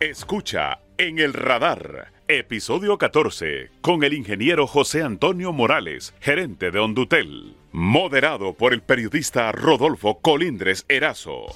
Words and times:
Escucha 0.00 0.78
en 0.96 1.18
el 1.18 1.32
radar, 1.32 2.12
episodio 2.28 2.98
14, 2.98 3.72
con 3.80 4.04
el 4.04 4.14
ingeniero 4.14 4.68
José 4.68 5.02
Antonio 5.02 5.52
Morales, 5.52 6.14
gerente 6.20 6.70
de 6.70 6.78
Hondutel, 6.78 7.56
moderado 7.72 8.52
por 8.52 8.72
el 8.72 8.80
periodista 8.80 9.50
Rodolfo 9.50 10.20
Colindres 10.20 10.84
Erazo. 10.88 11.46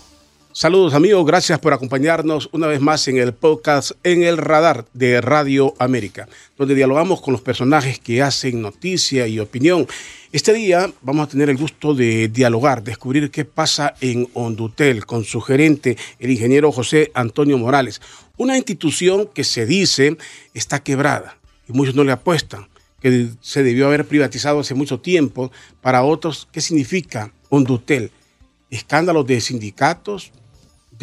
Saludos 0.54 0.92
amigos, 0.92 1.24
gracias 1.24 1.58
por 1.60 1.72
acompañarnos 1.72 2.50
una 2.52 2.66
vez 2.66 2.78
más 2.78 3.08
en 3.08 3.16
el 3.16 3.32
podcast 3.32 3.92
En 4.02 4.22
el 4.22 4.36
Radar 4.36 4.84
de 4.92 5.22
Radio 5.22 5.72
América, 5.78 6.28
donde 6.58 6.74
dialogamos 6.74 7.22
con 7.22 7.32
los 7.32 7.40
personajes 7.40 7.98
que 7.98 8.20
hacen 8.20 8.60
noticia 8.60 9.26
y 9.26 9.40
opinión. 9.40 9.86
Este 10.30 10.52
día 10.52 10.92
vamos 11.00 11.26
a 11.26 11.30
tener 11.30 11.48
el 11.48 11.56
gusto 11.56 11.94
de 11.94 12.28
dialogar, 12.28 12.84
descubrir 12.84 13.30
qué 13.30 13.46
pasa 13.46 13.94
en 14.02 14.28
Hondutel 14.34 15.06
con 15.06 15.24
su 15.24 15.40
gerente, 15.40 15.96
el 16.18 16.30
ingeniero 16.30 16.70
José 16.70 17.10
Antonio 17.14 17.56
Morales, 17.56 18.02
una 18.36 18.58
institución 18.58 19.30
que 19.32 19.44
se 19.44 19.64
dice 19.64 20.18
está 20.52 20.82
quebrada 20.82 21.38
y 21.66 21.72
muchos 21.72 21.94
no 21.94 22.04
le 22.04 22.12
apuestan, 22.12 22.68
que 23.00 23.30
se 23.40 23.62
debió 23.62 23.86
haber 23.86 24.06
privatizado 24.06 24.60
hace 24.60 24.74
mucho 24.74 25.00
tiempo. 25.00 25.50
Para 25.80 26.02
otros, 26.02 26.46
¿qué 26.52 26.60
significa 26.60 27.32
Hondutel? 27.48 28.10
Escándalos 28.68 29.26
de 29.26 29.40
sindicatos, 29.40 30.30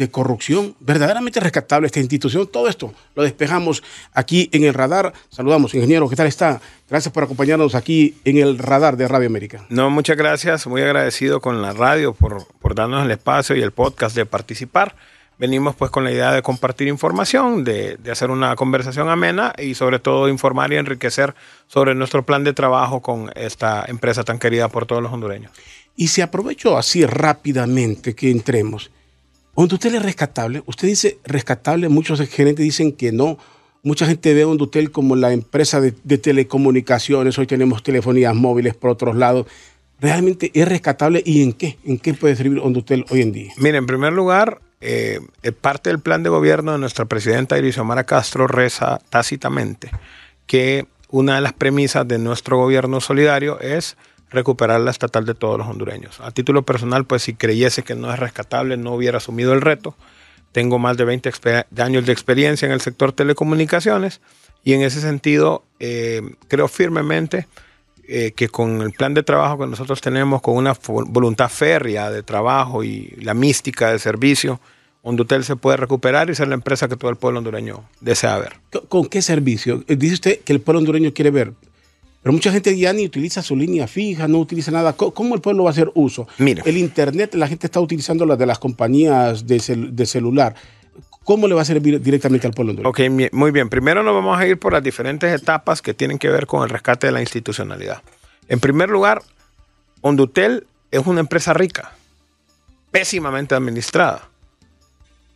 de 0.00 0.10
corrupción, 0.10 0.74
verdaderamente 0.80 1.40
rescatable 1.40 1.86
esta 1.86 2.00
institución. 2.00 2.48
Todo 2.50 2.68
esto 2.68 2.94
lo 3.14 3.22
despejamos 3.22 3.82
aquí 4.14 4.48
en 4.52 4.64
el 4.64 4.72
radar. 4.72 5.12
Saludamos, 5.28 5.74
ingeniero, 5.74 6.08
¿qué 6.08 6.16
tal 6.16 6.26
está? 6.26 6.58
Gracias 6.88 7.12
por 7.12 7.22
acompañarnos 7.22 7.74
aquí 7.74 8.16
en 8.24 8.38
el 8.38 8.56
radar 8.56 8.96
de 8.96 9.06
Radio 9.06 9.26
América. 9.26 9.66
No, 9.68 9.90
muchas 9.90 10.16
gracias. 10.16 10.66
Muy 10.66 10.80
agradecido 10.80 11.42
con 11.42 11.60
la 11.60 11.74
radio 11.74 12.14
por, 12.14 12.46
por 12.60 12.74
darnos 12.74 13.04
el 13.04 13.10
espacio 13.10 13.54
y 13.56 13.60
el 13.60 13.72
podcast 13.72 14.16
de 14.16 14.24
participar. 14.24 14.96
Venimos 15.38 15.76
pues 15.76 15.90
con 15.90 16.04
la 16.04 16.12
idea 16.12 16.32
de 16.32 16.40
compartir 16.40 16.88
información, 16.88 17.62
de, 17.62 17.98
de 17.98 18.10
hacer 18.10 18.30
una 18.30 18.56
conversación 18.56 19.10
amena 19.10 19.52
y 19.58 19.74
sobre 19.74 19.98
todo 19.98 20.30
informar 20.30 20.72
y 20.72 20.76
enriquecer 20.76 21.34
sobre 21.66 21.94
nuestro 21.94 22.24
plan 22.24 22.42
de 22.42 22.54
trabajo 22.54 23.02
con 23.02 23.30
esta 23.36 23.84
empresa 23.86 24.24
tan 24.24 24.38
querida 24.38 24.68
por 24.68 24.86
todos 24.86 25.02
los 25.02 25.12
hondureños. 25.12 25.52
Y 25.94 26.08
si 26.08 26.22
aprovecho 26.22 26.78
así 26.78 27.04
rápidamente 27.04 28.14
que 28.14 28.30
entremos, 28.30 28.90
Hondutel 29.54 29.94
es 29.96 30.02
rescatable. 30.02 30.62
Usted 30.66 30.88
dice 30.88 31.18
rescatable, 31.24 31.88
muchos 31.88 32.20
gerentes 32.28 32.64
dicen 32.64 32.92
que 32.92 33.12
no. 33.12 33.38
Mucha 33.82 34.06
gente 34.06 34.34
ve 34.34 34.42
a 34.42 34.46
Hondutel 34.46 34.90
como 34.90 35.16
la 35.16 35.32
empresa 35.32 35.80
de, 35.80 35.92
telecomunicaciones. 36.18 37.38
Hoy 37.38 37.46
tenemos 37.46 37.82
telefonías 37.82 38.34
móviles 38.34 38.74
por 38.74 38.90
otros 38.90 39.16
lados. 39.16 39.46
¿Realmente 40.00 40.50
es 40.54 40.68
rescatable 40.68 41.22
y 41.24 41.42
en 41.42 41.52
qué? 41.52 41.78
¿En 41.84 41.98
qué 41.98 42.14
puede 42.14 42.36
servir 42.36 42.58
Hondutel 42.60 43.04
hoy 43.10 43.22
en 43.22 43.32
día? 43.32 43.52
Mire, 43.56 43.78
en 43.78 43.86
primer 43.86 44.12
lugar, 44.12 44.60
eh, 44.80 45.20
parte 45.60 45.90
del 45.90 46.00
plan 46.00 46.22
de 46.22 46.30
gobierno 46.30 46.72
de 46.72 46.78
nuestra 46.78 47.04
presidenta 47.04 47.58
Irisomara 47.58 48.04
Castro 48.04 48.46
reza 48.46 48.98
tácitamente 49.10 49.90
que 50.46 50.86
una 51.10 51.36
de 51.36 51.40
las 51.40 51.52
premisas 51.52 52.06
de 52.08 52.18
nuestro 52.18 52.56
gobierno 52.56 53.00
solidario 53.00 53.60
es 53.60 53.96
recuperar 54.30 54.80
la 54.80 54.90
estatal 54.90 55.26
de 55.26 55.34
todos 55.34 55.58
los 55.58 55.66
hondureños. 55.66 56.20
A 56.20 56.30
título 56.30 56.62
personal, 56.62 57.04
pues 57.04 57.22
si 57.22 57.34
creyese 57.34 57.82
que 57.82 57.94
no 57.94 58.12
es 58.12 58.18
rescatable, 58.18 58.76
no 58.76 58.94
hubiera 58.94 59.18
asumido 59.18 59.52
el 59.52 59.60
reto. 59.60 59.94
Tengo 60.52 60.78
más 60.78 60.96
de 60.96 61.04
20 61.04 61.30
años 61.78 62.06
de 62.06 62.12
experiencia 62.12 62.66
en 62.66 62.72
el 62.72 62.80
sector 62.80 63.12
telecomunicaciones 63.12 64.20
y 64.64 64.74
en 64.74 64.82
ese 64.82 65.00
sentido 65.00 65.64
eh, 65.78 66.22
creo 66.48 66.68
firmemente 66.68 67.46
eh, 68.08 68.32
que 68.32 68.48
con 68.48 68.82
el 68.82 68.92
plan 68.92 69.14
de 69.14 69.22
trabajo 69.22 69.58
que 69.58 69.66
nosotros 69.66 70.00
tenemos, 70.00 70.42
con 70.42 70.56
una 70.56 70.74
voluntad 71.06 71.48
férrea 71.48 72.10
de 72.10 72.22
trabajo 72.22 72.82
y 72.82 73.14
la 73.20 73.34
mística 73.34 73.92
de 73.92 73.98
servicio, 73.98 74.60
Hondutel 75.02 75.44
se 75.44 75.56
puede 75.56 75.78
recuperar 75.78 76.28
y 76.28 76.34
ser 76.34 76.48
la 76.48 76.54
empresa 76.54 76.88
que 76.88 76.96
todo 76.96 77.10
el 77.10 77.16
pueblo 77.16 77.38
hondureño 77.38 77.84
desea 78.00 78.36
ver. 78.38 78.56
¿Con 78.88 79.06
qué 79.06 79.22
servicio? 79.22 79.82
Dice 79.86 80.14
usted 80.14 80.40
que 80.40 80.52
el 80.52 80.60
pueblo 80.60 80.80
hondureño 80.80 81.12
quiere 81.14 81.30
ver 81.30 81.52
pero 82.22 82.32
mucha 82.32 82.52
gente 82.52 82.76
ya 82.76 82.92
ni 82.92 83.06
utiliza 83.06 83.42
su 83.42 83.56
línea 83.56 83.86
fija, 83.86 84.28
no 84.28 84.38
utiliza 84.38 84.70
nada. 84.70 84.92
¿Cómo 84.92 85.34
el 85.34 85.40
pueblo 85.40 85.64
va 85.64 85.70
a 85.70 85.72
hacer 85.72 85.90
uso? 85.94 86.28
Mira. 86.38 86.62
El 86.66 86.76
Internet, 86.76 87.34
la 87.34 87.48
gente 87.48 87.66
está 87.66 87.80
utilizando 87.80 88.26
las 88.26 88.38
de 88.38 88.46
las 88.46 88.58
compañías 88.58 89.46
de, 89.46 90.06
celular. 90.06 90.54
¿Cómo 91.24 91.48
le 91.48 91.54
va 91.54 91.62
a 91.62 91.64
servir 91.64 92.00
directamente 92.00 92.46
al 92.46 92.52
pueblo? 92.52 92.88
Ok, 92.88 93.00
muy 93.32 93.50
bien. 93.52 93.70
Primero 93.70 94.02
nos 94.02 94.14
vamos 94.14 94.38
a 94.38 94.46
ir 94.46 94.58
por 94.58 94.72
las 94.72 94.82
diferentes 94.82 95.32
etapas 95.32 95.80
que 95.80 95.94
tienen 95.94 96.18
que 96.18 96.28
ver 96.28 96.46
con 96.46 96.62
el 96.62 96.68
rescate 96.68 97.06
de 97.06 97.12
la 97.12 97.20
institucionalidad. 97.20 98.02
En 98.48 98.60
primer 98.60 98.90
lugar, 98.90 99.22
Hondutel 100.02 100.66
es 100.90 101.06
una 101.06 101.20
empresa 101.20 101.54
rica, 101.54 101.92
pésimamente 102.90 103.54
administrada. 103.54 104.28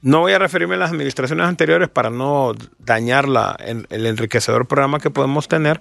No 0.02 0.20
voy 0.20 0.32
a 0.34 0.38
referirme 0.38 0.74
a 0.74 0.78
las 0.78 0.90
administraciones 0.90 1.46
anteriores 1.46 1.88
para 1.88 2.10
no 2.10 2.54
dañar 2.78 3.24
el 3.88 4.06
enriquecedor 4.06 4.66
programa 4.66 5.00
que 5.00 5.08
podemos 5.08 5.48
tener, 5.48 5.80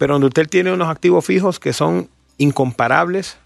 pero 0.00 0.16
Hondutel 0.16 0.48
tiene 0.48 0.72
unos 0.72 0.88
activos 0.88 1.26
fijos 1.26 1.60
que 1.60 1.74
son 1.74 2.08
incomparables 2.38 3.36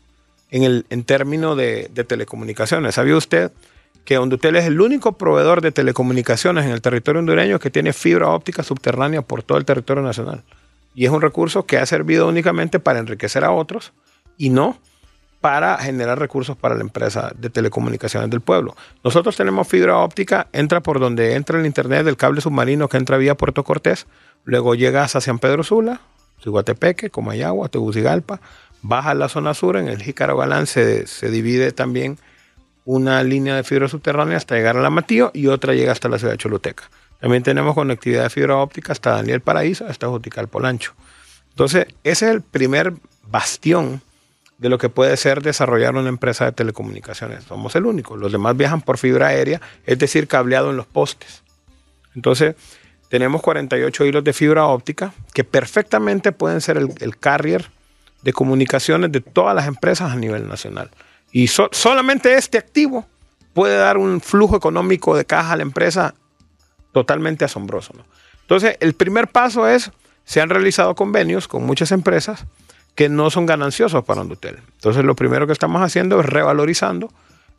en, 0.53 0.85
en 0.89 1.03
términos 1.03 1.57
de, 1.57 1.91
telecomunicaciones. 2.07 2.95
¿Sabía 2.95 3.17
usted 3.17 3.51
que 4.05 4.19
Hondutel 4.19 4.55
es 4.55 4.65
el 4.67 4.81
único 4.81 5.19
proveedor 5.19 5.63
de 5.63 5.73
telecomunicaciones 5.73 6.65
en 6.65 6.71
el 6.71 6.81
territorio 6.81 7.19
hondureño 7.19 7.59
que 7.59 7.71
tiene 7.71 7.93
fibra 7.93 8.29
óptica 8.29 8.63
subterránea 8.63 9.23
por 9.23 9.43
todo 9.43 9.59
el 9.59 9.65
territorio 9.65 10.05
nacional? 10.05 10.45
Y 10.95 11.07
es 11.07 11.11
un 11.11 11.23
recurso 11.23 11.67
que 11.67 11.79
ha 11.79 11.87
servido 11.87 12.29
únicamente 12.29 12.79
para 12.79 13.01
enriquecer 13.01 13.43
a 13.43 13.51
otros 13.51 13.93
y 14.39 14.51
no 14.51 14.79
para 15.41 15.77
generar 15.79 16.21
recursos 16.21 16.57
para 16.57 16.77
la 16.77 16.83
empresa 16.83 17.33
de 17.37 17.51
telecomunicaciones 17.51 18.31
del 18.31 18.43
pueblo. 18.43 18.77
Nosotros 19.03 19.37
tenemos 19.37 19.67
fibra 19.67 19.99
óptica, 19.99 20.47
entra 20.53 20.81
por 20.81 21.01
donde 21.01 21.35
entra 21.35 21.59
el 21.59 21.67
internet 21.67 22.05
del 22.05 22.17
cable 22.17 22.41
submarino 22.41 22.89
que 22.89 22.97
entra 22.97 23.17
vía 23.17 23.35
Puerto 23.35 23.65
Cortés, 23.65 24.07
luego 24.45 24.77
llega 24.77 25.03
hasta 25.03 25.21
San 25.21 25.41
Pedro 25.41 25.65
Sula, 25.65 26.01
Guatepeque, 26.45 27.11
Comayagua, 27.11 27.69
Tegucigalpa, 27.69 28.41
baja 28.83 29.15
la 29.15 29.29
zona 29.29 29.55
sur, 29.55 29.77
en 29.77 29.89
el 29.89 30.03
Jícaro 30.03 30.37
Galán 30.37 30.67
se, 30.67 31.07
divide 31.31 31.73
también 31.73 32.19
una 32.85 33.23
línea 33.23 33.57
de 33.57 33.65
fibra 33.65 33.89
subterránea 33.89 34.37
hasta 34.37 34.57
llegar 34.57 34.77
a 34.77 34.83
la 34.83 34.91
Matío 34.91 35.31
y 35.33 35.47
otra 35.47 35.75
llega 35.75 35.93
hasta 35.93 36.09
la 36.09 36.19
ciudad 36.19 36.35
de 36.35 36.39
Choluteca. 36.39 36.91
También 37.19 37.43
tenemos 37.43 37.75
conectividad 37.75 38.25
de 38.25 38.31
fibra 38.31 38.57
óptica 38.57 38.93
hasta 38.93 39.13
Daniel 39.13 39.41
Paraíso, 39.41 39.87
hasta 39.87 40.09
Jutical 40.09 40.49
Polancho. 40.49 40.93
Entonces, 41.49 41.87
ese 42.05 42.27
es 42.27 42.35
el 42.35 42.43
primer 42.43 42.93
bastión 43.27 44.03
de 44.59 44.69
lo 44.69 44.77
que 44.77 44.89
puede 44.91 45.17
ser 45.17 45.43
desarrollar 45.43 45.95
una 45.95 46.09
empresa 46.09 46.45
de 46.45 46.53
telecomunicaciones. 46.53 47.45
Somos 47.45 47.75
el 47.77 47.87
único. 47.87 48.17
Los 48.17 48.33
demás 48.33 48.57
viajan 48.57 48.83
por 48.83 48.99
fibra 48.99 49.29
aérea, 49.29 49.61
es 49.87 49.99
decir, 49.99 50.29
cableado 50.29 50.71
en 50.71 50.77
los 50.77 50.87
postes. 50.87 51.43
Entonces, 52.15 52.57
tenemos 53.15 53.43
48 53.43 54.07
hilos 54.07 54.25
de 54.25 54.33
fibra 54.33 54.67
óptica 54.67 55.15
que 55.33 55.45
perfectamente 55.45 56.33
pueden 56.33 56.61
ser 56.61 56.79
el, 56.79 57.17
carrier 57.17 57.71
de 58.23 58.33
comunicaciones 58.33 59.13
de 59.13 59.21
todas 59.21 59.55
las 59.55 59.69
empresas 59.69 60.11
a 60.11 60.17
nivel 60.17 60.49
nacional. 60.49 60.91
Y 61.31 61.47
solamente 61.47 62.35
este 62.35 62.59
activo 62.59 63.07
puede 63.53 63.77
dar 63.77 63.99
un 63.99 64.21
flujo 64.21 64.57
económico 64.57 65.17
de 65.17 65.25
caja 65.25 65.53
a 65.53 65.57
la 65.57 65.63
empresa 65.63 66.17
totalmente 66.91 67.45
asombroso. 67.45 67.93
Entonces, 68.41 68.79
el 68.81 68.95
primer 68.95 69.29
paso 69.29 69.69
es, 69.69 69.93
se 70.25 70.41
han 70.41 70.51
realizado 70.51 70.97
convenios 70.97 71.47
con 71.47 71.65
muchas 71.65 71.93
empresas 71.93 72.47
que 72.97 73.09
no 73.09 73.31
son 73.31 73.47
gananciosos 73.47 74.03
para 74.03 74.23
Hondutel. 74.23 74.59
Entonces, 74.75 75.05
lo 75.05 75.15
primero 75.15 75.47
que 75.47 75.53
estamos 75.53 75.83
haciendo 75.83 76.19
es 76.19 76.27
revalorizando 76.27 77.13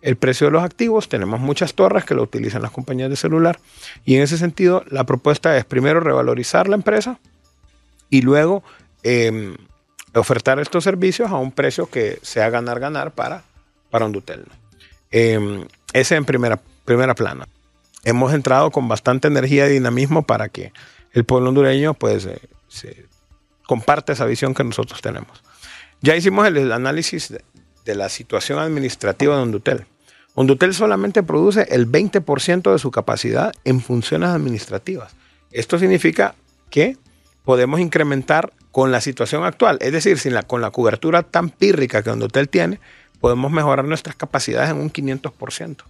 el 0.05 0.17
precio 0.17 0.45
de 0.47 0.51
los 0.51 0.63
activos. 0.63 1.09
Tenemos 1.09 1.39
muchas 1.39 1.73
torres 1.73 2.05
que 2.05 2.13
lo 2.13 2.21
utilizan 2.21 2.61
las 2.61 2.69
compañías 2.69 3.09
de 3.09 3.15
celular. 3.15 3.59
Y 4.05 4.15
en 4.15 4.21
ese 4.21 4.37
sentido, 4.37 4.83
la 4.87 5.03
propuesta 5.03 5.57
es 5.57 5.65
primero 5.65 5.99
revalorizar 5.99 6.69
la 6.69 6.75
empresa 6.75 7.19
y 8.11 8.21
luego 8.21 8.63
em, 9.01 9.57
ofertar 10.13 10.59
estos 10.59 10.83
servicios 10.83 11.31
a 11.31 11.37
un 11.37 11.51
precio 11.51 11.89
que 11.89 12.19
sea 12.21 12.51
ganar-ganar 12.51 13.13
para, 13.13 13.43
para 13.89 14.05
Hondutel. 14.05 14.45
Eh, 15.09 15.65
ese 15.91 16.15
en 16.15 16.25
primera, 16.25 16.61
primera 16.85 17.15
plana. 17.15 17.47
Hemos 18.03 18.31
entrado 18.31 18.69
con 18.69 18.87
bastante 18.87 19.27
energía 19.27 19.67
y 19.67 19.73
dinamismo 19.73 20.21
para 20.21 20.49
que 20.49 20.71
el 21.13 21.23
pueblo 21.23 21.49
hondureño 21.49 21.95
pues, 21.95 22.27
eh, 22.27 23.05
comparte 23.65 24.13
esa 24.13 24.25
visión 24.25 24.53
que 24.53 24.63
nosotros 24.63 25.01
tenemos. 25.01 25.41
Ya 26.01 26.15
hicimos 26.15 26.45
el, 26.45 26.71
análisis 26.71 27.29
de, 27.29 27.43
de, 27.85 27.95
la 27.95 28.09
situación 28.09 28.59
administrativa 28.59 29.35
de 29.35 29.41
Hondutel. 29.41 29.87
Hondutel 30.35 30.73
solamente 30.73 31.23
produce 31.23 31.65
el 31.69 31.89
20% 31.89 32.71
de 32.71 32.79
su 32.79 32.91
capacidad 32.91 33.53
en 33.63 33.81
funciones 33.81 34.29
administrativas. 34.29 35.15
Esto 35.51 35.79
significa 35.79 36.35
que 36.69 36.97
podemos 37.45 37.79
incrementar 37.79 38.51
con 38.71 38.91
la 38.91 38.99
situación 38.99 39.45
actual, 39.45 39.77
es 39.79 39.93
decir, 39.93 40.19
sin 40.19 40.33
la, 40.33 40.43
con 40.43 40.59
la 40.61 40.71
cobertura 40.71 41.23
tan 41.23 41.49
pírrica 41.49 42.03
que 42.03 42.09
Hondutel 42.09 42.49
tiene, 42.49 42.81
podemos 43.21 43.49
mejorar 43.49 43.85
nuestras 43.85 44.17
capacidades 44.17 44.69
en 44.69 44.77
un 44.77 44.91
500%. 44.91 45.83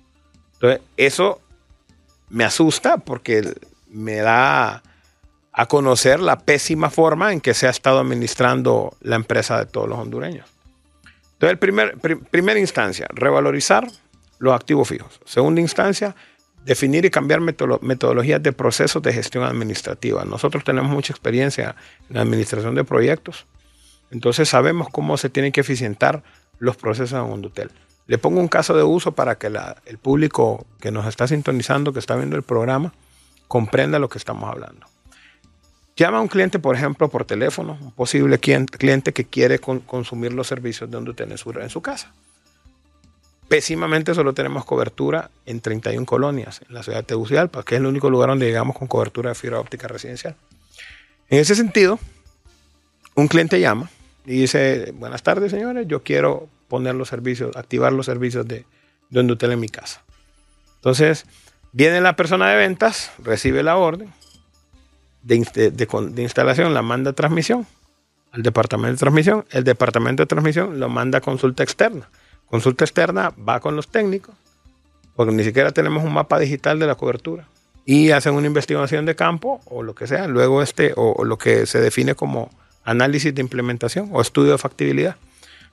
Entonces, 0.53 0.81
eso 0.95 1.42
me 2.30 2.44
asusta 2.44 2.97
porque 2.97 3.56
me 3.89 4.18
da 4.18 4.83
a 5.51 5.65
conocer 5.68 6.19
la 6.19 6.38
pésima 6.38 6.92
forma 6.92 7.33
en 7.33 7.42
que 7.42 7.53
se 7.56 7.65
ha 7.65 7.71
estado 7.71 8.00
administrando 8.00 8.95
la 9.01 9.15
empresa 9.15 9.57
de 9.57 9.65
todos 9.65 9.89
los 9.89 9.97
hondureños. 9.97 10.47
Entonces, 11.33 11.57
primer, 11.57 11.97
primera 11.97 12.59
instancia, 12.59 13.07
revalorizar 13.09 13.88
los 14.39 14.53
activos 14.53 14.87
fijos. 14.87 15.19
Segunda 15.25 15.61
instancia, 15.61 16.15
definir 16.65 17.05
y 17.05 17.09
cambiar 17.09 17.41
metodologías 17.41 18.41
de 18.41 18.51
procesos 18.51 19.01
de 19.03 19.13
gestión 19.13 19.43
administrativa. 19.43 20.25
Nosotros 20.25 20.63
tenemos 20.63 20.91
mucha 20.91 21.13
experiencia 21.13 21.75
en 22.09 22.17
administración 22.17 22.75
de 22.75 22.83
proyectos, 22.83 23.45
entonces 24.11 24.49
sabemos 24.49 24.87
cómo 24.91 25.17
se 25.17 25.29
tienen 25.29 25.51
que 25.51 25.61
eficientar 25.61 26.23
los 26.59 26.75
procesos 26.77 27.13
en 27.13 27.31
Hondutel. 27.31 27.71
Le 28.07 28.17
pongo 28.17 28.39
un 28.39 28.47
caso 28.47 28.75
de 28.75 28.83
uso 28.83 29.13
para 29.13 29.37
que 29.37 29.51
el 29.85 29.97
público 29.97 30.65
que 30.79 30.91
nos 30.91 31.07
está 31.07 31.27
sintonizando, 31.27 31.91
que 31.91 31.99
está 31.99 32.15
viendo 32.15 32.35
el 32.35 32.43
programa, 32.43 32.93
comprenda 33.47 33.99
lo 33.99 34.09
que 34.09 34.17
estamos 34.17 34.49
hablando. 34.49 34.85
Llama 35.97 36.17
a 36.17 36.21
un 36.21 36.27
cliente, 36.27 36.59
por 36.59 36.75
ejemplo, 36.75 37.09
por 37.09 37.25
teléfono, 37.25 37.77
un 37.81 37.91
posible 37.91 38.37
cliente 38.37 39.13
que 39.13 39.25
quiere 39.25 39.59
consumir 39.59 40.33
los 40.33 40.47
servicios 40.47 40.91
de 40.91 40.97
Hondutel 40.97 41.31
en 41.31 41.69
su 41.69 41.81
casa. 41.81 42.13
Pésimamente 43.47 44.15
solo 44.15 44.33
tenemos 44.33 44.65
cobertura 44.65 45.30
en 45.45 45.62
31 45.62 46.06
colonias 46.06 46.62
en 46.68 46.74
la 46.74 46.81
ciudad 46.81 47.00
de 47.00 47.03
Tegucigalpa, 47.03 47.63
que 47.63 47.75
es 47.75 47.81
el 47.81 47.86
único 47.86 48.09
lugar 48.09 48.30
donde 48.30 48.47
llegamos 48.47 48.75
con 48.75 48.88
cobertura 48.88 49.30
de 49.30 49.36
fibra 49.36 49.59
óptica 49.59 49.88
residencial. 49.88 50.36
En 51.30 51.39
ese 51.39 51.56
sentido, 51.56 52.00
un 53.13 53.27
cliente 53.27 53.59
llama 53.59 53.89
y 54.25 54.42
dice, 54.42 54.92
buenas 54.95 55.21
tardes 55.21 55.51
señores, 55.51 55.88
yo 55.88 56.01
quiero 56.01 56.50
poner 56.68 56.95
los 56.95 57.09
servicios, 57.09 57.56
activar 57.56 57.94
los 57.94 58.07
servicios 58.07 58.47
de, 58.47 58.65
de 59.12 59.19
Hondutel 59.19 59.51
en 59.51 59.59
mi 59.59 59.69
casa. 59.69 60.03
Entonces, 60.77 61.25
viene 61.71 62.01
la 62.01 62.15
persona 62.15 62.50
de 62.50 62.57
ventas, 62.57 63.12
recibe 63.24 63.62
la 63.62 63.77
orden 63.77 64.12
de, 65.21 65.71
de 65.71 66.21
instalación, 66.24 66.74
la 66.74 66.81
manda 66.81 67.12
a 67.12 67.13
transmisión 67.13 67.68
al 68.31 68.42
departamento 68.44 68.94
de 68.94 69.00
transmisión, 69.00 69.45
el 69.51 69.63
departamento 69.63 70.24
de 70.24 70.27
transmisión 70.27 70.80
lo 70.80 70.89
manda 70.89 71.19
a 71.19 71.21
consulta 71.21 71.63
externa 71.63 72.09
Consulta 72.50 72.86
externa 72.86 73.33
va 73.38 73.59
con 73.59 73.75
los 73.75 73.88
técnicos, 73.88 74.36
porque 75.15 75.33
ni 75.33 75.44
siquiera 75.44 75.71
tenemos 75.71 76.03
un 76.03 76.13
mapa 76.13 76.39
digital 76.39 76.80
de 76.80 76.88
la 76.88 76.95
cobertura. 76.95 77.47
Y 77.86 78.12
hacen 78.12 78.33
una 78.33 78.47
investigación 78.47 79.06
de 79.06 79.15
campo 79.15 79.62
o 79.65 79.83
lo 79.83 79.94
que 79.94 80.07
sea, 80.07 80.27
luego 80.27 80.62
este, 80.62 80.94
o, 80.95 81.24
lo 81.24 81.38
que 81.38 81.65
se 81.65 81.80
define 81.80 82.15
como 82.15 82.50
análisis 82.83 83.33
de 83.33 83.42
implementación 83.42 84.09
o 84.12 84.21
estudio 84.21 84.53
de 84.53 84.57
factibilidad. 84.57 85.15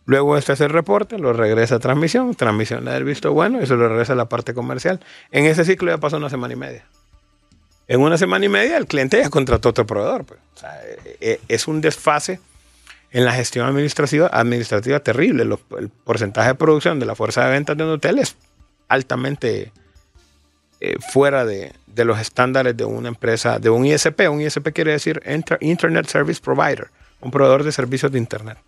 Luego 0.05 0.37
este 0.37 0.53
hace 0.53 0.65
el 0.65 0.71
reporte, 0.71 1.19
lo 1.19 1.33
regresa 1.33 1.77
a 1.77 1.79
transmisión, 1.79 2.35
transmisión 2.35 2.85
le 2.85 2.91
da 2.91 2.97
el 2.97 3.05
visto 3.05 3.33
bueno 3.33 3.63
y 3.63 3.67
se 3.67 3.77
lo 3.77 3.89
regresa 3.89 4.15
a 4.15 4.17
la 4.17 4.29
parte 4.29 4.53
comercial. 4.53 5.01
En 5.31 5.47
ese 5.47 5.65
ciclo 5.65 5.91
ya 5.91 5.99
pasó 5.99 6.17
una 6.17 6.29
semana 6.29 6.53
y 6.55 6.57
media. 6.57 6.85
En 7.89 8.01
una 8.01 8.19
semana 8.19 8.45
y 8.45 8.49
media 8.49 8.77
el 8.77 8.87
cliente 8.87 9.19
ya 9.19 9.31
contrató 9.31 9.69
otro 9.69 9.87
proveedor. 9.87 10.25
Pues. 10.25 10.41
E, 10.65 11.17
e, 11.21 11.41
es 11.49 11.69
un 11.69 11.81
desfase 11.81 12.41
en 13.13 13.25
la 13.27 13.33
gestión 13.33 13.67
administrativa, 13.67 14.29
administrativa 14.33 15.01
terrible. 15.01 15.43
el 15.43 15.89
porcentaje 15.91 16.49
de 16.49 16.55
producción 16.55 16.99
de 16.99 17.07
la 17.07 17.15
fuerza 17.15 17.45
de 17.45 17.51
ventas 17.51 17.77
de 17.77 17.85
un 17.85 17.91
hotel 17.91 18.19
es 18.19 18.37
altamente 18.89 19.71
eh, 20.81 20.97
fuera 21.13 21.45
de, 21.45 21.73
los 21.95 22.19
estándares 22.19 22.77
de 22.77 22.85
una 22.85 23.09
empresa, 23.09 23.59
de 23.59 23.69
un 23.69 23.85
ISP. 23.85 24.29
Un 24.31 24.41
ISP 24.41 24.73
quiere 24.73 24.93
decir 24.93 25.23
Internet 25.61 26.07
Service 26.07 26.41
Provider, 26.41 26.91
un 27.21 27.31
proveedor 27.31 27.65
de 27.65 27.71
servicios 27.71 28.11
de 28.11 28.19
Internet. 28.19 28.59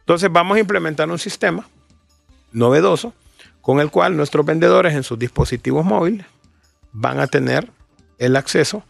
Entonces 0.00 0.32
vamos 0.32 0.56
a 0.56 0.60
implementar 0.60 1.08
un 1.10 1.18
sistema 1.18 1.68
novedoso 2.52 3.12
con 3.60 3.80
el 3.80 3.90
cual 3.90 4.16
nuestros 4.16 4.46
vendedores 4.46 4.94
en 4.94 5.02
sus 5.02 5.18
dispositivos 5.18 5.84
móviles 5.84 6.26
van 6.92 7.20
a 7.20 7.26
tener 7.26 7.70
el 8.18 8.36
acceso 8.36 8.82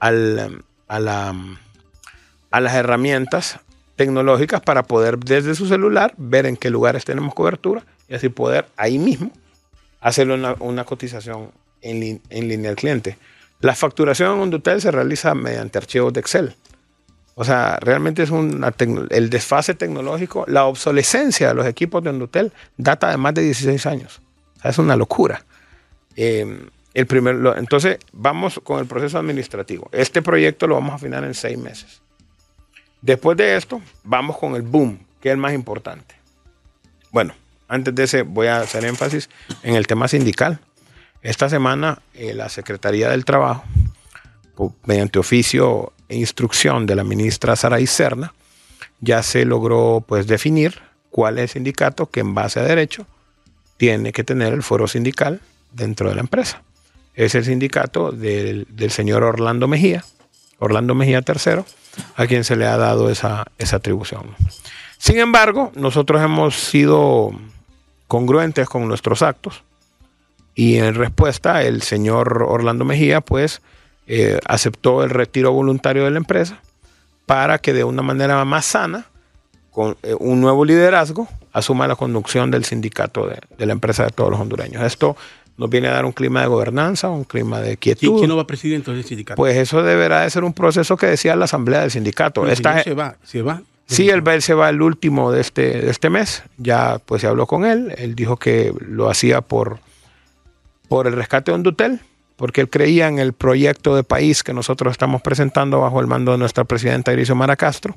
al, 0.00 0.64
a, 0.88 0.98
la, 0.98 1.32
a 2.50 2.60
las 2.60 2.74
herramientas 2.74 3.60
tecnológicas 3.96 4.60
para 4.60 4.82
poder 4.82 5.18
desde 5.18 5.54
su 5.54 5.66
celular 5.66 6.14
ver 6.16 6.46
en 6.46 6.56
qué 6.56 6.70
lugares 6.70 7.04
tenemos 7.04 7.34
cobertura 7.34 7.84
y 8.08 8.14
así 8.14 8.28
poder 8.28 8.66
ahí 8.76 8.98
mismo 8.98 9.30
hacerle 10.00 10.34
una, 10.34 10.84
cotización 10.84 11.50
en, 11.80 12.20
línea 12.30 12.70
al 12.70 12.76
cliente. 12.76 13.16
La 13.60 13.74
facturación 13.74 14.34
en 14.34 14.40
Hondutel 14.40 14.80
se 14.80 14.90
realiza 14.90 15.34
mediante 15.34 15.78
archivos 15.78 16.12
de 16.12 16.20
Excel. 16.20 16.54
O 17.34 17.44
sea, 17.44 17.78
realmente 17.80 18.22
es 18.22 18.30
un 18.30 18.64
el 19.10 19.30
desfase 19.30 19.74
tecnológico, 19.74 20.44
la 20.48 20.66
obsolescencia 20.66 21.48
de 21.48 21.54
los 21.54 21.66
equipos 21.66 22.02
de 22.02 22.10
Hondutel 22.10 22.52
data 22.76 23.10
de 23.10 23.16
más 23.16 23.32
de 23.34 23.42
16 23.42 23.86
años. 23.86 24.20
O 24.58 24.60
sea, 24.60 24.70
es 24.72 24.78
una 24.78 24.96
locura. 24.96 25.44
Eh, 26.16 26.66
el 26.94 27.06
primer, 27.06 27.36
entonces, 27.56 27.98
vamos 28.12 28.60
con 28.62 28.80
el 28.80 28.86
proceso 28.86 29.18
administrativo. 29.18 29.88
Este 29.92 30.20
proyecto 30.20 30.66
lo 30.66 30.74
vamos 30.74 30.92
a 30.92 30.96
afinar 30.96 31.24
en 31.24 31.34
seis 31.34 31.56
meses. 31.56 32.02
Después 33.02 33.36
de 33.36 33.56
esto, 33.56 33.82
vamos 34.04 34.38
con 34.38 34.54
el 34.54 34.62
boom, 34.62 34.98
que 35.20 35.28
es 35.28 35.32
el 35.32 35.38
más 35.38 35.52
importante. 35.52 36.14
Bueno, 37.10 37.34
antes 37.66 37.92
de 37.94 38.04
ese 38.04 38.22
voy 38.22 38.46
a 38.46 38.60
hacer 38.60 38.84
énfasis 38.84 39.28
en 39.64 39.74
el 39.74 39.88
tema 39.88 40.06
sindical. 40.06 40.60
Esta 41.20 41.48
semana 41.48 42.00
eh, 42.14 42.32
la 42.32 42.48
Secretaría 42.48 43.10
del 43.10 43.24
Trabajo, 43.24 43.64
mediante 44.84 45.18
oficio 45.18 45.92
e 46.08 46.16
instrucción 46.16 46.86
de 46.86 46.94
la 46.94 47.02
ministra 47.02 47.56
Sara 47.56 47.84
Serna, 47.86 48.34
ya 49.00 49.22
se 49.24 49.44
logró 49.44 50.04
pues 50.06 50.28
definir 50.28 50.80
cuál 51.10 51.38
es 51.38 51.42
el 51.42 51.48
sindicato 51.48 52.08
que 52.08 52.20
en 52.20 52.34
base 52.34 52.60
a 52.60 52.62
derecho 52.62 53.06
tiene 53.78 54.12
que 54.12 54.22
tener 54.22 54.52
el 54.52 54.62
foro 54.62 54.86
sindical 54.86 55.40
dentro 55.72 56.08
de 56.08 56.14
la 56.14 56.20
empresa. 56.20 56.62
Es 57.14 57.34
el 57.34 57.44
sindicato 57.44 58.12
del, 58.12 58.66
del 58.70 58.92
señor 58.92 59.24
Orlando 59.24 59.66
Mejía, 59.66 60.04
Orlando 60.58 60.94
Mejía 60.94 61.22
III, 61.26 61.64
a 62.16 62.26
quien 62.26 62.44
se 62.44 62.56
le 62.56 62.66
ha 62.66 62.76
dado 62.76 63.10
esa, 63.10 63.44
atribución. 63.72 64.34
Sin 64.98 65.18
embargo, 65.18 65.72
nosotros 65.74 66.22
hemos 66.22 66.56
sido 66.56 67.32
congruentes 68.08 68.68
con 68.68 68.86
nuestros 68.88 69.22
actos 69.22 69.62
y 70.54 70.76
en 70.76 70.94
respuesta 70.94 71.62
el 71.62 71.82
señor 71.82 72.44
Orlando 72.46 72.84
Mejía 72.84 73.20
pues 73.20 73.62
eh, 74.06 74.38
aceptó 74.46 75.02
el 75.02 75.10
retiro 75.10 75.52
voluntario 75.52 76.04
de 76.04 76.10
la 76.10 76.18
empresa 76.18 76.60
para 77.26 77.58
que 77.58 77.72
de 77.72 77.84
una 77.84 78.02
manera 78.02 78.44
más 78.44 78.66
sana, 78.66 79.06
con 79.70 79.96
eh, 80.02 80.14
un 80.18 80.40
nuevo 80.40 80.64
liderazgo, 80.64 81.28
asuma 81.52 81.88
la 81.88 81.96
conducción 81.96 82.50
del 82.50 82.64
sindicato 82.64 83.26
de, 83.26 83.38
de, 83.56 83.66
la 83.66 83.72
empresa 83.72 84.04
de 84.04 84.10
todos 84.10 84.30
los 84.30 84.40
hondureños. 84.40 84.82
Esto 84.82 85.16
nos 85.56 85.70
viene 85.70 85.88
a 85.88 85.92
dar 85.92 86.04
un 86.04 86.12
clima 86.12 86.40
de 86.42 86.46
gobernanza, 86.48 87.10
un 87.10 87.24
clima 87.24 87.60
de 87.60 87.76
quietud. 87.76 88.18
¿Quién 88.18 88.28
no 88.28 88.36
va 88.36 88.46
presidente 88.46 88.90
del 88.92 89.04
sindicato? 89.04 89.36
Pues 89.36 89.56
eso 89.56 89.82
deberá 89.82 90.22
de 90.22 90.30
ser 90.30 90.44
un 90.44 90.52
proceso 90.52 90.96
que 90.96 91.06
decía 91.06 91.36
la 91.36 91.44
asamblea 91.44 91.80
del 91.80 91.90
sindicato. 91.90 92.46
Esta, 92.46 92.82
se 92.82 92.94
va, 92.94 93.16
se 93.22 93.42
va. 93.42 93.62
Sí, 93.86 94.08
él, 94.08 94.22
él 94.26 94.42
se 94.42 94.54
va 94.54 94.70
el 94.70 94.80
último 94.80 95.30
de 95.32 95.40
este, 95.40 95.82
de 95.82 95.90
este 95.90 96.08
mes. 96.08 96.42
Ya 96.56 96.98
pues 97.04 97.20
se 97.20 97.26
habló 97.26 97.46
con 97.46 97.64
él. 97.64 97.94
Él 97.98 98.14
dijo 98.14 98.36
que 98.36 98.72
lo 98.80 99.10
hacía 99.10 99.42
por, 99.42 99.80
por 100.88 101.06
el 101.06 101.12
rescate 101.12 101.50
de 101.50 101.56
Hondutel, 101.56 102.00
porque 102.36 102.62
él 102.62 102.70
creía 102.70 103.08
en 103.08 103.18
el 103.18 103.34
proyecto 103.34 103.94
de 103.94 104.02
país 104.02 104.42
que 104.42 104.54
nosotros 104.54 104.92
estamos 104.92 105.20
presentando 105.20 105.80
bajo 105.80 106.00
el 106.00 106.06
mando 106.06 106.32
de 106.32 106.38
nuestra 106.38 106.64
presidenta 106.64 107.12
Iricio 107.12 107.34
Mara 107.34 107.56
Castro. 107.56 107.94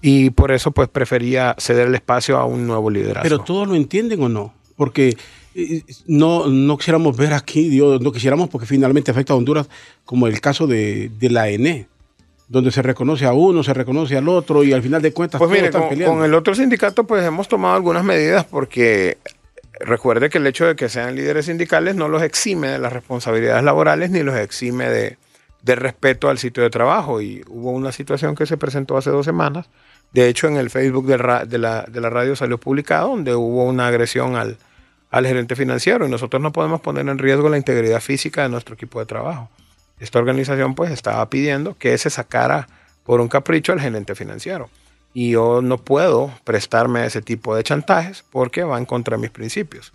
Y 0.00 0.30
por 0.30 0.52
eso 0.52 0.70
pues 0.70 0.88
prefería 0.88 1.56
ceder 1.58 1.88
el 1.88 1.94
espacio 1.94 2.38
a 2.38 2.44
un 2.44 2.66
nuevo 2.66 2.90
liderazgo. 2.90 3.22
Pero 3.22 3.40
todos 3.40 3.66
lo 3.66 3.74
entienden 3.74 4.22
o 4.22 4.28
no? 4.28 4.54
Porque 4.76 5.16
no, 6.06 6.46
no 6.46 6.76
quisiéramos 6.78 7.16
ver 7.16 7.32
aquí, 7.32 7.68
Dios, 7.68 8.00
no 8.00 8.12
quisiéramos 8.12 8.48
porque 8.48 8.66
finalmente 8.66 9.10
afecta 9.10 9.32
a 9.32 9.36
Honduras, 9.36 9.68
como 10.04 10.26
el 10.26 10.40
caso 10.40 10.66
de, 10.66 11.10
la 11.20 11.48
ENE, 11.48 11.88
donde 12.48 12.70
se 12.70 12.82
reconoce 12.82 13.24
a 13.24 13.32
uno, 13.32 13.62
se 13.62 13.74
reconoce 13.74 14.16
al 14.16 14.28
otro 14.28 14.62
y 14.64 14.72
al 14.72 14.82
final 14.82 15.02
de 15.02 15.12
cuentas 15.12 15.38
pues 15.38 15.50
mire, 15.50 15.70
con, 15.70 15.88
con, 15.88 16.24
el 16.24 16.34
otro 16.34 16.54
sindicato 16.54 17.04
pues 17.04 17.24
hemos 17.24 17.48
tomado 17.48 17.74
algunas 17.74 18.04
medidas 18.04 18.44
porque 18.44 19.18
recuerde 19.80 20.30
que 20.30 20.38
el 20.38 20.46
hecho 20.46 20.66
de 20.66 20.76
que 20.76 20.88
sean 20.88 21.14
líderes 21.14 21.46
sindicales 21.46 21.94
no 21.94 22.08
los 22.08 22.22
exime 22.22 22.68
de 22.68 22.78
las 22.78 22.92
responsabilidades 22.92 23.64
laborales 23.64 24.10
ni 24.10 24.22
los 24.22 24.36
exime 24.36 24.88
de, 24.88 25.16
respeto 25.64 26.30
al 26.30 26.38
sitio 26.38 26.62
de 26.62 26.70
trabajo. 26.70 27.20
Y 27.20 27.44
hubo 27.46 27.72
una 27.72 27.92
situación 27.92 28.34
que 28.34 28.46
se 28.46 28.56
presentó 28.56 28.96
hace 28.96 29.10
dos 29.10 29.26
semanas 29.26 29.68
de 30.12 30.26
hecho 30.26 30.48
en 30.48 30.56
el 30.56 30.70
Facebook 30.70 31.04
de, 31.06 31.18
de, 31.46 31.58
la, 31.58 31.82
de 31.82 32.00
la 32.00 32.08
radio 32.08 32.34
salió 32.34 32.56
publicado 32.56 33.08
donde 33.08 33.34
hubo 33.34 33.64
una 33.64 33.88
agresión 33.88 34.36
al, 34.36 34.56
al 35.10 35.26
gerente 35.26 35.56
financiero 35.56 36.06
y 36.06 36.10
nosotros 36.10 36.42
no 36.42 36.52
podemos 36.52 36.80
poner 36.80 37.08
en 37.08 37.18
riesgo 37.18 37.48
la 37.48 37.56
integridad 37.56 38.00
física 38.00 38.42
de 38.42 38.48
nuestro 38.48 38.74
equipo 38.74 39.00
de 39.00 39.06
trabajo. 39.06 39.48
Esta 39.98 40.18
organización 40.18 40.74
pues 40.74 40.90
estaba 40.90 41.28
pidiendo 41.28 41.76
que 41.76 41.96
se 41.98 42.10
sacara 42.10 42.68
por 43.04 43.20
un 43.20 43.28
capricho 43.28 43.72
al 43.72 43.80
gerente 43.80 44.14
financiero 44.14 44.68
y 45.14 45.30
yo 45.30 45.62
no 45.62 45.78
puedo 45.78 46.32
prestarme 46.44 47.00
a 47.00 47.06
ese 47.06 47.22
tipo 47.22 47.56
de 47.56 47.62
chantajes 47.62 48.24
porque 48.30 48.62
va 48.62 48.78
en 48.78 48.84
contra 48.84 49.16
mis 49.16 49.30
principios. 49.30 49.92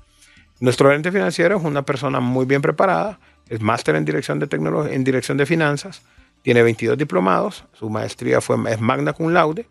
Nuestro 0.59 0.89
gerente 0.89 1.11
financiero 1.11 1.57
es 1.57 1.63
una 1.63 1.83
persona 1.83 2.19
muy 2.19 2.45
bien 2.45 2.61
preparada, 2.61 3.19
es 3.49 3.61
máster 3.61 3.95
en 3.95 4.05
dirección 4.05 4.39
de 4.39 4.47
tecnología, 4.47 4.93
en 4.93 5.03
dirección 5.03 5.37
de 5.37 5.45
finanzas, 5.45 6.01
tiene 6.41 6.63
22 6.63 6.97
diplomados, 6.97 7.65
su 7.73 7.89
maestría 7.89 8.41
fue 8.41 8.57
es 8.69 8.79
magna 8.79 9.13
cum 9.13 9.31
laude, 9.31 9.67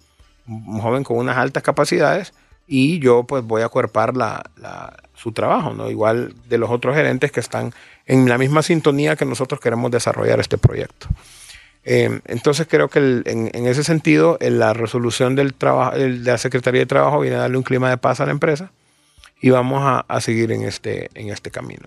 un 0.46 0.80
joven 0.80 1.04
con 1.04 1.18
unas 1.18 1.37
altas 1.37 1.62
capacidades 1.62 2.32
y 2.66 2.99
yo 2.99 3.25
pues 3.25 3.44
voy 3.44 3.62
a 3.62 3.68
cuerpar 3.68 4.16
la, 4.16 4.42
su 5.23 5.33
trabajo, 5.33 5.73
¿no? 5.73 5.88
Igual 5.88 6.35
de 6.49 6.59
los 6.59 6.71
otros 6.71 6.97
gerentes 6.97 7.31
que 7.31 7.41
están 7.41 7.73
en 8.07 8.29
la 8.29 8.38
misma 8.38 8.62
sintonía 8.62 9.14
que 9.14 9.25
nosotros 9.25 9.61
queremos 9.61 9.91
desarrollar 9.91 10.41
este 10.41 10.59
proyecto. 10.59 11.07
Eh, 11.85 12.21
entonces 12.26 12.67
creo 12.69 12.88
que 12.88 13.23
en, 13.25 13.67
ese 13.67 13.85
sentido 13.85 14.37
la 14.41 14.73
resolución 14.73 15.35
del 15.35 15.55
trabajo, 15.55 15.97
de 15.97 16.11
la 16.11 16.38
Secretaría 16.38 16.81
de 16.81 16.87
Trabajo 16.87 17.21
viene 17.21 17.37
a 17.37 17.41
darle 17.41 17.57
un 17.57 17.62
clima 17.62 17.91
de 17.91 17.99
paz 17.99 18.21
a 18.21 18.26
la 18.26 18.33
empresa 18.33 18.73
y 19.41 19.50
vamos 19.50 20.05
a, 20.07 20.21
seguir 20.21 20.52
en 20.52 20.62
este, 20.62 21.11
en 21.14 21.31
este 21.31 21.50
camino. 21.50 21.87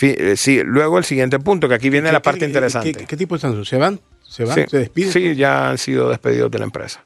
eh, 0.00 0.36
sí, 0.36 0.62
luego 0.64 0.98
el 0.98 1.04
siguiente 1.04 1.38
punto, 1.38 1.68
que 1.68 1.74
aquí 1.74 1.90
viene 1.90 2.10
la 2.10 2.22
parte 2.22 2.44
interesante. 2.44 3.04
¿qué, 3.06 3.16
tipo 3.16 3.36
de 3.36 3.40
sanción? 3.40 3.64
¿Se 3.64 3.76
van? 3.76 4.00
¿Se 4.22 4.44
van? 4.44 4.68
¿Se 4.68 4.78
despiden? 4.78 5.12
Sí, 5.12 5.34
ya 5.36 5.70
han 5.70 5.78
sido 5.78 6.08
despedidos 6.08 6.50
de 6.50 6.58
la 6.58 6.64
empresa. 6.64 7.04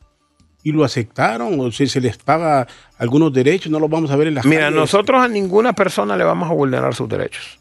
¿Y 0.67 0.73
lo 0.73 0.83
aceptaron? 0.83 1.61
¿O 1.61 1.71
si 1.71 1.87
se 1.87 2.01
les 2.01 2.17
paga 2.17 2.67
algunos 2.99 3.33
derechos? 3.33 3.71
¿No 3.71 3.79
los 3.79 3.89
vamos 3.89 4.11
a 4.11 4.17
ver 4.17 4.27
en 4.27 4.35
las 4.35 4.45
Mira, 4.45 4.69
nosotros 4.69 5.23
a 5.23 5.29
ninguna 5.29 5.75
persona 5.75 6.17
le 6.17 6.25
vamos 6.25 6.51
a 6.51 6.55
vulnerar 6.55 6.93
sus 6.93 7.09
derechos. 7.09 7.61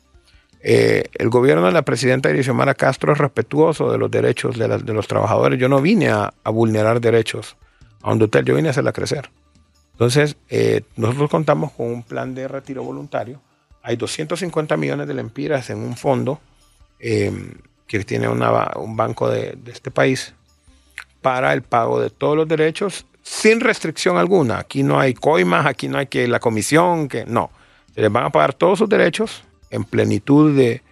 Eh, 0.60 1.04
el 1.14 1.30
gobierno 1.30 1.68
de 1.68 1.72
la 1.72 1.84
presidenta 1.84 2.34
Xiomara 2.34 2.74
Castro 2.74 3.14
es 3.14 3.20
respetuoso 3.20 3.92
de 3.92 4.00
los 4.00 4.10
derechos 4.10 4.58
de, 4.58 4.68
los 4.92 5.08
trabajadores. 5.08 5.60
Yo 5.60 5.70
no 5.70 5.82
vine 5.82 6.10
a, 6.10 6.34
vulnerar 6.46 7.00
derechos 7.00 7.58
a 8.02 8.12
un 8.12 8.24
hotel, 8.24 8.44
yo 8.44 8.56
vine 8.56 8.70
a 8.70 8.72
hacerla 8.72 8.92
crecer. 8.92 9.30
Entonces, 9.92 10.36
eh, 10.50 10.82
nosotros 10.96 11.30
contamos 11.30 11.74
con 11.74 11.86
un 11.86 12.02
plan 12.02 12.34
de 12.34 12.48
retiro 12.48 12.82
voluntario. 12.82 13.40
Hay 13.84 13.98
250 13.98 14.78
millones 14.78 15.08
de 15.08 15.14
lempiras 15.14 15.70
en 15.70 15.78
un 15.78 15.96
fondo 15.96 16.40
eh, 17.00 17.32
que 17.86 18.04
tiene 18.04 18.28
un 18.28 18.98
banco 18.98 19.30
de, 19.30 19.60
este 19.68 19.92
país 19.92 20.34
para 21.26 21.54
el 21.54 21.64
pago 21.64 22.00
de 22.00 22.12
todos 22.12 22.38
los 22.38 22.48
derechos 22.48 23.08
sin 23.24 23.60
restricción 23.60 24.18
alguna. 24.18 24.60
Aquí 24.60 24.84
no 24.84 25.00
hay 25.00 25.16
coimas, 25.16 25.66
aquí 25.66 25.88
no 25.88 25.98
hay 25.98 26.06
que 26.06 26.28
la 26.28 26.40
comisión, 26.40 27.08
que 27.08 27.26
no. 27.26 27.50
Se 27.96 28.02
les 28.02 28.12
van 28.12 28.26
a 28.26 28.30
pagar 28.30 28.54
todos 28.54 28.78
sus 28.78 28.88
derechos 28.88 29.44
en 29.72 29.86
plenitud 29.86 30.56
de, 30.56 30.84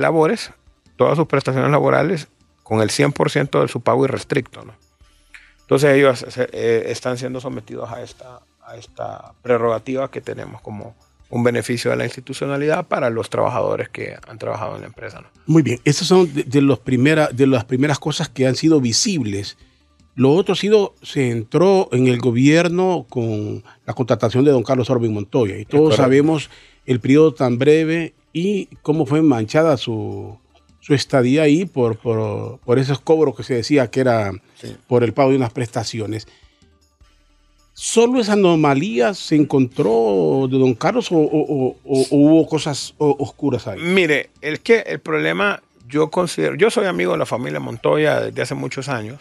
labores, 0.00 0.52
todas 0.94 1.16
sus 1.16 1.26
prestaciones 1.26 1.72
laborales, 1.72 2.28
con 2.62 2.82
el 2.82 2.90
100% 2.90 3.62
de 3.62 3.66
su 3.66 3.80
pago 3.80 4.04
irrestricto. 4.04 4.64
¿no? 4.64 4.74
Entonces 5.62 5.96
ellos 5.96 6.24
eh, 6.52 6.84
están 6.86 7.18
siendo 7.18 7.40
sometidos 7.40 7.90
a 7.90 8.00
esta, 8.00 8.38
a 8.64 8.76
esta 8.76 9.32
prerrogativa 9.42 10.08
que 10.08 10.20
tenemos 10.20 10.60
como 10.60 10.94
un 11.30 11.44
beneficio 11.44 11.90
de 11.90 11.96
la 11.96 12.04
institucionalidad 12.04 12.86
para 12.86 13.10
los 13.10 13.28
trabajadores 13.28 13.88
que 13.88 14.16
han 14.26 14.38
trabajado 14.38 14.76
en 14.76 14.82
la 14.82 14.86
empresa. 14.86 15.20
¿no? 15.20 15.28
Muy 15.46 15.62
bien, 15.62 15.80
esas 15.84 16.08
son 16.08 16.30
de, 16.32 16.62
los 16.62 16.78
primera, 16.78 17.28
de 17.28 17.46
las 17.46 17.64
primeras 17.64 17.98
cosas 17.98 18.28
que 18.28 18.46
han 18.46 18.56
sido 18.56 18.80
visibles. 18.80 19.58
Lo 20.14 20.32
otro 20.32 20.54
ha 20.54 20.56
sido, 20.56 20.94
se 21.02 21.30
entró 21.30 21.88
en 21.92 22.08
el 22.08 22.18
gobierno 22.18 23.06
con 23.08 23.62
la 23.86 23.94
contratación 23.94 24.44
de 24.44 24.50
don 24.50 24.62
Carlos 24.62 24.90
Orbin 24.90 25.12
Montoya 25.12 25.58
y 25.58 25.64
todos 25.64 25.96
sabemos 25.96 26.50
el 26.86 27.00
periodo 27.00 27.34
tan 27.34 27.58
breve 27.58 28.14
y 28.32 28.66
cómo 28.82 29.06
fue 29.06 29.22
manchada 29.22 29.76
su, 29.76 30.38
estadía 30.88 31.42
ahí 31.42 31.66
por, 31.66 31.98
por, 31.98 32.78
esos 32.78 33.00
cobros 33.00 33.36
que 33.36 33.42
se 33.42 33.54
decía 33.54 33.90
que 33.90 34.00
era 34.00 34.32
por 34.86 35.04
el 35.04 35.12
pago 35.12 35.30
de 35.30 35.36
unas 35.36 35.52
prestaciones. 35.52 36.26
¿Solo 37.80 38.20
esa 38.20 38.32
anomalía 38.32 39.14
se 39.14 39.36
encontró 39.36 40.48
de 40.50 40.58
don 40.58 40.74
Carlos 40.74 41.10
o, 41.12 41.76
hubo 41.84 42.46
cosas 42.48 42.92
oscuras 42.98 43.68
ahí? 43.68 43.78
Mire, 43.78 44.30
es 44.40 44.58
que 44.58 44.80
el 44.80 44.98
problema, 44.98 45.62
yo 45.86 46.10
considero, 46.10 46.56
yo 46.56 46.70
soy 46.70 46.86
amigo 46.86 47.12
de 47.12 47.18
la 47.18 47.24
familia 47.24 47.60
Montoya 47.60 48.20
desde 48.20 48.42
hace 48.42 48.56
muchos 48.56 48.88
años. 48.88 49.20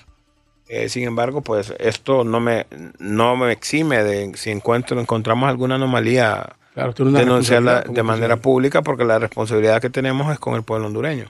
Eh, 0.70 0.90
sin 0.90 1.04
embargo, 1.04 1.42
pues 1.42 1.72
esto 1.78 2.24
no 2.24 2.40
me, 2.40 2.66
no 2.98 3.36
me 3.36 3.52
exime 3.52 4.02
de 4.04 4.36
si 4.36 4.50
encuentro, 4.50 5.00
encontramos 5.00 5.48
alguna 5.48 5.76
anomalía 5.76 6.56
denunciarla 6.74 7.82
de 7.82 8.02
manera 8.02 8.38
pública 8.38 8.82
porque 8.82 9.06
la 9.06 9.20
responsabilidad 9.20 9.80
que 9.80 9.92
tenemos 9.92 10.34
es 10.34 10.40
con 10.40 10.56
el 10.56 10.64
pueblo 10.64 10.88
hondureño. 10.88 11.30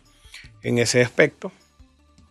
En 0.63 0.77
ese 0.77 1.01
aspecto, 1.01 1.51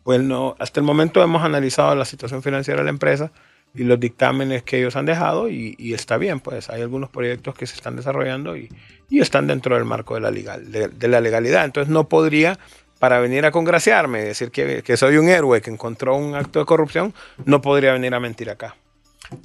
pues 0.04 0.22
no, 0.22 0.56
hasta 0.58 0.80
el 0.80 0.86
momento 0.86 1.22
hemos 1.22 1.44
analizado 1.44 1.94
la 1.94 2.06
situación 2.06 2.42
financiera 2.42 2.80
de 2.80 2.84
la 2.84 2.90
empresa 2.90 3.30
y 3.76 3.84
los 3.84 4.00
dictámenes 4.00 4.62
que 4.62 4.78
ellos 4.78 4.96
han 4.96 5.06
dejado 5.06 5.48
y, 5.48 5.76
está 5.94 6.16
bien, 6.16 6.40
pues 6.40 6.70
hay 6.70 6.82
algunos 6.82 7.10
proyectos 7.10 7.54
que 7.54 7.66
se 7.66 7.74
están 7.74 7.96
desarrollando 7.96 8.56
y, 8.56 8.68
están 9.10 9.46
dentro 9.46 9.76
del 9.76 9.84
marco 9.84 10.14
de 10.14 10.20
la, 10.20 10.30
legal, 10.30 10.70
de, 10.70 11.08
la 11.08 11.20
legalidad. 11.20 11.64
Entonces 11.64 11.92
no 11.92 12.08
podría, 12.08 12.58
para 12.98 13.20
venir 13.20 13.46
a 13.46 13.50
congraciarme, 13.50 14.22
decir 14.22 14.50
que, 14.50 14.82
que 14.82 14.96
soy 14.96 15.16
un 15.16 15.28
héroe 15.28 15.60
que 15.60 15.70
encontró 15.70 16.16
un 16.16 16.34
acto 16.34 16.58
de 16.58 16.64
corrupción, 16.64 17.14
no 17.44 17.60
podría 17.62 17.92
venir 17.92 18.14
a 18.14 18.20
mentir 18.20 18.50
acá 18.50 18.74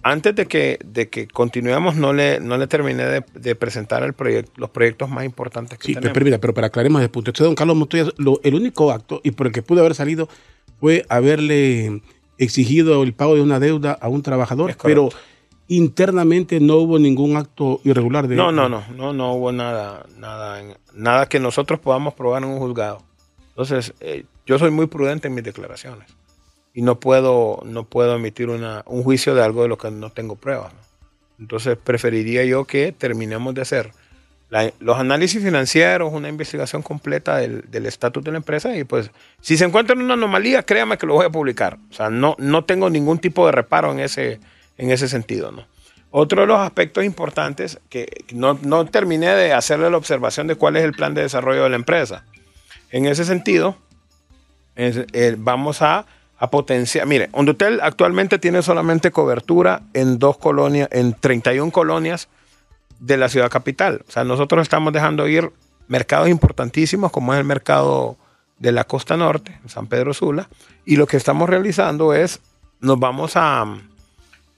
antes 0.04 0.36
de 0.36 0.46
que, 0.46 0.80
de 0.84 1.10
que 1.10 1.28
continuemos, 1.28 1.96
no 1.96 2.14
le, 2.14 2.40
no 2.40 2.58
le 2.58 2.68
terminé 2.68 3.04
de, 3.04 3.56
presentar 3.56 4.04
el 4.04 4.14
proyecto, 4.14 4.52
los 4.58 4.70
proyectos 4.70 5.10
más 5.10 5.26
importantes 5.26 5.78
que 5.78 5.88
sí, 5.88 5.94
tenemos. 5.96 6.18
Sí, 6.18 6.38
pero 6.40 6.54
para 6.54 6.68
aclaremos 6.68 7.02
el 7.02 7.10
punto. 7.10 7.32
Este 7.32 7.44
don 7.44 7.56
Carlos 7.56 7.76
Montoya, 7.76 8.06
el 8.44 8.56
único 8.56 8.92
acto 8.92 9.22
y 9.24 9.32
por 9.32 9.48
el 9.48 9.54
que 9.54 9.62
pudo 9.62 9.82
haber 9.82 9.96
salido 9.96 10.30
fue 10.80 11.06
haberle 11.10 12.02
exigido 12.43 13.03
el 13.03 13.13
pago 13.13 13.36
de 13.36 13.41
una 13.41 13.60
deuda 13.60 13.98
a 14.01 14.10
un 14.10 14.24
trabajador, 14.24 14.75
pero 14.83 15.10
internamente 15.67 16.60
no 16.60 16.77
hubo 16.77 16.98
ningún 16.98 17.38
acto 17.38 17.79
irregular 17.83 18.27
de 18.27 18.36
No, 18.36 18.51
no, 18.51 18.67
no, 18.67 18.83
no, 18.95 19.13
no 19.13 19.33
hubo 19.33 19.51
nada, 19.51 20.05
nada, 20.17 20.62
nada 20.93 21.29
que 21.29 21.39
nosotros 21.39 21.79
podamos 21.79 22.15
probar 22.15 22.43
en 22.43 22.50
un 22.50 22.57
juzgado. 22.57 23.03
Entonces, 23.50 23.93
eh, 24.00 24.25
yo 24.48 24.57
soy 24.57 24.71
muy 24.71 24.88
prudente 24.88 25.27
en 25.27 25.36
mis 25.36 25.43
declaraciones 25.43 26.07
y 26.74 26.81
no 26.81 27.00
puedo, 27.00 27.62
no 27.63 27.86
puedo 27.86 28.15
emitir 28.15 28.50
una, 28.50 28.83
un 28.88 29.03
juicio 29.03 29.36
de 29.36 29.43
algo 29.43 29.62
de 29.62 29.67
lo 29.67 29.77
que 29.77 29.91
no 29.91 30.10
tengo 30.10 30.36
pruebas. 30.36 30.74
Entonces 31.39 31.77
preferiría 31.77 32.43
yo 32.43 32.65
que 32.65 32.91
terminemos 32.91 33.53
de 33.53 33.62
hacer 33.62 33.91
los 34.79 34.98
análisis 35.00 35.41
financieros, 35.41 36.12
una 36.12 36.27
investigación 36.27 36.81
completa 36.81 37.38
del 37.38 37.86
estatus 37.86 38.24
de 38.24 38.31
la 38.31 38.38
empresa 38.38 38.75
y 38.75 38.84
pues 38.84 39.10
si 39.39 39.55
se 39.55 39.63
encuentra 39.63 39.96
una 39.96 40.15
anomalía, 40.15 40.63
créame 40.63 40.98
que 40.98 41.05
lo 41.05 41.13
voy 41.13 41.25
a 41.25 41.29
publicar. 41.29 41.77
O 41.89 41.93
sea, 41.93 42.10
no, 42.10 42.36
no 42.38 42.65
tengo 42.65 42.89
ningún 42.89 43.20
tipo 43.20 43.46
de 43.46 43.53
reparo 43.53 43.91
en 43.93 44.01
ese, 44.01 44.39
en 44.77 44.91
ese 44.91 45.08
sentido. 45.08 45.51
¿no? 45.51 45.65
Otro 46.10 46.41
de 46.41 46.48
los 46.48 46.60
aspectos 46.60 47.05
importantes 47.05 47.79
que 47.89 48.25
no, 48.34 48.60
no 48.62 48.86
terminé 48.86 49.27
de 49.27 49.53
hacerle 49.53 49.89
la 49.89 49.98
observación 49.98 50.48
de 50.48 50.55
cuál 50.55 50.75
es 50.75 50.84
el 50.84 50.91
plan 50.91 51.13
de 51.13 51.22
desarrollo 51.22 51.63
de 51.63 51.70
la 51.70 51.77
empresa. 51.77 52.25
En 52.89 53.05
ese 53.05 53.24
sentido, 53.24 53.77
eh, 54.75 55.36
vamos 55.38 55.81
a 55.81 56.05
a 56.41 56.50
potenciar. 56.50 57.05
Mire, 57.05 57.29
Hondutel 57.34 57.79
actualmente 57.84 58.39
tiene 58.39 58.63
solamente 58.63 59.12
cobertura 59.12 59.84
en 59.93 60.17
dos 60.17 60.39
colonias, 60.39 60.89
en 60.91 61.13
31 61.13 61.72
colonias 61.72 62.29
de 63.01 63.17
la 63.17 63.27
ciudad 63.27 63.50
capital. 63.50 64.05
O 64.08 64.12
sea, 64.12 64.24
nosotros 64.24 64.62
estamos 64.62 64.93
dejando 64.93 65.27
ir 65.27 65.51
mercados 65.89 66.29
importantísimos 66.29 67.12
como 67.12 67.34
es 67.34 67.39
el 67.39 67.46
mercado 67.46 68.15
de 68.60 68.72
la 68.72 68.86
costa 68.86 69.17
norte, 69.17 69.60
San 69.67 69.88
Pedro 69.88 70.13
Sula, 70.13 70.48
y 70.86 70.96
lo 70.96 71.08
que 71.08 71.17
estamos 71.17 71.50
realizando 71.50 72.13
es, 72.13 72.39
nos 72.79 72.98
vamos 72.98 73.34
a, 73.36 73.65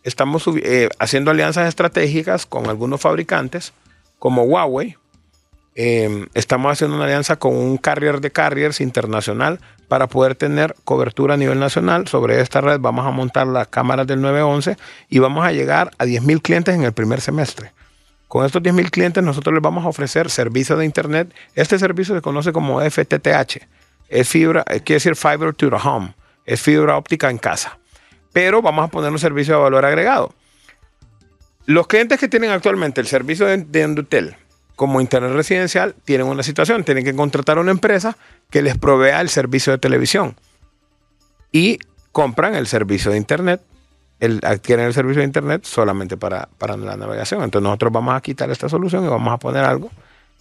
estamos 0.03 0.43
eh, 0.61 0.89
haciendo 0.99 1.31
alianzas 1.31 1.67
estratégicas 1.67 2.45
con 2.45 2.69
algunos 2.69 3.01
fabricantes 3.01 3.73
como 4.19 4.43
Huawei, 4.43 4.97
Em, 5.75 6.27
estamos 6.35 6.71
haciendo 6.71 6.95
una 6.95 7.05
alianza 7.05 7.37
con 7.37 7.55
un 7.55 7.77
carrier 7.77 8.21
de 8.21 8.31
carriers 8.31 8.79
internacional 8.79 9.59
para 9.87 10.07
poder 10.07 10.35
tener 10.35 10.75
cobertura 10.83 11.33
a 11.33 11.37
nivel 11.37 11.59
nacional. 11.59 12.07
Sobre 12.07 12.41
esta 12.41 12.61
red 12.61 12.79
vamos 12.79 13.05
a 13.07 13.11
montar 13.11 13.47
las 13.47 13.67
cámaras 13.67 14.05
del 14.05 14.21
911 14.21 14.77
y 15.09 15.19
vamos 15.19 15.45
a 15.45 15.51
llegar 15.51 15.91
a 15.97 16.05
10.000 16.05 16.41
clientes 16.41 16.75
en 16.75 16.83
el 16.83 16.93
primer 16.93 17.21
semestre. 17.21 17.71
Con 18.33 18.47
estos 18.47 18.63
10.000 18.63 18.89
clientes 18.89 19.23
nosotros 19.23 19.53
les 19.53 19.61
vamos 19.61 19.85
a 19.85 19.89
ofrecer 19.89 20.27
servicio 20.31 20.75
de 20.75 20.85
Internet. 20.85 21.31
Este 21.53 21.77
servicio 21.77 22.15
se 22.15 22.21
conoce 22.23 22.51
como 22.51 22.81
FTTH. 22.81 23.59
Es 24.09 24.27
fibra, 24.27 24.65
eh, 24.71 24.79
quiere 24.79 24.95
decir 24.95 25.15
Fiber 25.15 25.53
to 25.53 25.69
the 25.69 25.75
Home. 25.75 26.15
Es 26.43 26.59
fibra 26.59 26.97
óptica 26.97 27.29
en 27.29 27.37
casa. 27.37 27.77
Pero 28.31 28.63
vamos 28.63 28.85
a 28.85 28.87
poner 28.87 29.11
un 29.11 29.19
servicio 29.19 29.53
de 29.53 29.61
valor 29.61 29.85
agregado. 29.85 30.33
Los 31.67 31.85
clientes 31.85 32.19
que 32.19 32.27
tienen 32.27 32.49
actualmente 32.49 33.01
el 33.01 33.05
servicio 33.05 33.45
de 33.45 33.81
Endutel, 33.83 34.35
como 34.75 34.99
internet 34.99 35.33
residencial 35.33 35.93
tienen 36.03 36.25
una 36.25 36.41
situación, 36.41 36.83
tienen 36.83 37.03
que 37.05 37.15
contratar 37.15 37.59
a 37.59 37.61
una 37.61 37.69
empresa 37.69 38.17
que 38.49 38.63
les 38.63 38.79
provea 38.79 39.21
el 39.21 39.29
servicio 39.29 39.73
de 39.73 39.77
televisión 39.77 40.35
y 41.51 41.77
compran 42.11 42.55
el 42.55 42.65
servicio 42.65 43.11
de 43.11 43.17
internet, 43.17 43.61
el, 44.23 44.39
adquieren 44.43 44.85
el 44.85 44.93
servicio 44.93 45.19
de 45.19 45.25
internet 45.25 45.65
solamente 45.65 46.15
para, 46.15 46.47
para 46.57 46.77
la 46.77 46.95
navegación. 46.95 47.43
Entonces 47.43 47.63
nosotros 47.63 47.91
vamos 47.91 48.15
a 48.15 48.21
quitar 48.21 48.49
esta 48.51 48.69
solución 48.69 49.03
y 49.03 49.09
vamos 49.09 49.33
a 49.33 49.37
poner 49.37 49.65
algo 49.65 49.91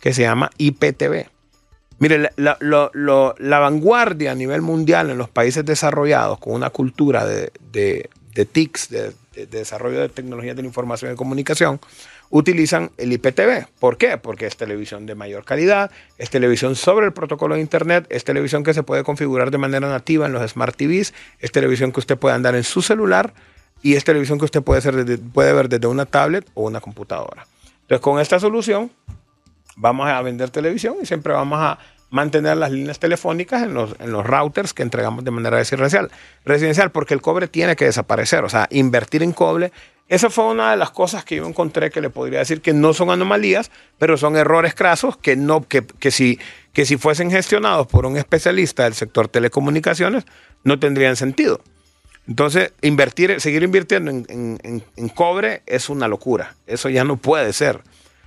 que 0.00 0.14
se 0.14 0.22
llama 0.22 0.50
IPTV. 0.56 1.26
Mire, 1.98 2.30
la, 2.36 2.58
la, 2.60 3.58
vanguardia 3.58 4.32
a 4.32 4.34
nivel 4.34 4.62
mundial 4.62 5.10
en 5.10 5.18
los 5.18 5.28
países 5.28 5.64
desarrollados 5.64 6.38
con 6.38 6.54
una 6.54 6.70
cultura 6.70 7.26
de, 7.26 7.52
de, 7.72 8.08
de 8.34 8.44
TICs, 8.44 8.88
de, 8.88 9.12
de, 9.34 9.46
desarrollo 9.46 10.00
de 10.00 10.08
tecnologías 10.08 10.54
de 10.56 10.62
la 10.62 10.68
información 10.68 11.12
y 11.12 11.16
comunicación, 11.16 11.80
utilizan 12.30 12.90
el 12.98 13.12
IPTV. 13.12 13.66
¿Por 13.78 13.98
qué? 13.98 14.16
Porque 14.16 14.46
es 14.46 14.56
televisión 14.56 15.06
de 15.06 15.14
mayor 15.16 15.44
calidad, 15.44 15.90
es 16.18 16.30
televisión 16.30 16.76
sobre 16.76 17.06
el 17.06 17.12
protocolo 17.12 17.56
de 17.56 17.60
Internet, 17.60 18.06
es 18.10 18.24
televisión 18.24 18.64
que 18.64 18.74
se 18.74 18.82
puede 18.82 19.04
configurar 19.04 19.50
de 19.50 19.58
manera 19.58 19.88
nativa 19.88 20.26
en 20.26 20.32
los 20.32 20.50
Smart 20.50 20.76
TVs, 20.76 21.14
es 21.40 21.52
televisión 21.52 21.92
que 21.92 22.00
usted 22.00 22.16
puede 22.16 22.34
andar 22.34 22.54
en 22.54 22.64
su 22.64 22.80
celular 22.80 23.34
y 23.82 23.96
es 23.96 24.04
televisión 24.04 24.38
que 24.38 24.44
usted 24.44 24.62
puede, 24.62 24.78
hacer 24.78 25.20
puede 25.32 25.52
ver 25.52 25.68
desde 25.68 25.86
una 25.86 26.06
tablet 26.06 26.48
o 26.54 26.62
una 26.62 26.80
computadora. 26.80 27.46
Entonces, 27.82 28.00
con 28.00 28.20
esta 28.20 28.38
solución, 28.38 28.90
vamos 29.76 30.08
a 30.08 30.20
vender 30.22 30.50
televisión 30.50 30.96
y 31.02 31.06
siempre 31.06 31.32
vamos 31.32 31.58
a 31.60 31.78
mantener 32.10 32.58
las 32.58 32.70
líneas 32.70 32.98
telefónicas 32.98 33.62
en 33.62 33.72
los, 33.72 33.96
en 33.98 34.12
los 34.12 34.24
routers 34.24 34.74
que 34.74 34.82
entregamos 34.82 35.24
de 35.24 35.30
manera 35.30 35.56
residencial. 35.56 36.10
Residencial, 36.44 36.92
porque 36.92 37.14
el 37.14 37.22
cobre 37.22 37.48
tiene 37.48 37.74
que 37.74 37.86
desaparecer. 37.86 38.44
O 38.44 38.50
sea, 38.50 38.68
invertir 38.70 39.22
en 39.22 39.32
cobre 39.32 39.72
Esa 40.08 40.28
fue 40.28 40.44
una 40.44 40.72
de 40.72 40.76
las 40.76 40.90
cosas 40.90 41.24
que 41.24 41.36
yo 41.36 41.46
encontré 41.46 41.90
que 41.90 42.02
le 42.02 42.10
podría 42.10 42.40
decir 42.40 42.60
que 42.60 42.74
no 42.74 42.92
son 42.92 43.10
anomalías, 43.10 43.70
pero 43.98 44.18
son 44.18 44.36
errores 44.36 44.74
crasos 44.74 45.16
que, 45.16 45.36
no, 45.36 45.66
que, 45.66 45.86
que, 45.86 46.10
si, 46.10 46.38
que 46.74 46.84
si 46.84 46.98
fuesen 46.98 47.30
gestionados 47.30 47.86
por 47.86 48.04
un 48.04 48.18
especialista 48.18 48.84
del 48.84 48.92
sector 48.92 49.28
telecomunicaciones 49.28 50.26
no 50.64 50.78
tendrían 50.78 51.16
sentido. 51.16 51.62
Entonces, 52.28 52.72
invertir, 52.82 53.40
seguir 53.40 53.62
invirtiendo 53.62 54.10
en, 54.10 55.08
cobre 55.14 55.62
es 55.66 55.88
una 55.88 56.08
locura. 56.08 56.54
Eso 56.66 56.88
ya 56.88 57.04
no 57.04 57.16
puede 57.16 57.52
ser. 57.52 57.80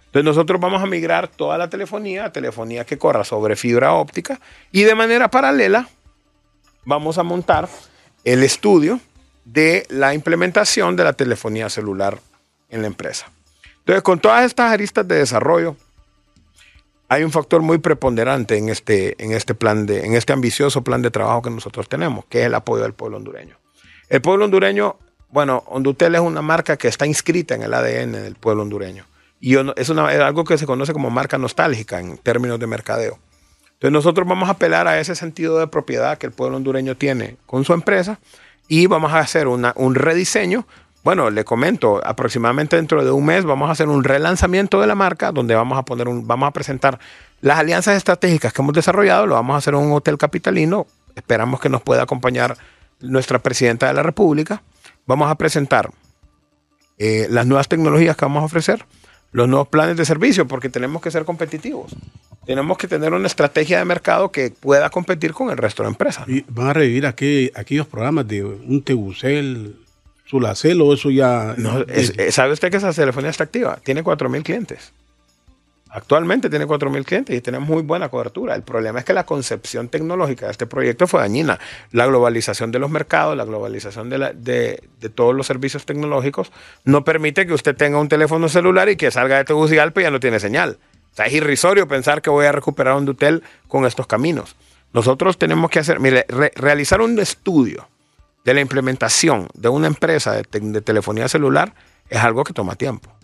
Entonces, 0.07 0.25
nosotros 0.25 0.59
vamos 0.59 0.81
a 0.81 0.85
migrar 0.85 1.27
toda 1.27 1.57
la 1.57 1.69
telefonía 1.69 2.25
a 2.25 2.33
telefonía 2.33 2.85
que 2.85 2.97
corra 2.97 3.23
sobre 3.23 3.55
fibra 3.55 3.93
óptica 3.93 4.39
y 4.71 4.83
de 4.83 4.95
manera 4.95 5.29
paralela 5.29 5.89
vamos 6.83 7.17
a 7.17 7.23
montar 7.23 7.69
el 8.23 8.43
estudio 8.43 8.99
de 9.45 9.85
la 9.89 10.13
implementación 10.13 10.95
de 10.95 11.03
la 11.03 11.13
telefonía 11.13 11.69
celular 11.69 12.19
en 12.69 12.81
la 12.81 12.87
empresa. 12.87 13.31
Entonces, 13.79 14.03
con 14.03 14.19
todas 14.19 14.45
estas 14.45 14.71
aristas 14.71 15.07
de 15.07 15.15
desarrollo, 15.15 15.75
hay 17.07 17.23
un 17.23 17.31
factor 17.31 17.61
muy 17.61 17.77
preponderante 17.77 18.57
en 18.57 18.69
este, 18.69 19.21
en 19.23 19.31
este 19.31 19.53
plan 19.53 19.85
de, 19.85 20.05
en 20.05 20.15
este 20.15 20.33
ambicioso 20.33 20.83
plan 20.83 21.01
de 21.01 21.11
trabajo 21.11 21.43
que 21.43 21.51
nosotros 21.51 21.87
tenemos, 21.87 22.25
que 22.25 22.41
es 22.41 22.47
el 22.47 22.55
apoyo 22.55 22.83
del 22.83 22.93
pueblo 22.93 23.17
hondureño. 23.17 23.57
El 24.09 24.21
pueblo 24.21 24.45
hondureño, 24.45 24.97
bueno, 25.29 25.63
Hondutel 25.67 26.15
es 26.15 26.21
una 26.21 26.41
marca 26.41 26.77
que 26.77 26.87
está 26.87 27.05
inscrita 27.05 27.55
en 27.55 27.63
el 27.63 27.73
ADN 27.73 28.11
del 28.11 28.35
pueblo 28.35 28.61
hondureño. 28.61 29.05
Y 29.39 29.55
es, 29.75 29.89
una, 29.89 30.07
algo 30.07 30.43
que 30.43 30.57
se 30.57 30.65
conoce 30.65 30.93
como 30.93 31.09
marca 31.09 31.37
nostálgica 31.37 31.99
en 31.99 32.17
términos 32.17 32.59
de 32.59 32.67
mercadeo. 32.67 33.19
Entonces 33.73 33.91
nosotros 33.91 34.27
vamos 34.27 34.47
a 34.47 34.53
apelar 34.53 34.87
a 34.87 34.99
ese 34.99 35.15
sentido 35.15 35.59
de 35.59 35.67
propiedad 35.67 36.17
que 36.17 36.27
el 36.27 36.31
pueblo 36.31 36.57
hondureño 36.57 36.95
tiene 36.95 37.37
con 37.45 37.65
su 37.65 37.73
empresa 37.73 38.19
y 38.67 38.87
vamos 38.87 39.11
a 39.11 39.19
hacer 39.19 39.47
un 39.47 39.95
rediseño. 39.95 40.65
Bueno, 41.03 41.29
le 41.29 41.43
comento, 41.43 42.01
aproximadamente 42.03 42.77
dentro 42.77 43.03
de 43.03 43.11
un 43.11 43.25
mes 43.25 43.43
vamos 43.43 43.69
a 43.69 43.73
hacer 43.73 43.89
un 43.89 44.03
relanzamiento 44.03 44.79
de 44.81 44.87
la 44.87 44.95
marca 44.95 45.31
donde 45.31 45.53
vamos 45.53 45.77
a 45.77 45.83
poner 45.83 46.07
vamos 46.09 46.47
a 46.47 46.51
presentar 46.51 46.99
las 47.41 47.59
alianzas 47.59 47.97
estratégicas 47.97 48.53
que 48.53 48.61
hemos 48.61 48.73
desarrollado, 48.73 49.27
lo 49.27 49.35
vamos 49.35 49.53
a 49.55 49.57
hacer 49.57 49.73
en 49.73 49.81
un 49.81 49.91
hotel 49.91 50.17
capitalino. 50.17 50.87
Esperamos 51.15 51.59
que 51.59 51.69
nos 51.69 51.81
pueda 51.81 52.03
acompañar 52.03 52.57
nuestra 53.01 53.39
presidenta 53.39 53.87
de 53.87 53.93
la 53.93 54.03
República. 54.03 54.63
Vamos 55.05 55.29
a 55.29 55.35
presentar 55.35 55.91
eh, 56.97 57.27
las 57.29 57.45
nuevas 57.45 57.67
tecnologías 57.67 58.15
que 58.15 58.25
vamos 58.25 58.41
a 58.41 58.45
ofrecer, 58.45 58.85
los 59.31 59.47
nuevos 59.47 59.67
planes 59.67 59.97
de 59.97 60.05
servicio, 60.05 60.47
porque 60.47 60.69
tenemos 60.69 61.01
que 61.01 61.11
ser 61.11 61.25
competitivos. 61.25 61.95
Tenemos 62.45 62.77
que 62.77 62.87
tener 62.87 63.13
una 63.13 63.27
estrategia 63.27 63.79
de 63.79 63.85
mercado 63.85 64.31
que 64.31 64.51
pueda 64.51 64.89
competir 64.89 65.33
con 65.33 65.49
el 65.49 65.57
resto 65.57 65.83
de 65.83 65.89
empresas. 65.89 66.27
¿Y 66.27 66.45
van 66.47 66.67
a 66.67 66.73
revivir 66.73 67.05
aquellos 67.05 67.87
programas 67.87 68.27
de 68.27 68.43
un 68.43 68.83
Tegucel, 68.83 69.75
Sulacel 70.25 70.79
o 70.81 70.93
eso 70.93 71.09
ya? 71.09 71.55
¿Sabe 72.29 72.53
usted 72.53 72.69
que 72.69 72.77
esa 72.77 72.93
telefonía 72.93 73.31
está 73.31 73.43
activa? 73.43 73.79
Tiene 73.83 74.03
4.000 74.03 74.43
clientes. 74.43 74.93
Actualmente 75.89 76.49
tiene 76.49 76.65
4.000 76.65 77.05
clientes 77.05 77.35
y 77.35 77.41
tenemos 77.41 77.69
muy 77.69 77.81
buena 77.81 78.09
cobertura. 78.09 78.55
El 78.55 78.63
problema 78.63 78.99
es 78.99 79.05
que 79.05 79.13
la 79.13 79.25
concepción 79.25 79.87
tecnológica 79.87 80.47
de 80.47 80.51
este 80.51 80.65
proyecto 80.65 81.07
fue 81.07 81.21
dañina. 81.21 81.59
La 81.91 82.05
globalización 82.05 82.71
de 82.71 82.79
los 82.79 82.89
mercados, 82.89 83.37
la 83.37 83.45
globalización 83.45 84.09
de, 84.09 84.33
de, 84.99 85.09
todos 85.09 85.33
los 85.33 85.47
servicios 85.47 85.85
tecnológicos 85.85 86.51
no 86.83 87.05
permite 87.05 87.45
que 87.47 87.53
usted 87.53 87.75
tenga 87.75 87.99
un 87.99 88.09
teléfono 88.09 88.49
celular 88.49 88.89
y 88.89 88.97
que 88.97 89.11
salga 89.11 89.37
de 89.37 89.45
Tegucigalpa 89.45 90.01
y 90.01 90.03
ya 90.03 90.11
no 90.11 90.19
tiene 90.19 90.39
señal. 90.39 90.79
O 91.13 91.15
sea, 91.15 91.27
es 91.27 91.33
irrisorio 91.33 91.87
pensar 91.87 92.21
que 92.21 92.29
voy 92.29 92.45
a 92.45 92.51
recuperar 92.51 92.95
un 92.95 93.05
Dutel 93.05 93.43
con 93.69 93.85
estos 93.85 94.05
caminos. 94.05 94.57
Nosotros 94.91 95.37
tenemos 95.37 95.69
que 95.69 95.79
hacer, 95.79 95.99
mire, 95.99 96.25
realizar 96.55 96.99
un 96.99 97.17
estudio 97.19 97.87
de 98.43 98.53
la 98.53 98.59
implementación 98.59 99.47
de 99.53 99.69
una 99.69 99.87
empresa 99.87 100.33
de 100.33 100.81
telefonía 100.81 101.29
celular 101.29 101.73
es 102.09 102.19
algo 102.19 102.43
que 102.43 102.53
toma 102.53 102.75
tiempo. 102.75 103.14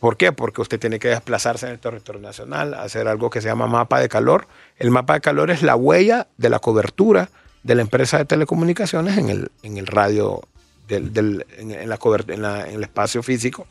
¿Por 0.00 0.16
qué? 0.16 0.32
Porque 0.32 0.62
usted 0.62 0.80
tiene 0.80 0.98
que 0.98 1.08
desplazarse 1.08 1.66
en 1.66 1.72
el 1.72 1.78
territorio 1.78 2.20
nacional, 2.20 2.74
hacer 2.74 3.06
algo 3.06 3.28
que 3.28 3.42
se 3.42 3.48
llama 3.48 3.66
mapa 3.66 4.00
de 4.00 4.08
calor. 4.08 4.48
El 4.78 4.90
mapa 4.90 5.14
de 5.14 5.20
calor 5.20 5.50
es 5.50 5.62
la 5.62 5.76
huella 5.76 6.26
de 6.38 6.48
la 6.48 6.58
cobertura 6.58 7.28
de 7.62 7.74
la 7.74 7.82
empresa 7.82 8.18
de 8.18 8.24
telecomunicaciones 8.24 9.18
en 9.18 9.28
el, 9.28 9.50
en 9.62 9.76
el 9.76 9.86
radio, 9.86 10.42
del, 10.88 11.44
en, 11.58 11.88
la 11.88 11.98
en, 12.28 12.74
el 12.74 12.82
espacio 12.82 13.22
físico 13.22 13.66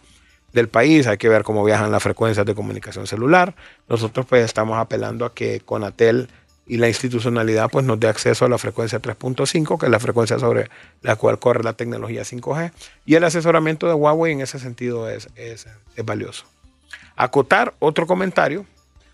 del 0.54 0.67
país. 0.67 1.08
Hay 1.08 1.17
que 1.17 1.30
ver 1.30 1.43
cómo 1.43 1.63
viajan 1.63 1.91
las 1.91 2.04
frecuencias 2.04 2.45
de 2.45 2.56
comunicación 2.56 3.08
celular. 3.08 3.56
Nosotros 3.88 4.25
pues 4.27 4.45
estamos 4.45 4.77
apelando 4.77 5.25
a 5.25 5.34
que 5.34 5.62
Conatel 5.62 6.30
y 6.69 6.77
la 6.77 6.88
institucionalidad 6.88 7.69
pues 7.69 7.84
nos 7.84 7.99
dé 7.99 8.08
acceso 8.08 8.45
a 8.45 8.49
la 8.49 8.60
frecuencia 8.60 9.01
3.5, 9.01 9.79
que 9.79 9.88
es 9.88 9.91
la 9.91 9.99
frecuencia 9.99 10.38
sobre 10.38 10.69
la 11.01 11.15
cual 11.15 11.39
corre 11.39 11.63
la 11.63 11.73
tecnología 11.73 12.21
5G, 12.21 12.71
y 13.05 13.15
el 13.15 13.23
asesoramiento 13.23 13.88
de 13.88 13.95
Huawei 13.95 14.34
en 14.34 14.41
ese 14.41 14.60
sentido 14.60 15.10
es, 15.10 15.27
es, 15.36 15.67
es 15.95 16.05
valioso. 16.05 16.45
Acotar 17.15 17.73
otro 17.79 18.05
comentario. 18.05 18.65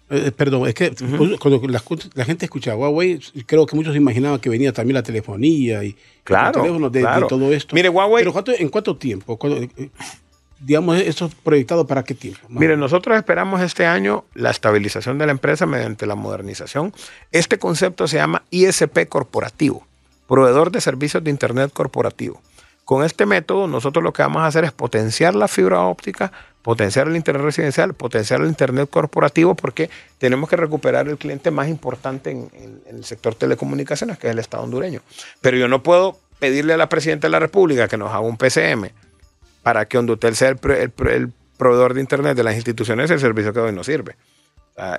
Eh, 0.09 0.31
perdón, 0.35 0.67
es 0.67 0.75
que 0.75 0.93
cuando 1.39 1.61
la, 1.67 2.25
gente 2.25 2.45
escuchaba 2.45 2.77
Huawei, 2.77 3.19
creo 3.47 3.65
que 3.65 3.75
muchos 3.75 3.95
imaginaban 3.95 4.39
que 4.39 4.49
venía 4.49 4.71
también 4.71 4.93
la 4.93 5.01
telefonía 5.01 5.83
y 5.83 5.95
claro, 6.23 6.61
teléfonos 6.61 6.91
de, 6.91 7.03
todo 7.27 7.51
esto. 7.51 7.73
Mire, 7.73 7.89
Huawei. 7.89 8.23
Pero 8.23 8.57
¿en 8.59 8.69
cuánto 8.69 8.97
tiempo? 8.97 9.39
Eh, 9.43 9.89
digamos, 10.59 10.97
¿eso 10.97 11.29
proyectado 11.43 11.85
para 11.87 12.03
qué 12.03 12.13
tiempo? 12.13 12.39
Mire, 12.49 12.77
nosotros 12.77 13.17
esperamos 13.17 13.61
este 13.61 13.85
año 13.85 14.25
la 14.33 14.51
estabilización 14.51 15.17
de 15.17 15.25
la 15.25 15.31
empresa 15.31 15.65
mediante 15.65 16.05
la 16.05 16.15
modernización. 16.15 16.93
Este 17.31 17.59
concepto 17.59 18.07
se 18.07 18.17
llama 18.17 18.43
ISP 18.51 19.07
corporativo, 19.07 19.85
proveedor 20.27 20.71
de 20.71 20.81
servicios 20.81 21.23
de 21.23 21.31
Internet 21.31 21.71
corporativo. 21.73 22.41
Con 22.85 23.03
este 23.03 23.25
método, 23.25 23.67
nosotros 23.67 24.03
lo 24.03 24.13
que 24.13 24.21
vamos 24.21 24.43
a 24.43 24.47
hacer 24.47 24.63
es 24.63 24.71
potenciar 24.71 25.33
la 25.33 25.47
fibra 25.47 25.81
óptica, 25.81 26.31
potenciar 26.61 27.07
el 27.07 27.15
Internet 27.15 27.43
residencial, 27.43 27.95
potenciar 27.95 28.41
el 28.41 28.47
Internet 28.47 28.89
corporativo, 28.89 29.55
porque 29.55 29.89
tenemos 30.19 30.49
que 30.49 30.55
recuperar 30.55 31.07
el 31.07 31.17
cliente 31.17 31.49
más 31.49 31.67
importante 31.67 32.29
en, 32.29 32.49
en 32.53 32.97
el 32.97 33.03
sector 33.03 33.33
telecomunicaciones, 33.33 34.19
que 34.19 34.27
es 34.27 34.33
el 34.33 34.39
Estado 34.39 34.63
hondureño. 34.63 35.01
Pero 35.41 35.57
yo 35.57 35.67
no 35.67 35.81
puedo 35.81 36.19
pedirle 36.37 36.73
a 36.73 36.77
la 36.77 36.87
Presidenta 36.87 37.25
de 37.25 37.31
la 37.31 37.39
República 37.39 37.87
que 37.87 37.97
nos 37.97 38.09
haga 38.09 38.19
un 38.19 38.37
PCM 38.37 38.91
para 39.65 39.87
que 39.87 39.97
Hondutel 39.97 40.35
sea 40.35 40.49
el, 40.49 40.59
proveedor 41.57 41.95
de 41.95 41.99
Internet 41.99 42.37
de 42.37 42.43
las 42.43 42.53
instituciones, 42.53 43.09
el 43.09 43.19
servicio 43.19 43.51
que 43.51 43.59
hoy 43.59 43.73
nos 43.73 43.87
sirve. 43.87 44.15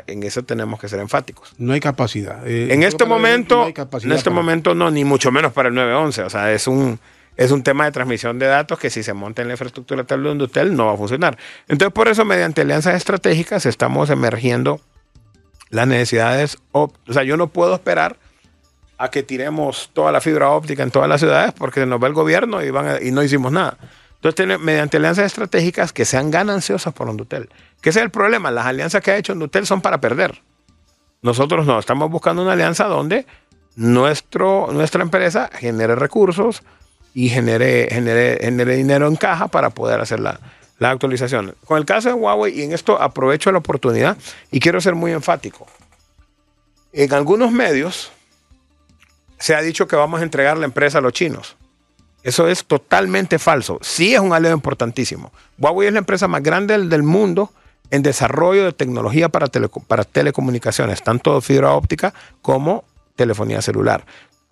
en 0.08 0.24
eso 0.24 0.42
tenemos 0.42 0.80
que 0.80 0.88
ser 0.88 0.98
enfáticos. 0.98 1.54
No 1.56 1.72
hay 1.72 1.78
capacidad. 1.78 2.44
Eh, 2.44 2.74
en 2.74 2.82
este 2.82 3.04
momento, 3.04 3.72
no 3.72 3.98
en 4.02 4.10
este 4.10 4.30
momento 4.30 4.74
no, 4.74 4.90
ni 4.90 5.04
mucho 5.04 5.30
menos 5.30 5.52
para 5.52 5.68
el 5.68 5.74
911. 5.76 6.22
O 6.24 6.30
sea, 6.30 6.52
es 6.52 6.66
un, 6.66 6.98
es 7.36 7.52
un 7.52 7.62
tema 7.62 7.84
de 7.84 7.92
transmisión 7.92 8.40
de 8.40 8.46
datos 8.46 8.76
que 8.80 8.90
si 8.90 9.04
se 9.04 9.12
monta 9.12 9.40
en 9.40 9.46
la 9.46 9.54
infraestructura 9.54 10.02
tal 10.02 10.24
de 10.24 10.30
Hondutel 10.30 10.74
no 10.74 10.86
va 10.86 10.94
a 10.94 10.96
funcionar. 10.96 11.38
Entonces, 11.68 11.92
por 11.92 12.08
eso, 12.08 12.24
mediante 12.24 12.62
alianzas 12.62 12.96
estratégicas, 12.96 13.66
estamos 13.66 14.10
emergiendo 14.10 14.80
las 15.70 15.86
necesidades. 15.86 16.58
O 16.72 16.90
sea, 17.12 17.22
yo 17.22 17.36
no 17.36 17.46
puedo 17.46 17.72
esperar 17.72 18.16
a 18.98 19.12
que 19.12 19.22
tiremos 19.22 19.90
toda 19.92 20.10
la 20.10 20.20
fibra 20.20 20.50
óptica 20.50 20.82
en 20.82 20.90
todas 20.90 21.08
las 21.08 21.20
ciudades 21.20 21.52
porque 21.52 21.86
nos 21.86 22.02
va 22.02 22.08
el 22.08 22.14
gobierno 22.14 22.64
y, 22.64 22.70
van 22.70 22.98
y 23.00 23.12
no 23.12 23.22
hicimos 23.22 23.52
nada. 23.52 23.78
Entonces, 24.22 24.58
mediante 24.58 24.96
alianzas 24.96 25.26
estratégicas 25.26 25.92
que 25.92 26.04
sean 26.04 26.30
gananciosas 26.30 26.92
por 26.92 27.08
Hondutel. 27.08 27.48
¿Qué 27.80 27.90
es 27.90 27.96
el 27.96 28.10
problema? 28.10 28.50
Las 28.50 28.66
alianzas 28.66 29.02
que 29.02 29.10
ha 29.10 29.16
hecho 29.16 29.32
Hondutel 29.32 29.66
son 29.66 29.80
para 29.80 30.00
perder. 30.00 30.42
Nosotros 31.22 31.66
no, 31.66 31.78
estamos 31.78 32.10
buscando 32.10 32.42
una 32.42 32.52
alianza 32.52 32.84
donde 32.84 33.26
nuestro, 33.76 34.68
nuestra 34.72 35.02
empresa 35.02 35.50
genere 35.52 35.94
recursos 35.94 36.62
y 37.14 37.28
genere, 37.28 37.88
genere, 37.90 38.38
genere 38.40 38.76
dinero 38.76 39.06
en 39.06 39.16
caja 39.16 39.48
para 39.48 39.70
poder 39.70 40.00
hacer 40.00 40.20
la, 40.20 40.40
la 40.78 40.90
actualización. 40.90 41.54
Con 41.64 41.78
el 41.78 41.84
caso 41.84 42.08
de 42.08 42.14
Huawei, 42.14 42.58
y 42.58 42.62
en 42.62 42.72
esto 42.72 43.00
aprovecho 43.00 43.50
la 43.52 43.58
oportunidad 43.58 44.16
y 44.50 44.60
quiero 44.60 44.80
ser 44.80 44.94
muy 44.94 45.12
enfático. 45.12 45.66
En 46.92 47.12
algunos 47.12 47.52
medios 47.52 48.12
se 49.38 49.54
ha 49.54 49.60
dicho 49.60 49.86
que 49.86 49.96
vamos 49.96 50.20
a 50.20 50.24
entregar 50.24 50.56
la 50.56 50.64
empresa 50.64 50.98
a 50.98 51.00
los 51.00 51.12
chinos. 51.12 51.56
Eso 52.26 52.48
es 52.48 52.64
totalmente 52.64 53.38
falso. 53.38 53.78
Sí 53.82 54.12
es 54.12 54.18
un 54.18 54.32
aliado 54.32 54.56
importantísimo. 54.56 55.30
Huawei 55.58 55.86
es 55.86 55.92
la 55.92 56.00
empresa 56.00 56.26
más 56.26 56.42
grande 56.42 56.76
del, 56.76 57.02
mundo 57.04 57.52
en 57.92 58.02
desarrollo 58.02 58.64
de 58.64 58.72
tecnología 58.72 59.28
para, 59.28 59.46
telecomunicaciones, 59.46 61.04
tanto 61.04 61.40
fibra 61.40 61.74
óptica 61.74 62.12
como 62.42 62.82
telefonía 63.14 63.62
celular. 63.62 64.04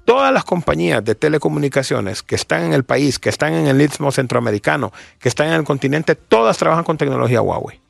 Todas 0.04 0.32
las 0.32 0.44
compañías 0.44 1.04
de 1.04 1.16
telecomunicaciones 1.16 2.22
que 2.22 2.36
están 2.36 2.62
en 2.62 2.74
el 2.74 2.84
país, 2.84 3.18
que 3.18 3.28
están 3.28 3.54
en 3.54 3.66
el 3.66 3.80
istmo 3.80 4.12
centroamericano, 4.12 4.92
que 5.18 5.28
están 5.28 5.48
en 5.48 5.54
el 5.54 5.64
continente, 5.64 6.14
todas 6.14 6.56
trabajan 6.56 6.84
con 6.84 6.96
tecnología 6.96 7.42
Huawei. 7.42 7.80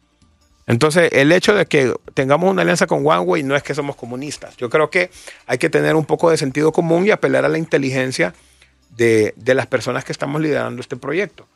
Entonces, 0.66 1.10
el 1.12 1.30
hecho 1.30 1.54
de 1.54 1.66
que 1.66 1.94
tengamos 2.14 2.50
una 2.50 2.62
alianza 2.62 2.86
con 2.86 3.04
Huawei 3.04 3.42
no 3.42 3.54
es 3.54 3.62
que 3.62 3.74
somos 3.74 3.96
comunistas. 3.96 4.56
Yo 4.56 4.70
creo 4.70 4.88
que 4.88 5.10
hay 5.46 5.58
que 5.58 5.68
tener 5.68 5.94
un 5.94 6.06
poco 6.06 6.30
de 6.30 6.38
sentido 6.38 6.72
común 6.72 7.06
y 7.06 7.10
apelar 7.10 7.44
a 7.44 7.50
la 7.50 7.58
inteligencia 7.58 8.32
de, 8.96 9.34
las 9.46 9.66
personas 9.66 10.04
que 10.04 10.12
estamos 10.12 10.40
liderando 10.40 10.80
este 10.80 10.96
proyecto. 10.96 11.46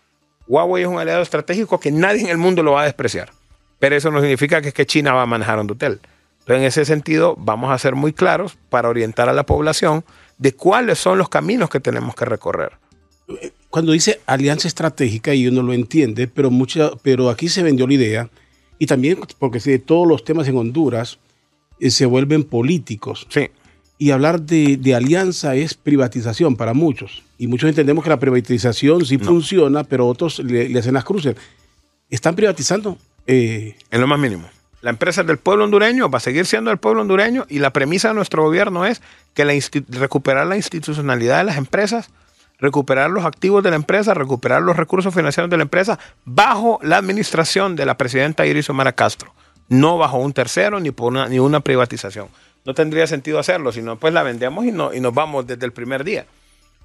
Huawei 0.47 0.83
es 0.83 0.89
un 0.89 0.99
aliado 0.99 1.23
estratégico 1.23 1.79
que 1.79 1.91
nadie 1.91 2.23
en 2.23 2.29
el 2.29 2.39
mundo 2.39 2.63
lo 2.63 2.73
va 2.73 2.83
a 2.83 2.85
despreciar, 2.85 3.31
pero 3.79 3.97
eso 3.97 4.11
no 4.11 4.21
significa 4.21 4.63
que, 4.63 4.73
que 4.73 4.87
China 4.87 5.13
va 5.13 5.23
a 5.23 5.27
manejar 5.27 5.59
Hondutel. 5.59 6.01
Entonces, 6.41 6.57
en 6.57 6.65
ese 6.65 6.85
sentido, 6.87 7.37
vamos 7.39 7.71
a 7.71 7.79
ser 7.79 7.95
muy 7.95 8.13
claros 8.13 8.57
para 8.71 8.89
orientar 8.89 9.29
a 9.29 9.35
la 9.35 9.45
población 9.45 10.05
de 10.39 10.53
cuáles 10.53 10.99
son 10.99 11.19
los 11.19 11.29
caminos 11.29 11.69
que 11.69 11.81
tenemos 11.81 12.15
que 12.15 12.25
recorrer. 12.25 12.73
cuando 13.69 13.93
dice 13.93 14.21
alianza 14.25 14.67
estratégica 14.67 15.35
y 15.35 15.47
uno 15.47 15.63
lo 15.63 15.75
entiende, 15.75 16.27
pero, 16.27 16.51
mucha, 16.51 16.91
pero 17.03 17.29
aquí 17.29 17.51
se 17.51 17.63
vendió 17.63 17.87
la 17.87 17.95
idea 17.95 18.31
y 18.79 18.87
también 18.87 19.19
porque 19.39 19.61
si 19.61 19.79
todos 19.79 20.07
los 20.09 20.25
temas 20.25 20.49
en 20.49 20.57
Honduras 20.57 21.19
eh, 21.81 21.91
se 21.91 22.07
vuelven 22.07 22.45
políticos. 22.45 23.27
Sí. 23.29 23.51
Y 23.99 24.13
hablar 24.13 24.41
de, 24.43 24.77
de, 24.77 24.95
alianza 24.95 25.57
es 25.57 25.75
privatización 25.75 26.57
para 26.57 26.73
muchos. 26.73 27.25
Y 27.37 27.49
muchos 27.49 27.69
entendemos 27.69 28.05
que 28.05 28.11
la 28.11 28.21
privatización 28.21 29.05
sí 29.05 29.19
funciona, 29.19 29.83
pero 29.85 30.07
otros 30.07 30.39
le, 30.39 30.69
le, 30.69 30.79
hacen 30.79 30.95
las 30.95 31.05
cruces. 31.05 31.35
¿Están 32.09 32.37
privatizando? 32.37 32.97
Eh, 33.27 33.77
en 33.91 34.01
lo 34.01 34.07
más 34.07 34.19
mínimo. 34.19 34.49
La 34.81 34.91
empresa 34.91 35.23
es 35.23 35.27
del 35.27 35.39
pueblo 35.39 35.65
hondureño, 35.65 36.09
va 36.09 36.19
a 36.19 36.21
seguir 36.21 36.47
siendo 36.47 36.71
del 36.71 36.79
pueblo 36.79 37.03
hondureño 37.03 37.47
y 37.49 37.59
la 37.59 37.73
premisa 37.73 38.09
de 38.09 38.15
nuestro 38.15 38.45
gobierno 38.45 38.87
es 38.87 39.03
que 39.35 39.45
la 39.45 39.53
recuperar 39.89 40.47
la 40.47 40.57
institucionalidad 40.57 41.39
de 41.39 41.45
las 41.45 41.57
empresas, 41.57 42.11
recuperar 42.59 43.11
los 43.11 43.25
activos 43.25 43.65
de 43.65 43.71
la 43.71 43.77
empresa, 43.77 44.15
recuperar 44.15 44.63
los 44.63 44.77
recursos 44.77 45.13
financieros 45.13 45.51
de 45.51 45.57
la 45.57 45.65
empresa 45.65 45.99
bajo 46.25 46.79
la 46.83 46.97
administración 46.97 47.75
de 47.75 47.87
la 47.87 47.99
presidenta 47.99 48.47
Iris 48.47 48.71
Omar 48.71 48.95
Castro, 48.95 49.35
no 49.69 49.99
bajo 49.99 50.19
un 50.19 50.33
tercero 50.33 50.79
ni 50.79 50.93
por 50.93 51.09
una, 51.09 51.29
ni 51.29 51.41
una 51.41 51.59
privatización. 51.59 52.29
No 52.69 52.75
tendría 52.75 53.07
sentido 53.07 53.39
hacerlo, 53.39 53.73
sino 53.73 53.99
pues 53.99 54.13
la 54.13 54.23
vendemos 54.23 54.67
y, 54.67 54.73
no, 54.73 54.93
y 54.93 55.01
nos 55.01 55.15
vamos 55.15 55.47
desde 55.47 55.65
el 55.65 55.73
primer 55.73 56.05
día. 56.05 56.27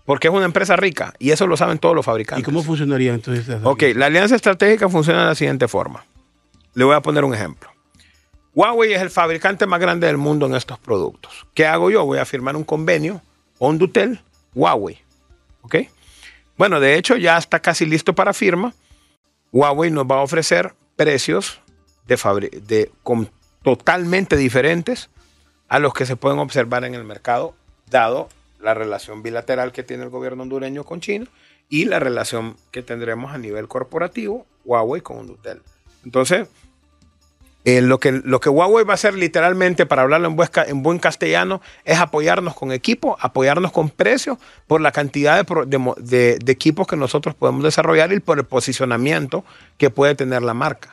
Porque 0.06 0.30
es 0.30 0.34
una 0.34 0.46
empresa 0.46 0.78
rica 0.78 1.14
y 1.20 1.32
eso 1.32 1.46
lo 1.46 1.58
saben 1.58 1.78
todos 1.78 1.94
los 1.94 2.06
fabricantes. 2.06 2.42
¿Y 2.42 2.46
cómo 2.46 2.64
funcionaría 2.64 3.14
entonces? 3.14 3.58
Ok, 3.66 3.84
la 3.94 4.06
alianza 4.06 4.38
estratégica 4.38 4.88
funciona 4.88 5.24
de 5.24 5.26
la 5.26 5.36
siguiente 5.36 5.68
forma. 5.68 6.06
Le 6.74 6.86
voy 6.86 6.96
a 6.96 7.02
poner 7.02 7.26
un 7.26 7.34
ejemplo. 7.34 7.70
Huawei 8.56 8.94
es 8.94 9.02
el 9.02 9.10
fabricante 9.10 9.66
más 9.66 9.82
grande 9.82 10.08
del 10.08 10.16
mundo 10.16 10.46
en 10.46 10.56
estos 10.56 10.80
productos. 10.80 11.46
¿Qué 11.54 11.66
hago 11.66 11.92
yo? 11.92 12.06
Voy 12.06 12.18
a 12.18 12.24
firmar 12.24 12.56
un 12.56 12.64
convenio 12.64 13.22
Hondutel 13.60 14.22
Huawei. 14.56 15.02
¿Ok? 15.64 15.76
Bueno, 16.58 16.80
de 16.80 16.96
hecho 16.96 17.18
ya 17.18 17.38
está 17.38 17.60
casi 17.60 17.86
listo 17.86 18.16
para 18.16 18.32
firma. 18.32 18.74
Huawei 19.52 19.92
nos 19.92 20.06
va 20.06 20.20
a 20.20 20.22
ofrecer 20.22 20.76
precios 20.96 21.60
de, 22.08 22.62
de 22.66 22.90
totalmente 23.64 24.38
diferentes 24.38 25.10
a 25.74 25.80
los 25.80 25.96
que 25.96 26.06
se 26.06 26.16
pueden 26.16 26.38
observar 26.38 26.86
en 26.86 26.94
el 26.94 27.04
mercado, 27.04 27.56
dado 27.90 28.30
la 28.60 28.76
relación 28.76 29.24
bilateral 29.24 29.72
que 29.72 29.82
tiene 29.82 30.04
el 30.04 30.12
gobierno 30.12 30.44
hondureño 30.44 30.84
con 30.84 31.02
China 31.02 31.26
y 31.68 31.86
la 31.86 31.98
relación 31.98 32.56
que 32.70 32.84
tendremos 32.84 33.34
a 33.34 33.40
nivel 33.40 33.68
corporativo 33.68 34.46
Huawei 34.66 35.02
con 35.02 35.18
Hondutel. 35.18 35.64
Entonces, 36.06 36.48
eh, 37.66 37.82
lo, 37.82 38.00
que, 38.00 38.12
lo 38.12 38.40
que 38.40 38.50
Huawei 38.50 38.86
va 38.86 38.92
a 38.92 38.94
hacer 38.94 39.16
literalmente, 39.16 39.88
para 39.88 40.04
hablarlo 40.04 40.28
en, 40.28 40.38
en 40.68 40.84
buen 40.84 41.00
castellano, 41.00 41.60
es 41.86 41.98
apoyarnos 41.98 42.54
con 42.54 42.72
equipo, 42.72 43.18
apoyarnos 43.20 43.72
con 43.72 43.90
precio 43.90 44.38
por 44.68 44.80
la 44.80 44.92
cantidad 44.92 45.44
de, 45.44 46.38
de, 46.40 46.52
equipos 46.52 46.86
que 46.86 46.98
nosotros 46.98 47.34
podemos 47.34 47.64
desarrollar 47.64 48.14
y 48.14 48.20
por 48.20 48.38
el 48.38 48.46
posicionamiento 48.46 49.44
que 49.80 49.90
puede 49.90 50.14
tener 50.14 50.44
la 50.44 50.54
marca 50.54 50.93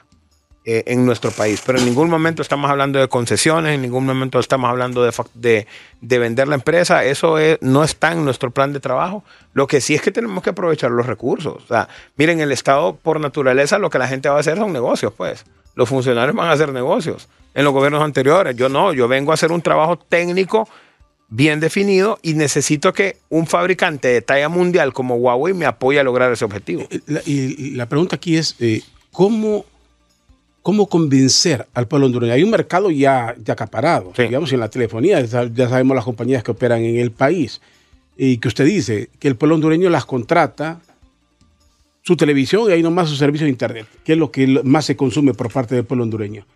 eh, 0.64 0.84
en 0.86 1.06
nuestro 1.06 1.30
país. 1.30 1.62
Pero 1.64 1.78
en 1.78 1.84
ningún 1.84 2.10
momento 2.10 2.42
estamos 2.42 2.70
hablando 2.70 2.98
de 2.98 3.08
concesiones, 3.08 3.74
en 3.74 3.82
ningún 3.82 4.06
momento 4.06 4.38
estamos 4.38 4.68
hablando 4.70 5.02
de, 5.02 5.66
de 6.00 6.18
vender 6.18 6.48
la 6.48 6.56
empresa. 6.56 7.04
Eso 7.04 7.36
no 7.60 7.84
está 7.84 8.12
en 8.12 8.24
nuestro 8.24 8.50
plan 8.50 8.72
de 8.72 8.80
trabajo. 8.80 9.24
Lo 9.52 9.66
que 9.66 9.80
sí 9.80 9.94
es 9.94 10.02
que 10.02 10.10
tenemos 10.10 10.42
que 10.42 10.50
aprovechar 10.50 10.90
los 10.90 11.06
recursos. 11.06 11.62
O 11.64 11.66
sea, 11.66 11.88
miren, 12.16 12.40
el 12.40 12.52
Estado 12.52 12.94
por 12.94 13.20
naturaleza 13.20 13.78
lo 13.78 13.90
que 13.90 13.98
la 13.98 14.08
gente 14.08 14.28
va 14.28 14.36
a 14.36 14.40
hacer 14.40 14.58
son 14.58 14.72
negocios, 14.72 15.12
pues 15.16 15.44
los 15.74 15.88
funcionarios 15.88 16.36
van 16.36 16.48
a 16.48 16.52
hacer 16.52 16.72
negocios. 16.72 17.28
En 17.54 17.64
los 17.64 17.72
gobiernos 17.72 18.02
anteriores, 18.02 18.54
yo 18.56 18.68
no, 18.68 18.92
yo 18.92 19.08
vengo 19.08 19.32
a 19.32 19.34
hacer 19.34 19.50
un 19.52 19.62
trabajo 19.62 19.96
técnico 19.96 20.68
bien 21.30 21.60
definido 21.60 22.18
y 22.22 22.34
necesito 22.34 22.92
que 22.92 23.16
un 23.28 23.46
fabricante 23.46 24.08
de 24.08 24.20
talla 24.20 24.48
mundial 24.48 24.92
como 24.92 25.16
Huawei 25.16 25.54
me 25.54 25.64
apoye 25.64 25.98
a 25.98 26.04
lograr 26.04 26.32
ese 26.32 26.44
objetivo. 26.44 26.86
Eh, 26.90 27.22
y 27.24 27.70
la 27.70 27.86
pregunta 27.86 28.16
aquí 28.16 28.36
es, 28.36 28.56
eh, 28.60 28.82
¿cómo, 29.12 29.64
¿cómo 30.62 30.86
convencer 30.88 31.66
al 31.74 31.88
pueblo 31.88 32.06
hondureño? 32.06 32.32
Hay 32.32 32.42
un 32.42 32.50
mercado 32.50 32.90
ya, 32.90 33.34
ya 33.42 33.54
acaparado, 33.54 34.12
digamos, 34.16 34.52
en 34.52 34.60
la 34.60 34.68
telefonía, 34.68 35.20
ya 35.22 35.68
sabemos 35.68 35.94
las 35.94 36.04
compañías 36.04 36.42
que 36.42 36.50
operan 36.50 36.82
en 36.82 36.96
el 36.96 37.10
país, 37.10 37.60
y 38.16 38.36
que 38.36 38.48
usted 38.48 38.66
dice 38.66 39.08
que 39.18 39.28
el 39.28 39.36
pueblo 39.36 39.54
hondureño 39.54 39.88
las 39.88 40.04
contrata 40.04 40.80
su 42.02 42.16
televisión 42.16 42.68
y 42.68 42.72
ahí 42.72 42.82
nomás 42.82 43.08
su 43.08 43.16
servicio 43.16 43.46
de 43.46 43.50
internet, 43.50 43.86
que 44.04 44.12
es 44.12 44.18
lo 44.18 44.30
que 44.30 44.46
más 44.64 44.84
se 44.84 44.96
consume 44.96 45.32
por 45.32 45.50
parte 45.50 45.74
del 45.74 45.84
pueblo 45.84 46.04
hondureño. 46.04 46.46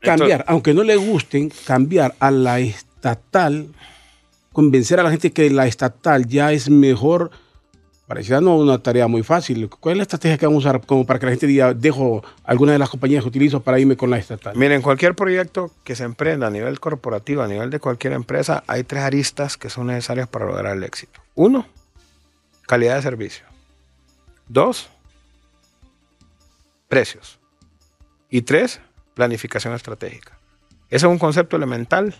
Cambiar, 0.00 0.44
aunque 0.46 0.74
no 0.74 0.82
le 0.82 0.96
gusten, 0.96 1.50
cambiar 1.64 2.14
a 2.18 2.30
la 2.30 2.60
estatal, 2.60 3.68
convencer 4.52 5.00
a 5.00 5.02
la 5.02 5.10
gente 5.10 5.30
que 5.30 5.48
la 5.50 5.66
estatal 5.66 6.26
ya 6.26 6.52
es 6.52 6.70
mejor, 6.70 7.30
parecía 8.10 8.40
no 8.40 8.56
una 8.56 8.82
tarea 8.82 9.06
muy 9.06 9.22
fácil. 9.22 9.70
¿Cuál 9.70 9.92
es 9.92 9.96
la 9.98 10.02
estrategia 10.02 10.36
que 10.36 10.44
vamos 10.44 10.66
a 10.66 10.70
usar 10.70 10.84
como 10.84 11.06
para 11.06 11.20
que 11.20 11.26
la 11.26 11.30
gente 11.30 11.46
diga, 11.46 11.74
dejo 11.74 12.24
alguna 12.42 12.72
de 12.72 12.78
las 12.80 12.90
compañías 12.90 13.22
que 13.22 13.28
utilizo 13.28 13.62
para 13.62 13.78
irme 13.78 13.96
con 13.96 14.10
la 14.10 14.18
estatal? 14.18 14.56
Miren, 14.56 14.82
cualquier 14.82 15.14
proyecto 15.14 15.70
que 15.84 15.94
se 15.94 16.02
emprenda 16.02 16.48
a 16.48 16.50
nivel 16.50 16.80
corporativo, 16.80 17.42
a 17.42 17.46
nivel 17.46 17.70
de 17.70 17.78
cualquier 17.78 18.14
empresa, 18.14 18.64
hay 18.66 18.82
tres 18.82 19.04
aristas 19.04 19.56
que 19.56 19.70
son 19.70 19.86
necesarias 19.86 20.26
para 20.26 20.46
lograr 20.46 20.76
el 20.76 20.82
éxito. 20.82 21.20
Uno, 21.36 21.68
calidad 22.66 22.96
de 22.96 23.02
servicio. 23.02 23.46
Dos, 24.48 24.90
precios. 26.88 27.38
Y 28.28 28.42
tres, 28.42 28.80
planificación 29.14 29.72
estratégica. 29.72 30.36
Ese 30.88 31.06
es 31.06 31.12
un 31.12 31.20
concepto 31.20 31.56
elemental 31.56 32.12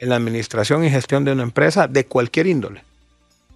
en 0.00 0.10
la 0.10 0.16
administración 0.16 0.84
y 0.84 0.90
gestión 0.90 1.24
de 1.24 1.32
una 1.32 1.44
empresa 1.44 1.88
de 1.88 2.04
cualquier 2.04 2.46
índole. 2.46 2.84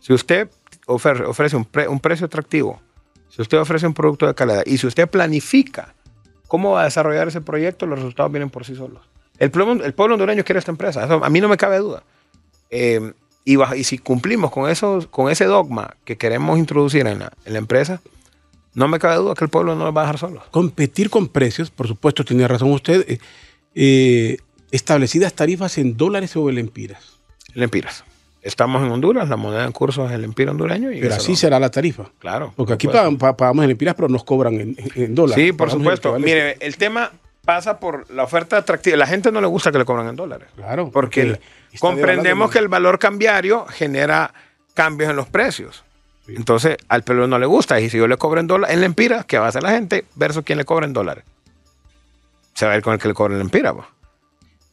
Si 0.01 0.15
usted 0.15 0.49
ofrece 0.87 1.57
un, 1.57 2.01
precio 2.01 2.27
atractivo, 2.27 2.81
si 3.29 3.43
usted 3.43 3.59
ofrece 3.59 3.87
un 3.87 3.95
producto 3.95 4.27
de 4.27 4.35
calidad 4.35 4.63
y 4.67 4.79
si 4.79 4.87
usted 4.87 5.09
planifica 5.09 5.95
cómo 6.49 6.73
va 6.73 6.83
a 6.83 6.85
desarrollar 6.85 7.29
ese 7.29 7.41
proyecto, 7.41 7.87
los 7.87 7.99
resultados 7.99 8.31
vienen 8.31 8.51
por 8.51 8.65
sí 8.65 8.75
solos. 8.75 9.03
El 9.39 9.51
pueblo, 9.51 9.85
el 9.85 9.95
pueblo 9.95 10.15
hondureño 10.15 10.45
quiere 10.45 10.59
esta 10.59 10.71
empresa, 10.71 11.05
a 11.05 11.31
mí 11.31 11.41
no 11.41 11.49
me 11.49 11.57
cabe 11.57 11.79
duda. 11.79 12.03
Eh, 12.71 13.13
y, 13.45 13.59
y 13.75 13.85
si 13.85 13.99
cumplimos 13.99 14.51
con, 14.51 14.71
eso, 14.71 15.07
con 15.11 15.31
ese 15.31 15.47
dogma 15.47 15.97
que 16.05 16.17
queremos 16.17 16.59
introducir 16.59 17.07
en 17.07 17.21
la, 17.21 17.33
en 17.45 17.53
la 17.55 17.59
empresa, 17.59 18.01
no 18.75 18.89
me 18.89 18.99
cabe 18.99 19.17
duda 19.17 19.35
que 19.35 19.45
el 19.45 19.51
pueblo 19.51 19.75
no 19.75 19.85
lo 19.85 19.93
va 19.93 20.03
a 20.03 20.05
dejar 20.05 20.19
solo. 20.19 20.43
Competir 20.51 21.11
con 21.11 21.29
precios, 21.29 21.71
por 21.71 21.89
supuesto, 21.89 22.25
tiene 22.25 22.47
razón 22.49 22.71
usted. 22.71 23.05
Eh, 23.09 23.19
eh, 23.75 24.37
establecidas 24.71 25.35
tarifas 25.35 25.77
en 25.79 25.97
dólares 25.97 26.37
o 26.37 26.49
en 26.49 26.57
lempiras. 26.57 27.19
Lempiras. 27.55 28.05
Estamos 28.43 28.83
en 28.83 28.91
Honduras, 28.91 29.29
la 29.29 29.37
moneda 29.37 29.65
en 29.65 29.71
curso 29.71 30.05
es 30.07 30.13
el 30.13 30.25
empira 30.25 30.51
hondureño. 30.51 30.91
Y 30.91 31.01
pero 31.01 31.15
así 31.15 31.37
será 31.37 31.61
la 31.61 31.71
tarifa. 31.71 32.11
Claro. 32.19 32.53
Porque 32.57 32.73
aquí 32.73 32.89
pagamos, 32.89 33.63
en 33.63 33.69
lempiras, 33.69 33.95
pero 33.95 34.09
nos 34.09 34.25
cobran 34.25 34.55
en, 34.95 35.15
dólares. 35.15 35.45
Sí, 35.45 35.53
por 35.53 35.71
supuesto. 35.71 36.19
Mire, 36.19 36.57
el 36.59 36.77
tema 36.77 37.13
pasa 37.45 37.79
por 37.79 38.11
la 38.11 38.25
oferta 38.25 38.57
atractiva. 38.57 38.97
La 38.97 39.07
gente 39.07 39.31
no 39.31 39.41
le 39.41 39.47
gusta 39.47 39.71
que 39.71 39.79
le 39.79 39.85
cobran 39.85 40.09
en 40.09 40.17
dólares. 40.17 40.49
Claro. 40.57 40.91
Porque 40.91 41.39
comprendemos 41.79 42.51
que 42.51 42.59
el 42.59 42.67
valor 42.67 42.99
cambiario 42.99 43.65
genera 43.67 44.35
cambios 44.75 45.11
en 45.11 45.17
los 45.17 45.29
precios. 45.29 45.85
Entonces, 46.27 46.77
al 46.89 47.05
pelo 47.05 47.29
no 47.29 47.39
le 47.39 47.47
gusta. 47.47 47.81
Y 47.81 47.91
si 47.91 47.99
yo 47.99 48.09
le 48.09 48.17
cobro 48.17 48.41
en 48.41 48.49
dólares, 48.49 48.75
en 48.75 48.81
la 48.81 48.87
empira, 48.87 49.25
¿qué 49.25 49.39
va 49.39 49.47
a 49.47 49.49
hacer 49.51 49.63
la 49.63 49.71
gente 49.71 50.05
versus 50.17 50.43
quién 50.45 50.59
le 50.59 50.65
cobra 50.65 50.87
en 50.87 50.93
dólares? 50.93 51.25
Se 52.55 52.67
va 52.67 52.73
a 52.73 52.77
ir 52.77 52.83
con 52.83 52.93
el 52.93 52.99
que 52.99 53.07
le 53.07 53.15
cobra 53.15 53.35
en 53.35 53.39
la 53.39 53.45
empira. 53.45 53.73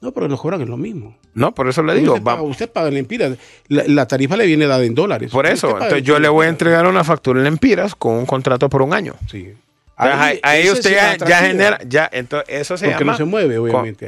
No, 0.01 0.13
pero 0.13 0.29
nos 0.29 0.39
cobran 0.39 0.61
es 0.61 0.69
lo 0.69 0.77
mismo. 0.77 1.17
No, 1.33 1.53
por 1.53 1.67
eso 1.67 1.83
le 1.83 1.93
digo. 1.95 2.15
Usted 2.43 2.69
paga, 2.69 2.87
en 2.87 2.97
Empiras. 2.97 3.37
La, 3.67 4.07
tarifa 4.07 4.37
le 4.37 4.45
viene 4.45 4.65
dada 4.65 4.83
en 4.83 4.95
dólares. 4.95 5.29
Por 5.29 5.45
eso. 5.45 5.71
Entonces, 5.71 6.03
yo 6.03 6.19
le 6.19 6.29
voy 6.29 6.45
a 6.45 6.49
entregar 6.49 6.87
una 6.87 7.03
factura 7.03 7.41
en 7.41 7.47
Empiras 7.47 7.95
con 7.95 8.15
un 8.15 8.25
contrato 8.25 8.69
por 8.69 8.81
un 8.81 8.93
año. 8.93 9.15
Sí. 9.29 9.53
Ahí, 9.97 10.69
usted 10.69 11.17
ya, 11.27 11.41
genera, 11.41 11.77
ya, 11.85 12.09
entonces 12.13 12.47
eso 12.47 12.77
se 12.77 12.87
Porque 12.87 13.03
no 13.03 13.17
se 13.17 13.25
mueve, 13.25 13.57
obviamente. 13.57 14.07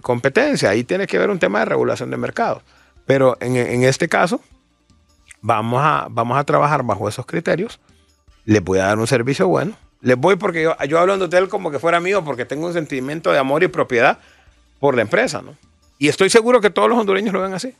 competencia, 0.00 0.70
ahí 0.70 0.84
tiene 0.84 1.08
que 1.08 1.18
ver 1.18 1.28
un 1.28 1.40
tema 1.40 1.58
de 1.58 1.64
regulación 1.64 2.10
de 2.10 2.16
mercado. 2.16 2.62
Pero 3.04 3.36
en, 3.40 3.82
este 3.82 4.08
caso, 4.08 4.40
vamos 5.40 5.80
a, 5.82 6.06
vamos 6.08 6.38
a 6.38 6.44
trabajar 6.44 6.84
bajo 6.84 7.08
esos 7.08 7.26
criterios. 7.26 7.80
Les 8.44 8.62
voy 8.62 8.78
a 8.78 8.84
dar 8.84 8.98
un 9.00 9.08
servicio 9.08 9.48
bueno. 9.48 9.76
Les 10.00 10.16
voy 10.16 10.36
porque 10.36 10.62
yo, 10.62 10.76
yo 10.88 11.00
hablo 11.00 11.18
de 11.18 11.24
hotel 11.24 11.48
como 11.48 11.72
que 11.72 11.80
fuera 11.80 11.98
mío, 11.98 12.22
porque 12.24 12.44
tengo 12.44 12.66
un 12.66 12.72
sentimiento 12.72 13.32
de 13.32 13.38
amor 13.38 13.64
y 13.64 13.68
propiedad 13.68 14.20
por 14.84 14.96
la 14.96 15.00
empresa, 15.00 15.40
¿no? 15.40 15.56
Y 15.98 16.08
estoy 16.08 16.28
seguro 16.28 16.60
que 16.60 16.68
todos 16.68 16.90
los 16.90 16.98
hondureños 16.98 17.32
lo 17.32 17.40
ven 17.40 17.54
así. 17.54 17.72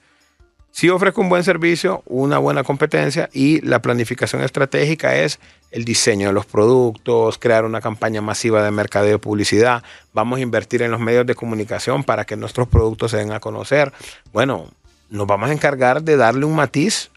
Si 0.70 0.88
ofrezco 0.88 1.20
un 1.20 1.28
buen 1.28 1.44
servicio, 1.44 2.02
una 2.06 2.38
buena 2.38 2.64
competencia 2.64 3.28
y 3.30 3.60
la 3.60 3.82
planificación 3.82 4.40
estratégica 4.40 5.14
es 5.14 5.38
el 5.70 5.84
diseño 5.84 6.28
de 6.28 6.32
los 6.32 6.46
productos, 6.46 7.36
crear 7.36 7.66
una 7.66 7.82
campaña 7.82 8.22
masiva 8.22 8.62
de 8.62 8.70
mercadeo 8.70 9.16
y 9.16 9.18
publicidad. 9.18 9.82
Vamos 10.14 10.38
a 10.38 10.40
invertir 10.40 10.80
en 10.80 10.92
los 10.92 10.98
medios 10.98 11.26
de 11.26 11.34
comunicación 11.34 12.04
para 12.04 12.24
que 12.24 12.36
nuestros 12.36 12.68
productos 12.68 13.10
se 13.10 13.18
den 13.18 13.32
a 13.32 13.38
conocer. 13.40 13.92
Bueno, 14.32 14.70
nos 15.10 15.26
vamos 15.26 15.50
a 15.50 15.52
encargar 15.52 16.02
de 16.04 16.16
darle 16.16 16.46
un 16.46 16.56
matiz 16.56 17.10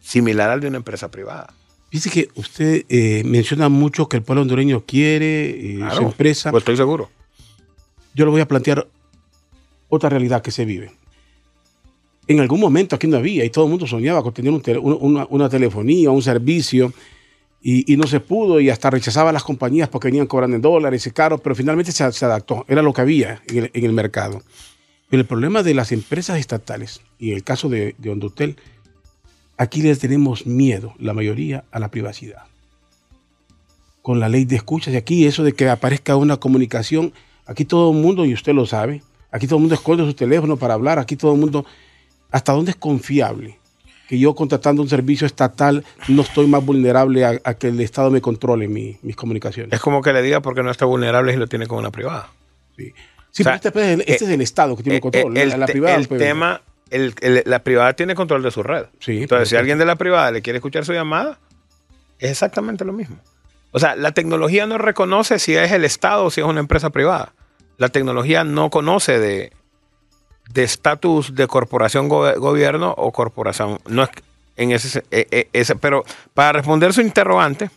similar 0.00 0.48
al 0.48 0.60
de 0.60 0.68
una 0.68 0.78
empresa 0.78 1.10
privada. 1.10 1.52
Dice 1.90 2.08
que 2.08 2.30
usted 2.34 2.86
eh, 2.88 3.20
menciona 3.26 3.68
mucho 3.68 4.08
que 4.08 4.16
el 4.16 4.22
pueblo 4.22 4.40
hondureño 4.40 4.84
quiere 4.86 5.50
eh, 5.50 5.88
su 5.94 6.00
empresa. 6.00 6.50
Pues 6.50 6.62
estoy 6.62 6.78
seguro. 6.78 7.10
Yo 8.14 8.24
le 8.24 8.30
voy 8.30 8.40
a 8.40 8.48
plantear 8.48 8.86
otra 9.94 10.08
realidad 10.08 10.42
que 10.42 10.50
se 10.50 10.64
vive 10.64 10.92
en 12.26 12.40
algún 12.40 12.60
momento 12.60 12.96
aquí 12.96 13.06
no 13.06 13.16
había 13.16 13.44
y 13.44 13.50
todo 13.50 13.64
el 13.64 13.70
mundo 13.70 13.86
soñaba 13.86 14.22
con 14.22 14.32
tener 14.32 14.52
una, 14.52 15.48
telefonía, 15.48 16.10
un 16.10 16.22
servicio. 16.22 16.92
y, 17.62 17.96
no 17.96 18.06
se 18.06 18.20
pudo 18.20 18.60
y 18.60 18.70
hasta 18.70 18.90
rechazaba 18.90 19.30
a 19.30 19.32
las 19.32 19.44
compañías 19.44 19.88
porque 19.88 20.08
venían 20.08 20.26
cobrando 20.26 20.56
en 20.56 20.62
dólares 20.62 21.06
y 21.06 21.10
caros, 21.10 21.40
pero 21.40 21.54
finalmente 21.54 21.92
se, 21.92 22.04
adaptó, 22.04 22.64
era 22.68 22.82
lo 22.82 22.92
que 22.92 23.00
había 23.00 23.42
en 23.48 23.70
el, 23.72 23.92
mercado. 23.92 24.42
Pero 25.08 25.20
el 25.20 25.26
problema 25.26 25.62
de 25.62 25.74
las 25.74 25.92
empresas 25.92 26.38
estatales 26.38 27.00
y 27.18 27.32
el 27.32 27.42
caso 27.42 27.68
de, 27.68 27.94
de 27.98 28.10
Hondutel, 28.10 28.56
aquí 29.56 29.82
les 29.82 29.98
tenemos 29.98 30.46
miedo, 30.46 30.94
la 30.98 31.14
mayoría, 31.14 31.64
a 31.70 31.78
la 31.78 31.90
privacidad. 31.90 32.42
Con 34.02 34.20
la 34.20 34.28
ley 34.28 34.44
de 34.44 34.56
escuchas 34.56 34.92
y 34.92 34.96
aquí 34.96 35.26
eso 35.26 35.42
de 35.42 35.52
que 35.52 35.68
aparezca 35.68 36.16
una 36.16 36.36
comunicación, 36.36 37.14
aquí 37.46 37.64
todo 37.64 37.92
el 37.92 37.98
mundo, 37.98 38.26
y 38.26 38.34
usted 38.34 38.52
lo 38.52 38.66
sabe, 38.66 39.02
aquí 39.34 39.48
todo 39.48 39.56
el 39.56 39.62
mundo 39.62 39.74
esconde 39.74 40.04
su 40.04 40.14
teléfono 40.14 40.56
para 40.56 40.74
hablar, 40.74 41.00
aquí 41.00 41.16
todo 41.16 41.34
el 41.34 41.40
mundo, 41.40 41.66
¿hasta 42.30 42.52
dónde 42.52 42.70
es 42.70 42.76
confiable? 42.76 43.58
que 44.08 44.18
yo 44.18 44.34
contratando 44.34 44.82
un 44.82 44.88
servicio 44.88 45.26
estatal 45.26 45.82
no 46.08 46.20
estoy 46.20 46.46
más 46.46 46.62
vulnerable 46.62 47.24
a, 47.24 47.54
que 47.54 47.68
el 47.68 47.80
Estado 47.80 48.10
me 48.10 48.20
controle 48.20 48.68
mis 48.68 49.16
comunicaciones. 49.16 49.72
Es 49.72 49.80
como 49.80 50.02
que 50.02 50.12
le 50.12 50.20
diga 50.20 50.40
porque 50.40 50.62
no 50.62 50.70
está 50.70 50.84
vulnerable 50.84 51.32
si 51.32 51.38
lo 51.38 51.46
tiene 51.46 51.66
con 51.66 51.78
una 51.78 51.90
privada. 51.90 52.28
Sí, 52.76 52.92
sí 53.30 53.44
pero 53.44 53.56
este, 53.56 53.68
este, 54.12 54.12
es 54.12 54.30
el 54.30 54.42
Estado 54.42 54.76
que 54.76 54.82
tiene 54.82 54.98
eh, 54.98 55.00
control. 55.00 55.36
El, 55.38 55.58
la 55.58 55.66
privada, 55.66 55.96
el 55.96 56.06
pues, 56.06 56.20
tema, 56.20 56.60
la 56.90 57.62
privada 57.62 57.94
tiene 57.94 58.14
control 58.14 58.42
de 58.42 58.50
su 58.50 58.62
red. 58.62 58.84
Sí, 59.00 59.22
Entonces, 59.22 59.48
si 59.48 59.56
alguien 59.56 59.78
de 59.78 59.86
la 59.86 59.96
privada 59.96 60.30
le 60.30 60.42
quiere 60.42 60.58
escuchar 60.58 60.84
su 60.84 60.92
llamada, 60.92 61.38
es 62.18 62.30
exactamente 62.30 62.84
lo 62.84 62.92
mismo. 62.92 63.16
O 63.70 63.78
sea, 63.78 63.96
la 63.96 64.12
tecnología 64.12 64.66
no 64.66 64.76
reconoce 64.76 65.38
si 65.38 65.56
es 65.56 65.72
el 65.72 65.82
Estado 65.84 66.26
o 66.26 66.30
si 66.30 66.42
es 66.42 66.46
una 66.46 66.60
empresa 66.60 66.90
privada. 66.90 67.32
La 67.76 67.88
tecnología 67.88 68.44
no 68.44 68.70
conoce 68.70 69.18
de, 69.18 69.52
estatus 70.54 71.34
de 71.34 71.46
corporación 71.46 72.08
gobierno 72.08 72.94
o 72.96 73.12
corporación. 73.12 73.78
No 73.86 74.04
es 74.04 74.10
en 74.56 74.70
ese, 74.70 75.04
e, 75.10 75.26
e, 75.30 75.48
ese, 75.52 75.76
pero 75.76 76.04
para 76.32 76.52
responder 76.52 76.92
su 76.92 77.00
interrogante, 77.00 77.70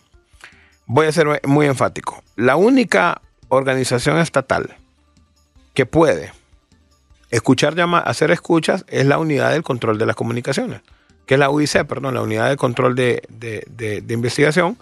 voy 0.86 1.08
a 1.08 1.12
ser 1.12 1.42
muy 1.46 1.66
enfático. 1.66 2.24
La 2.36 2.56
única 2.56 3.22
organización 3.50 4.20
estatal 4.20 4.76
que 5.74 5.86
puede 5.86 6.32
escuchar 7.30 7.76
llamadas, 7.76 8.08
hacer 8.08 8.32
escuchas 8.32 8.86
es 8.88 9.06
la 9.06 9.18
unidad 9.18 9.52
del 9.52 9.64
control 9.64 9.98
de 9.98 10.06
las 10.06 10.16
comunicaciones, 10.16 10.82
que 11.26 11.36
es 11.36 11.40
la 11.40 11.50
UIC, 11.50 11.86
perdón, 11.86 12.14
la 12.14 12.22
unidad 12.22 12.50
de 12.50 12.58
control 12.58 12.96
de, 12.96 13.24
de, 13.30 14.02
de 14.02 14.14
investigación. 14.14 14.78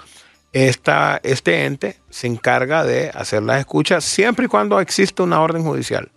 Esta, 0.56 1.20
este 1.24 1.66
ente 1.66 2.00
se 2.10 2.28
encarga 2.28 2.86
de 2.86 3.12
hacer 3.14 3.44
las 3.44 3.60
escuchas 3.60 4.06
siempre 4.06 4.46
y 4.46 4.48
cuando 4.48 4.80
exista 4.80 5.22
una 5.22 5.42
orden 5.42 5.64
judicial. 5.64 6.12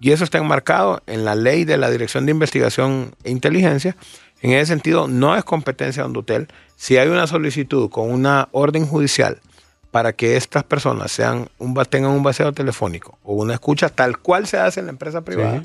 Y 0.00 0.12
eso 0.12 0.24
está 0.24 0.38
enmarcado 0.38 1.02
en 1.06 1.26
la 1.26 1.34
ley 1.34 1.66
de 1.66 1.76
la 1.76 1.90
Dirección 1.90 2.24
de 2.24 2.32
Investigación 2.32 3.14
e 3.24 3.30
Inteligencia. 3.30 3.94
En 4.40 4.52
ese 4.52 4.72
sentido, 4.72 5.06
no 5.06 5.36
es 5.36 5.44
competencia 5.44 6.02
de 6.02 6.06
Ondutel. 6.06 6.48
Si 6.76 6.96
hay 6.96 7.08
una 7.08 7.26
solicitud 7.26 7.90
con 7.90 8.10
una 8.10 8.48
orden 8.52 8.86
judicial 8.86 9.42
para 9.90 10.14
que 10.14 10.38
estas 10.38 10.64
personas 10.64 11.12
sean 11.12 11.50
un, 11.58 11.74
tengan 11.84 12.12
un 12.12 12.22
baseo 12.22 12.54
telefónico 12.54 13.18
o 13.22 13.34
una 13.34 13.52
escucha 13.52 13.90
tal 13.90 14.16
cual 14.16 14.46
se 14.46 14.56
hace 14.56 14.80
en 14.80 14.86
la 14.86 14.92
empresa 14.92 15.20
privada, 15.20 15.62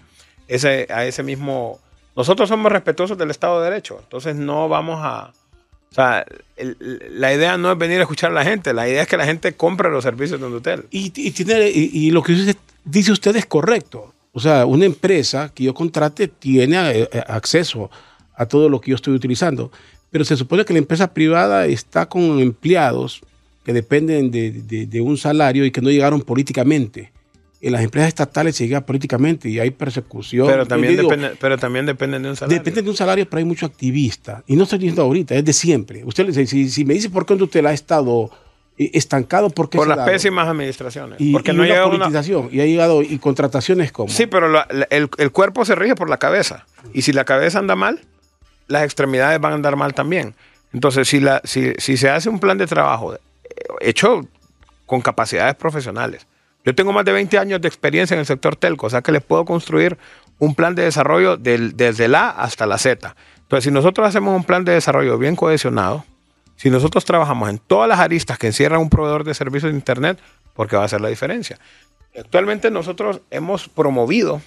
ese, 0.49 0.87
a 0.89 1.05
ese 1.05 1.23
mismo... 1.23 1.79
Nosotros 2.17 2.49
somos 2.49 2.69
respetuosos 2.69 3.17
del 3.17 3.31
Estado 3.31 3.61
de 3.61 3.69
Derecho, 3.69 3.97
entonces 4.03 4.35
no 4.35 4.67
vamos 4.67 4.99
a... 5.01 5.31
O 5.91 5.95
sea, 5.95 6.25
la 7.11 7.33
idea 7.33 7.57
no 7.57 7.71
es 7.71 7.77
venir 7.77 7.99
a 7.99 8.03
escuchar 8.03 8.31
a 8.31 8.33
la 8.33 8.43
gente, 8.43 8.73
la 8.73 8.87
idea 8.87 9.01
es 9.01 9.07
que 9.07 9.17
la 9.17 9.25
gente 9.25 9.53
compre 9.53 9.89
los 9.89 10.03
servicios 10.03 10.39
de 10.39 10.45
Ondutel. 10.45 10.85
Y, 10.91 11.11
y, 11.15 11.33
y 12.07 12.11
lo 12.11 12.21
que 12.21 12.55
dice 12.85 13.11
usted 13.11 13.35
es 13.35 13.45
correcto. 13.45 14.13
O 14.31 14.39
sea, 14.39 14.65
una 14.65 14.85
empresa 14.85 15.51
que 15.53 15.63
yo 15.63 15.73
contrate 15.73 16.27
tiene 16.27 16.77
eh, 16.91 17.09
eh, 17.11 17.23
acceso 17.27 17.89
a 18.35 18.45
todo 18.45 18.69
lo 18.69 18.79
que 18.79 18.91
yo 18.91 18.95
estoy 18.95 19.13
utilizando, 19.13 19.71
pero 20.11 20.23
se 20.23 20.37
supone 20.37 20.65
que 20.65 20.73
la 20.73 20.79
empresa 20.79 21.13
privada 21.13 21.65
está 21.65 22.07
con 22.07 22.39
empleados 22.39 23.21
que 23.65 23.73
dependen 23.73 24.31
de, 24.31 25.01
un 25.01 25.17
salario 25.17 25.65
y 25.65 25.71
que 25.71 25.81
no 25.81 25.89
llegaron 25.89 26.21
políticamente. 26.21 27.11
En 27.61 27.73
las 27.73 27.83
empresas 27.83 28.07
estatales 28.07 28.55
se 28.55 28.65
llega 28.65 28.85
políticamente 28.85 29.49
y 29.49 29.59
hay 29.59 29.71
persecución. 29.71 30.47
Pero 30.47 30.65
también, 30.65 30.95
depende, 30.95 31.31
pero 31.39 31.57
también 31.57 31.85
dependen 31.85 32.23
de 32.23 32.29
un 32.29 32.35
salario. 32.35 32.57
Dependen 32.57 32.85
de 32.85 32.89
un 32.91 32.95
salario, 32.95 33.29
pero 33.29 33.39
hay 33.39 33.45
mucho 33.45 33.65
activista. 33.65 34.43
Y 34.47 34.55
no 34.55 34.63
estoy 34.63 34.79
diciendo 34.79 35.01
ahorita, 35.01 35.35
es 35.35 35.43
de 35.43 35.53
siempre. 35.53 36.03
Usted, 36.05 36.31
si, 36.45 36.69
si 36.69 36.85
me 36.85 36.93
dice 36.93 37.09
por 37.09 37.25
qué 37.25 37.33
usted 37.33 37.65
ha 37.65 37.73
estado 37.73 38.31
estancado 38.79 39.49
porque 39.49 39.77
por 39.77 39.87
las 39.87 40.07
pésimas 40.07 40.47
administraciones 40.47 41.19
y, 41.19 41.33
porque 41.33 41.51
no 41.51 41.63
hay 41.63 41.71
politización 41.71 42.47
y 42.51 42.61
ha 42.61 42.65
llegado 42.65 43.01
y 43.01 43.17
contrataciones 43.19 43.91
como 43.91 44.07
sí 44.07 44.25
pero 44.25 44.47
el, 44.89 45.31
cuerpo 45.31 45.65
se 45.65 45.75
rige 45.75 45.95
por 45.95 46.09
la 46.09 46.17
cabeza 46.17 46.65
y 46.93 47.01
si 47.01 47.11
la 47.11 47.25
cabeza 47.25 47.59
anda 47.59 47.75
mal 47.75 47.99
las 48.67 48.83
extremidades 48.83 49.39
van 49.41 49.51
a 49.51 49.55
andar 49.55 49.75
mal 49.75 49.93
también 49.93 50.33
entonces 50.71 51.09
si 51.09 51.19
la 51.19 51.41
si, 51.43 51.73
se 51.77 52.09
hace 52.09 52.29
un 52.29 52.39
plan 52.39 52.57
de 52.57 52.67
trabajo 52.67 53.15
eh, 53.15 53.19
hecho 53.81 54.25
con 54.85 55.01
capacidades 55.01 55.55
profesionales 55.55 56.25
yo 56.69 56.75
tengo 56.75 56.93
más 56.93 57.05
de 57.05 57.11
20 57.11 57.37
años 57.37 57.61
de 57.61 57.67
experiencia 57.67 58.13
en 58.13 58.19
el 58.19 58.25
sector 58.25 58.55
telco 58.55 58.87
o 58.87 58.89
sea 58.89 59.01
que 59.01 59.11
les 59.11 59.23
puedo 59.23 59.45
construir 59.45 59.97
un 60.37 60.55
plan 60.55 60.75
de 60.75 60.83
desarrollo 60.83 61.37
desde 61.37 62.07
la 62.07 62.29
A 62.29 62.43
hasta 62.43 62.65
la 62.65 62.77
Z 62.77 63.15
entonces 63.41 63.63
si 63.63 63.71
nosotros 63.71 64.07
hacemos 64.07 64.35
un 64.35 64.43
plan 64.43 64.63
de 64.63 64.73
desarrollo 64.73 65.17
bien 65.17 65.35
cohesionado 65.35 66.05
si 66.59 66.69
nosotros 66.69 67.05
trabajamos 67.05 67.49
en 67.49 67.57
todas 67.57 67.87
las 67.87 67.99
aristas 67.99 68.37
que 68.37 68.47
encierra 68.47 68.79
un 68.79 68.89
proveedor 68.89 69.23
de 69.23 69.33
servicios 69.33 69.71
de 69.71 69.77
Internet, 69.77 70.19
porque 70.53 70.75
va 70.75 70.83
a 70.83 70.89
ser 70.89 70.99
la 70.99 71.07
diferencia. 71.07 71.57
Actualmente 72.19 72.69
nosotros 72.69 73.21
hemos 73.31 73.69
promovido 73.69 74.41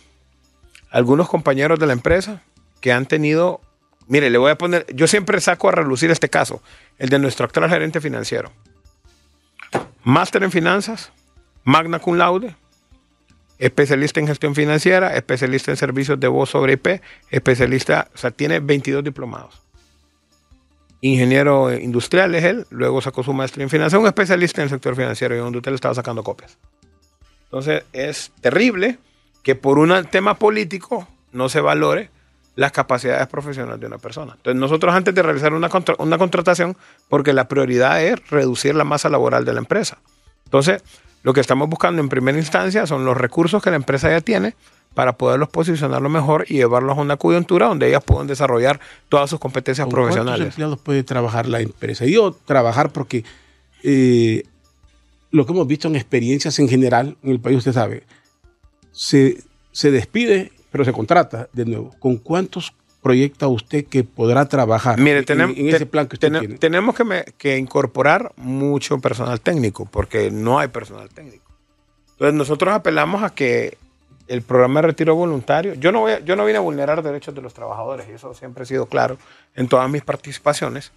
algunos 0.91 1.27
compañeros 1.27 1.79
de 1.79 1.87
la 1.87 1.95
empresa 1.95 2.43
que 2.83 2.93
han 2.93 3.07
tenido, 3.07 3.63
mire, 4.09 4.29
le 4.29 4.37
voy 4.37 4.51
a 4.51 4.59
poner, 4.59 4.85
yo 4.95 5.07
siempre 5.07 5.41
saco 5.41 5.71
a 5.71 5.73
relucir 5.73 6.11
este 6.11 6.29
caso, 6.29 6.63
el 6.99 7.09
de 7.09 7.19
nuestro 7.19 7.47
actual 7.47 7.71
gerente 7.71 7.99
financiero. 7.99 8.53
Máster 10.05 10.43
en 10.43 10.51
finanzas, 10.51 11.13
magna 11.65 11.99
cum 11.99 12.17
laude, 12.17 12.55
especialista 13.59 14.21
en 14.21 14.27
gestión 14.27 14.55
financiera, 14.55 15.17
especialista 15.17 15.71
en 15.71 15.77
servicios 15.77 16.19
de 16.19 16.29
voz 16.29 16.51
sobre 16.51 16.75
IP, 16.75 17.01
especialista, 17.31 18.09
o 18.15 18.19
sea, 18.19 18.31
tiene 18.31 18.61
22 18.61 19.05
diplomados 19.05 19.63
ingeniero 21.03 21.73
industrial 21.73 22.35
es 22.35 22.45
él, 22.45 22.67
luego 22.71 23.03
sacó 23.03 23.23
su 23.23 23.33
maestría 23.33 23.65
en 23.65 23.71
finanzas, 23.71 24.01
un 24.01 24.07
especialista 24.07 24.63
en 24.63 24.65
el 24.65 24.71
sector 24.71 24.95
financiero 24.95 25.35
y 25.35 25.39
donde 25.39 25.59
usted 25.59 25.73
le 25.73 25.75
estaba 25.75 25.95
sacando 25.95 26.23
copias. 26.23 26.57
Entonces 27.45 27.85
es 27.93 28.33
terrible 28.41 28.99
que 29.43 29.57
por 29.57 29.79
un 29.79 30.05
tema 30.07 30.35
político 30.35 31.09
no 31.33 31.49
se 31.49 31.61
valore 31.61 32.11
las 32.55 32.71
capacidades 32.71 33.27
profesionales 33.27 33.81
de 33.81 33.87
una 33.87 33.99
persona. 33.99 34.35
Entonces 34.37 34.61
nosotros 34.61 34.95
antes 34.95 35.15
de 35.15 35.23
realizar 35.23 35.53
una, 35.53 35.69
una 35.99 36.19
contratación, 36.19 36.77
porque 37.09 37.33
la 37.33 37.49
prioridad 37.49 38.03
es 38.03 38.31
reducir 38.31 38.77
la 38.77 38.85
masa 38.85 39.09
laboral 39.09 39.45
de 39.45 39.55
la 39.55 39.59
empresa. 39.59 39.99
Entonces, 40.45 40.85
lo 41.23 41.33
que 41.33 41.41
estamos 41.41 41.69
buscando 41.69 42.01
en 42.01 42.09
primera 42.09 42.39
instancia 42.39 42.87
son 42.87 43.05
los 43.05 43.17
recursos 43.17 43.63
que 43.63 43.71
la 43.71 43.77
empresa 43.77 44.11
ya 44.11 44.21
tiene 44.21 44.55
para 44.95 45.17
poderlos 45.17 45.49
posicionarlo 45.49 46.09
mejor 46.09 46.45
y 46.49 46.55
llevarlos 46.55 46.99
a 46.99 47.01
una 47.01 47.17
coyuntura 47.17 47.67
donde 47.67 47.89
ellas 47.89 48.03
puedan 48.05 48.27
desarrollar 48.27 48.81
todas 49.09 49.31
sus 49.31 49.39
competencias 49.39 49.89
profesionales. 49.89 50.39
¿Cuántos 50.39 50.55
empleados 50.55 50.81
puede 50.81 51.03
trabajar 51.03 51.49
la 51.49 51.61
empresa? 51.61 52.05
Digo 52.05 52.33
trabajar 52.33 52.93
porque 52.93 53.25
eh, 53.83 54.45
lo 55.31 55.47
que 55.47 55.53
hemos 55.53 55.67
visto 55.67 55.89
en 55.89 55.97
experiencias 55.97 56.59
en 56.59 56.69
general 56.69 57.17
en 57.23 57.31
el 57.31 57.41
país, 57.41 57.59
usted 57.59 57.73
sabe, 57.73 58.03
se, 58.91 59.39
se 59.71 59.91
despide, 59.91 60.53
pero 60.71 60.85
se 60.85 60.93
contrata 60.93 61.49
de 61.53 61.65
nuevo. 61.65 61.95
¿Con 61.99 62.19
cuántos 62.19 62.75
proyecta 63.03 63.49
usted 63.49 63.85
que 63.85 64.05
podrá 64.05 64.47
trabajar 64.47 64.99
Mire, 64.99 65.25
tenemos, 65.25 65.57
en, 65.57 65.69
ese 65.69 65.87
plan 65.87 66.07
que 66.07 66.17
usted 66.17 66.31
tiene? 66.31 66.57
Tenemos 66.59 66.95
que, 66.95 67.35
que 67.37 67.59
incorporar 67.59 68.33
mucho 68.37 68.99
personal 68.99 69.41
técnico, 69.41 69.87
porque 69.87 70.31
no 70.31 70.59
hay 70.59 70.69
personal 70.69 71.09
técnico. 71.11 71.53
Entonces 72.13 72.35
nosotros 72.35 72.73
apelamos 72.73 73.23
a 73.23 73.35
que 73.35 73.77
el 74.29 74.43
programa 74.43 74.81
de 74.81 74.87
retiro 74.87 75.15
voluntario, 75.15 75.75
yo 75.75 75.93
no, 75.93 76.01
voy 76.01 76.13
yo 76.25 76.37
no 76.37 76.45
vine 76.45 76.59
a 76.59 76.61
vulnerar 76.61 77.03
derechos 77.03 77.35
de 77.35 77.43
los 77.43 77.53
trabajadores, 77.53 78.07
y 78.09 78.13
eso 78.13 78.33
siempre 78.35 78.63
ha 78.63 78.67
sido 78.67 78.87
claro 78.87 79.19
en 79.57 79.69
todas 79.69 79.91
mis 79.91 80.03
participaciones. 80.03 80.93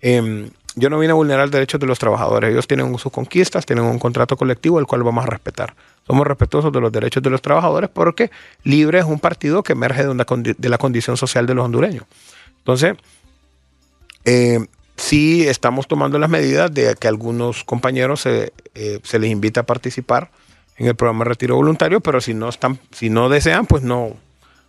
Em, 0.00 0.50
yo 0.74 0.90
no 0.90 0.98
vine 0.98 1.12
a 1.12 1.14
vulnerar 1.14 1.50
derechos 1.50 1.80
de 1.80 1.86
los 1.86 1.98
trabajadores, 1.98 2.52
ellos 2.52 2.66
tienen 2.68 2.96
sus 2.98 3.12
conquistas, 3.12 3.66
tienen 3.66 3.84
un 3.84 3.98
contrato 3.98 4.36
colectivo 4.36 4.78
el 4.78 4.86
cual 4.86 5.02
vamos 5.02 5.24
a 5.24 5.26
respetar. 5.26 5.74
Somos 6.06 6.26
respetuosos 6.26 6.72
de 6.72 6.80
los 6.80 6.92
derechos 6.92 7.22
de 7.22 7.30
los 7.30 7.42
trabajadores 7.42 7.90
porque 7.92 8.30
Libre 8.64 8.98
es 8.98 9.04
un 9.04 9.18
partido 9.18 9.62
que 9.62 9.72
emerge 9.72 10.06
de, 10.06 10.54
de 10.56 10.68
la 10.68 10.78
condición 10.78 11.16
social 11.16 11.46
de 11.46 11.54
los 11.54 11.64
hondureños. 11.64 12.04
Entonces, 12.58 12.96
eh, 14.24 14.60
sí 14.96 15.46
estamos 15.48 15.88
tomando 15.88 16.18
las 16.18 16.28
medidas 16.28 16.72
de 16.72 16.94
que 16.96 17.08
algunos 17.08 17.64
compañeros 17.64 18.20
se, 18.20 18.52
eh, 18.74 19.00
se 19.02 19.18
les 19.18 19.30
invita 19.30 19.60
a 19.60 19.62
participar 19.62 20.30
en 20.76 20.86
el 20.86 20.94
programa 20.94 21.24
de 21.24 21.30
retiro 21.30 21.56
voluntario, 21.56 22.00
pero 22.00 22.20
si 22.20 22.34
no 22.34 22.48
están, 22.48 22.78
si 22.92 23.10
no 23.10 23.28
desean, 23.28 23.66
pues 23.66 23.82
no, 23.82 24.16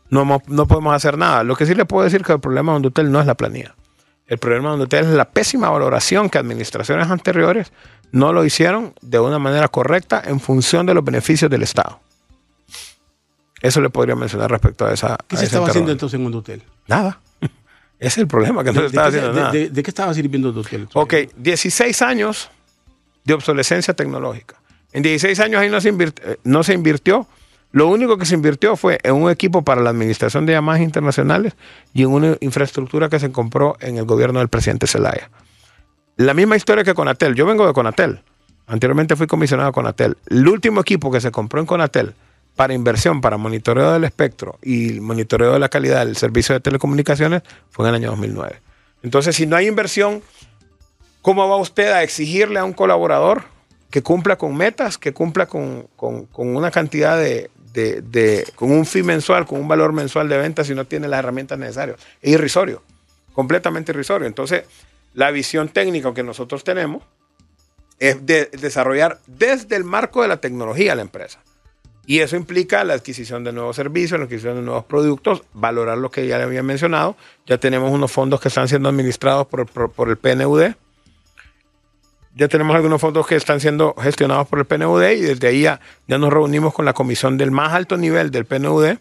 no, 0.10 0.42
no 0.48 0.68
podemos 0.68 0.94
hacer 0.94 1.18
nada. 1.18 1.44
Lo 1.44 1.56
que 1.56 1.66
sí 1.66 1.76
le 1.76 1.86
puedo 1.86 2.04
decir 2.04 2.24
que 2.24 2.34
el 2.34 2.40
problema 2.40 2.72
de 2.72 2.78
Hondutel 2.78 3.12
no 3.12 3.20
es 3.20 3.28
la 3.28 3.36
planilla. 3.36 3.76
El 4.30 4.38
problema 4.38 4.70
de 4.70 4.74
Hondutel 4.76 5.06
es 5.06 5.12
la 5.12 5.26
pésima 5.30 5.70
valoración 5.70 6.30
que 6.30 6.38
administraciones 6.38 7.10
anteriores 7.10 7.74
no 8.12 8.32
lo 8.32 8.46
hicieron 8.46 8.94
de 9.02 9.20
una 9.20 9.40
manera 9.40 9.68
correcta 9.68 10.22
en 10.26 10.40
función 10.40 10.86
de 10.86 10.94
los 10.94 11.04
beneficios 11.04 11.50
del 11.52 11.64
Estado. 11.64 12.00
Eso 13.62 13.82
le 13.82 13.90
podría 13.90 14.16
mencionar 14.16 14.50
respecto 14.50 14.86
a 14.86 14.94
esa. 14.94 15.18
¿Qué 15.28 15.36
se 15.36 15.46
estaba 15.46 15.68
haciendo 15.68 15.92
entonces 15.92 16.18
en 16.20 16.26
Hondutel? 16.26 16.64
Nada. 16.88 17.20
Ese 18.00 18.08
es 18.08 18.18
el 18.20 18.28
problema, 18.28 18.64
que 18.64 18.72
no 18.72 18.82
¿De, 18.82 18.88
se 18.88 18.88
estaba 18.88 19.08
haciendo 19.08 19.34
de- 19.34 19.40
nada. 19.40 19.52
de- 19.52 19.70
de 19.70 19.84
qué 19.84 19.90
estaba 19.92 20.14
sirviendo 20.14 20.52
Dotel? 20.54 20.88
Ok, 20.94 21.14
16 21.36 22.02
años 22.02 22.50
de 23.26 23.34
obsolescencia 23.34 23.94
tecnológica. 23.94 24.56
En 24.94 25.04
16 25.04 25.38
años 25.42 25.60
ahí 25.62 25.70
no 25.70 25.82
se, 25.82 25.90
eh, 25.90 26.38
no 26.46 26.64
se 26.64 26.74
invirtió. 26.74 27.28
Lo 27.72 27.88
único 27.88 28.18
que 28.18 28.26
se 28.26 28.34
invirtió 28.36 28.76
fue 28.76 29.00
en 29.04 29.14
un 29.14 29.30
equipo 29.30 29.62
para 29.64 29.82
la 29.82 29.92
administración 29.92 30.46
de 30.46 30.54
llamadas 30.54 30.82
internacionales 30.82 31.54
y 31.94 32.02
en 32.02 32.10
una 32.10 32.36
infraestructura 32.40 33.10
que 33.10 33.20
se 33.20 33.32
compró 33.32 33.78
en 33.80 33.98
el 33.98 34.06
gobierno 34.06 34.40
del 34.40 34.48
presidente 34.50 34.88
Zelaya. 34.88 35.30
La 36.16 36.34
misma 36.34 36.56
historia 36.58 36.84
que 36.84 36.94
Conatel. 36.96 37.36
Yo 37.36 37.46
vengo 37.46 37.68
de 37.68 37.74
Conatel. 37.74 38.22
Anteriormente 38.66 39.16
fui 39.16 39.28
comisionado 39.28 39.70
de 39.70 39.74
Conatel. 39.74 40.18
El 40.30 40.48
último 40.48 40.82
equipo 40.82 41.12
que 41.12 41.22
se 41.22 41.32
compró 41.32 41.60
en 41.60 41.66
Conatel 41.68 42.14
para 42.56 42.74
inversión, 42.74 43.22
para 43.22 43.38
monitoreo 43.38 43.94
del 43.94 44.04
espectro 44.04 44.58
y 44.64 45.00
monitoreo 45.00 45.54
de 45.54 45.60
la 45.60 45.70
calidad 45.70 46.06
del 46.06 46.18
servicio 46.18 46.54
de 46.56 46.60
telecomunicaciones 46.62 47.44
fue 47.70 47.86
en 47.86 47.90
el 47.90 47.96
año 48.02 48.10
2009. 48.10 48.62
Entonces, 49.04 49.36
si 49.36 49.46
no 49.46 49.56
hay 49.56 49.68
inversión, 49.68 50.22
¿cómo 51.22 51.48
va 51.48 51.56
usted 51.58 51.92
a 51.92 52.04
exigirle 52.04 52.60
a 52.60 52.66
un 52.66 52.74
colaborador 52.74 53.44
que 53.92 54.02
cumpla 54.04 54.38
con 54.38 54.56
metas, 54.58 54.98
que 54.98 55.14
cumpla 55.14 55.46
con- 55.46 55.88
con 55.96 56.28
una 56.56 56.70
cantidad 56.70 57.18
de, 57.18 57.50
de- 57.74 58.48
con 58.56 58.72
un 58.72 58.86
fee 58.86 59.04
mensual, 59.04 59.46
con 59.46 59.60
un 59.60 59.68
valor 59.68 59.94
mensual 59.94 60.28
de 60.30 60.38
ventas 60.38 60.68
si 60.68 60.76
no 60.76 60.86
tiene 60.86 61.08
las 61.08 61.20
herramientas 61.20 61.58
necesarias? 61.60 61.98
Es 62.22 62.32
irrisorio, 62.34 62.82
completamente 63.34 63.92
irrisorio. 63.92 64.28
Entonces, 64.28 64.64
la 65.14 65.32
visión 65.32 65.70
técnica 65.70 66.14
que 66.14 66.24
nosotros 66.24 66.64
tenemos 66.64 67.04
es 68.00 68.26
de 68.26 68.46
desarrollar 68.60 69.20
desde 69.28 69.76
el 69.76 69.84
marco 69.84 70.22
de 70.22 70.28
la 70.30 70.38
tecnología 70.38 70.96
la 70.96 71.02
empresa. 71.02 71.40
Y 72.06 72.20
eso 72.22 72.36
implica 72.36 72.84
la 72.84 72.96
adquisición 72.96 73.44
de 73.44 73.52
nuevos 73.52 73.76
servicios, 73.76 74.20
la 74.20 74.26
adquisición 74.26 74.56
de 74.56 74.62
nuevos 74.64 74.86
productos, 74.86 75.44
valorar 75.54 75.98
lo 76.00 76.10
que 76.10 76.26
ya 76.26 76.38
le 76.40 76.46
había 76.46 76.64
mencionado. 76.64 77.16
Ya 77.46 77.60
tenemos 77.60 77.92
unos 77.92 78.12
fondos 78.12 78.42
que 78.42 78.48
están 78.48 78.68
siendo 78.68 78.90
administrados 78.90 79.46
por, 79.48 79.68
por- 79.68 79.92
por 79.92 80.10
el 80.10 80.18
PNUD. 80.18 80.74
Ya 82.36 82.48
tenemos 82.48 82.76
algunos 82.76 83.02
fondos 83.02 83.26
que 83.28 83.36
están 83.36 83.60
siendo 83.60 83.94
gestionados 84.02 84.48
por 84.48 84.60
el 84.60 84.66
PNUD 84.66 85.04
y 85.12 85.22
desde 85.22 85.48
ahí 85.48 85.62
ya, 85.64 85.80
ya 86.08 86.18
nos 86.18 86.32
reunimos 86.32 86.74
con 86.74 86.86
la 86.86 86.94
comisión 86.94 87.38
del 87.38 87.52
más 87.52 87.74
alto 87.74 87.98
nivel 87.98 88.32
del 88.32 88.46
PNUD 88.46 88.98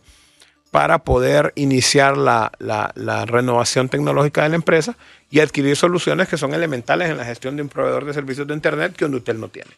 para 0.71 0.99
poder 0.99 1.53
iniciar 1.55 2.17
la, 2.17 2.53
la- 2.59 2.93
la 2.95 3.25
renovación 3.27 3.89
tecnológica 3.89 4.43
de 4.43 4.51
la 4.51 4.55
empresa 4.57 4.97
y 5.31 5.41
adquirir 5.41 5.77
soluciones 5.77 6.29
que 6.29 6.37
son 6.37 6.53
elementales 6.55 7.11
en 7.11 7.17
la 7.17 7.25
gestión 7.25 7.57
de 7.57 7.63
un 7.63 7.69
proveedor 7.69 8.05
de 8.05 8.13
servicios 8.15 8.47
de 8.47 8.55
Internet 8.55 8.95
que 8.97 9.05
Ondutel 9.05 9.41
no 9.41 9.49
tiene. 9.49 9.71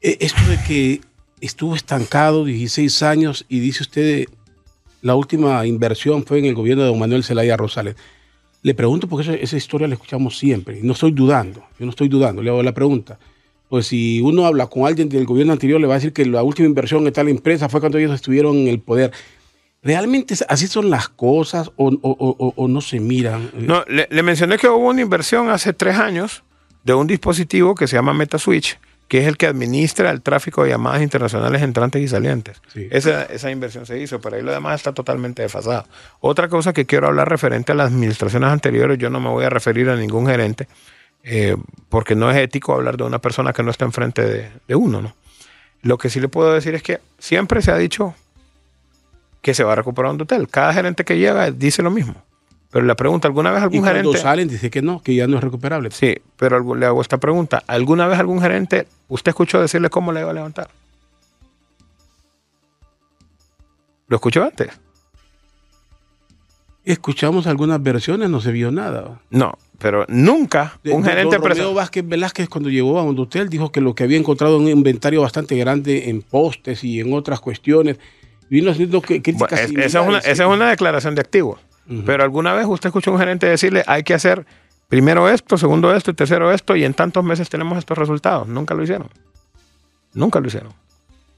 Eh, 0.00 0.18
Esto 0.20 0.42
de 0.48 0.58
que 0.66 1.00
estuvo 1.40 1.74
estancado 1.76 2.44
16 2.44 3.02
años 3.02 3.44
y 3.48 3.60
dice 3.60 3.82
usted 3.82 4.26
la 5.02 5.14
última 5.14 5.66
inversión 5.66 6.24
fue 6.24 6.38
en 6.38 6.44
el 6.46 6.54
gobierno 6.54 6.82
de 6.84 6.90
don 6.90 6.98
Manuel 6.98 7.24
Zelaya 7.24 7.56
Rosales. 7.56 7.96
Le 8.62 8.74
pregunto 8.74 9.08
porque 9.08 9.40
esa 9.42 9.56
historia 9.56 9.88
la 9.88 9.94
escuchamos 9.94 10.38
siempre 10.38 10.80
no 10.82 10.92
estoy 10.92 11.10
dudando, 11.10 11.64
yo 11.78 11.84
no 11.84 11.90
estoy 11.90 12.08
dudando, 12.08 12.42
le 12.42 12.50
hago 12.50 12.62
la 12.62 12.72
pregunta. 12.72 13.18
Pues 13.68 13.86
si 13.86 14.20
uno 14.20 14.46
habla 14.46 14.66
con 14.66 14.86
alguien 14.86 15.08
del 15.08 15.24
gobierno 15.24 15.52
anterior, 15.52 15.80
le 15.80 15.86
va 15.86 15.94
a 15.94 15.96
decir 15.96 16.12
que 16.12 16.26
la 16.26 16.42
última 16.42 16.68
inversión 16.68 17.06
en 17.06 17.12
tal 17.12 17.28
empresa 17.28 17.68
fue 17.68 17.80
cuando 17.80 17.98
ellos 17.98 18.12
estuvieron 18.12 18.56
en 18.56 18.68
el 18.68 18.80
poder. 18.80 19.12
¿Realmente 19.82 20.34
así 20.48 20.68
son 20.68 20.90
las 20.90 21.08
cosas 21.08 21.72
o 21.76 22.68
no 22.68 22.80
se 22.82 23.00
miran? 23.00 23.50
No, 23.58 23.84
le, 23.88 24.06
le 24.10 24.22
mencioné 24.22 24.58
que 24.58 24.68
hubo 24.68 24.90
una 24.90 25.00
inversión 25.00 25.48
hace 25.48 25.72
tres 25.72 25.96
años 25.96 26.44
de 26.84 26.94
un 26.94 27.06
dispositivo 27.06 27.74
que 27.74 27.86
se 27.86 27.96
llama 27.96 28.12
MetaSwitch, 28.12 28.78
que 29.12 29.18
es 29.18 29.26
el 29.26 29.36
que 29.36 29.46
administra 29.46 30.10
el 30.10 30.22
tráfico 30.22 30.64
de 30.64 30.70
llamadas 30.70 31.02
internacionales 31.02 31.60
entrantes 31.60 32.00
y 32.00 32.08
salientes. 32.08 32.62
Sí. 32.72 32.88
Esa, 32.90 33.24
esa 33.24 33.50
inversión 33.50 33.84
se 33.84 33.98
hizo, 34.00 34.22
pero 34.22 34.36
ahí 34.36 34.42
lo 34.42 34.52
demás 34.52 34.76
está 34.76 34.94
totalmente 34.94 35.42
desfasado. 35.42 35.84
Otra 36.20 36.48
cosa 36.48 36.72
que 36.72 36.86
quiero 36.86 37.08
hablar 37.08 37.28
referente 37.28 37.72
a 37.72 37.74
las 37.74 37.88
administraciones 37.88 38.48
anteriores, 38.48 38.96
yo 38.96 39.10
no 39.10 39.20
me 39.20 39.28
voy 39.28 39.44
a 39.44 39.50
referir 39.50 39.90
a 39.90 39.96
ningún 39.96 40.28
gerente, 40.28 40.66
eh, 41.24 41.58
porque 41.90 42.14
no 42.14 42.30
es 42.30 42.38
ético 42.38 42.72
hablar 42.72 42.96
de 42.96 43.04
una 43.04 43.18
persona 43.18 43.52
que 43.52 43.62
no 43.62 43.70
está 43.70 43.84
enfrente 43.84 44.22
de, 44.22 44.50
de 44.66 44.74
uno, 44.74 45.02
¿no? 45.02 45.14
Lo 45.82 45.98
que 45.98 46.08
sí 46.08 46.18
le 46.18 46.28
puedo 46.28 46.54
decir 46.54 46.74
es 46.74 46.82
que 46.82 47.00
siempre 47.18 47.60
se 47.60 47.70
ha 47.70 47.76
dicho 47.76 48.14
que 49.42 49.52
se 49.52 49.62
va 49.62 49.72
a 49.72 49.76
recuperar 49.76 50.12
un 50.12 50.22
hotel. 50.22 50.48
Cada 50.48 50.72
gerente 50.72 51.04
que 51.04 51.18
llega 51.18 51.50
dice 51.50 51.82
lo 51.82 51.90
mismo. 51.90 52.14
Pero 52.72 52.86
la 52.86 52.96
pregunta, 52.96 53.28
¿alguna 53.28 53.50
vez 53.50 53.60
y 53.60 53.64
algún 53.64 53.80
cuando 53.80 53.98
gerente... 53.98 54.18
salen 54.18 54.48
dice 54.48 54.70
que 54.70 54.80
no, 54.82 55.02
que 55.02 55.14
ya 55.14 55.26
no 55.26 55.36
es 55.36 55.44
recuperable. 55.44 55.90
Sí, 55.90 56.14
pero 56.36 56.74
le 56.74 56.86
hago 56.86 57.00
esta 57.02 57.18
pregunta. 57.18 57.62
¿Alguna 57.66 58.06
vez 58.06 58.18
algún 58.18 58.40
gerente, 58.40 58.88
usted 59.08 59.28
escuchó 59.30 59.60
decirle 59.60 59.90
cómo 59.90 60.10
le 60.10 60.20
iba 60.20 60.30
a 60.30 60.34
levantar? 60.34 60.68
¿Lo 64.08 64.16
escuchó 64.16 64.42
antes? 64.42 64.68
Escuchamos 66.84 67.46
algunas 67.46 67.80
versiones, 67.82 68.28
no 68.28 68.40
se 68.40 68.50
vio 68.52 68.72
nada. 68.72 69.20
No, 69.30 69.52
pero 69.78 70.04
nunca 70.08 70.78
un 70.84 71.02
de- 71.02 71.08
gerente 71.10 71.36
don 71.38 71.48
Romeo 71.48 71.74
Vázquez 71.74 72.06
Velázquez 72.08 72.48
cuando 72.48 72.70
llegó 72.70 72.98
a 72.98 73.02
Hondutel 73.04 73.48
dijo 73.48 73.70
que 73.70 73.80
lo 73.80 73.94
que 73.94 74.02
había 74.04 74.18
encontrado 74.18 74.56
un 74.58 74.66
inventario 74.68 75.20
bastante 75.22 75.56
grande 75.56 76.10
en 76.10 76.22
postes 76.22 76.82
y 76.82 77.00
en 77.00 77.12
otras 77.12 77.38
cuestiones 77.40 77.98
vino 78.50 78.70
haciendo 78.72 79.00
Bueno, 79.00 79.22
críticas 79.22 79.60
es- 79.60 79.70
esa, 79.76 80.00
es 80.02 80.08
una, 80.08 80.18
esa 80.18 80.42
es 80.44 80.48
una 80.48 80.70
declaración 80.70 81.14
de 81.14 81.20
activos. 81.20 81.60
Pero 82.06 82.22
alguna 82.22 82.52
vez 82.54 82.66
usted 82.66 82.88
escuchó 82.88 83.10
a 83.10 83.14
un 83.14 83.20
gerente 83.20 83.46
decirle 83.46 83.82
hay 83.86 84.02
que 84.02 84.14
hacer 84.14 84.44
primero 84.88 85.28
esto, 85.28 85.56
segundo 85.58 85.94
esto 85.94 86.10
y 86.10 86.14
tercero 86.14 86.52
esto 86.52 86.76
y 86.76 86.84
en 86.84 86.94
tantos 86.94 87.22
meses 87.24 87.48
tenemos 87.48 87.78
estos 87.78 87.96
resultados. 87.98 88.46
Nunca 88.48 88.74
lo 88.74 88.82
hicieron. 88.82 89.08
Nunca 90.14 90.40
lo 90.40 90.46
hicieron. 90.48 90.72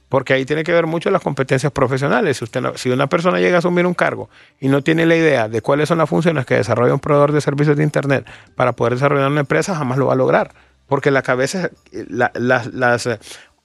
Porque 0.09 0.33
ahí 0.33 0.45
tiene 0.45 0.63
que 0.65 0.73
ver 0.73 0.87
mucho 0.87 1.11
las 1.11 1.23
competencias 1.23 1.73
profesionales. 1.73 2.37
Si, 2.37 2.45
usted 2.45 2.61
no- 2.61 2.77
si 2.77 2.91
una 2.91 3.09
persona 3.09 3.41
llega 3.41 3.57
a 3.57 3.59
asumir 3.59 3.87
un 3.87 3.95
cargo 3.95 4.29
y 4.61 4.69
no 4.69 4.83
tiene 4.83 5.07
la 5.07 5.17
idea 5.17 5.49
de 5.49 5.61
cuáles 5.61 5.89
son 5.89 5.99
las 5.99 6.09
funciones 6.09 6.47
que 6.47 6.55
desarrolla 6.55 6.95
un 6.95 7.01
proveedor 7.01 7.33
de 7.33 7.41
servicios 7.41 7.77
de 7.77 7.83
Internet 7.83 8.27
para 8.55 8.73
poder 8.73 8.95
desarrollar 8.95 9.31
una 9.31 9.41
empresa, 9.41 9.75
jamás 9.75 9.99
lo 9.99 10.07
va 10.07 10.13
a 10.13 10.17
lograr. 10.17 10.53
Porque 10.87 11.11
la 11.11 11.23
cabeza, 11.23 11.71
la- 11.93 12.31
las, 12.35 12.67
las, 12.75 13.09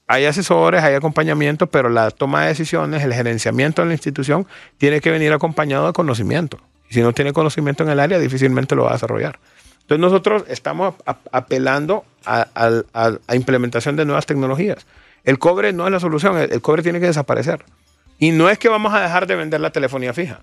hay 0.08 0.26
asesores, 0.26 0.84
hay 0.84 0.96
acompañamiento, 0.96 1.68
pero 1.68 1.90
la 1.90 2.10
toma 2.10 2.42
de 2.44 2.48
decisiones, 2.48 3.04
el 3.04 3.14
gerenciamiento 3.14 3.82
de 3.84 3.90
la 3.90 3.94
institución 3.94 4.48
tiene 4.78 5.02
que 5.02 5.12
venir 5.12 5.32
acompañado 5.34 5.86
de 5.88 5.94
conocimiento. 5.94 6.58
Y 6.90 6.94
si 6.96 7.02
no 7.02 7.14
tiene 7.14 7.34
conocimiento 7.34 7.84
en 7.84 7.90
el 7.90 8.00
área, 8.00 8.18
difícilmente 8.20 8.76
lo 8.76 8.84
va 8.84 8.92
a 8.92 8.94
desarrollar. 8.94 9.40
Entonces 9.82 10.00
nosotros 10.00 10.44
estamos 10.48 10.96
apelando 11.32 12.04
a, 12.26 12.48
a- 12.54 12.84
a- 12.94 13.18
a 13.28 13.36
implementación 13.36 13.96
de 13.96 14.06
nuevas 14.06 14.26
tecnologías. 14.26 14.86
El 15.24 15.40
cobre 15.40 15.74
no 15.74 15.86
es 15.86 15.92
la 15.92 16.00
solución, 16.00 16.38
el, 16.38 16.52
el 16.52 16.62
cobre 16.62 16.84
tiene 16.84 17.00
que 17.00 17.08
desaparecer. 17.08 17.64
Y 18.20 18.32
no 18.32 18.50
es 18.50 18.58
que 18.58 18.70
vamos 18.70 18.94
a 18.94 19.02
dejar 19.02 19.28
de 19.28 19.36
vender 19.36 19.62
la 19.62 19.72
telefonía 19.72 20.14
fija. 20.14 20.42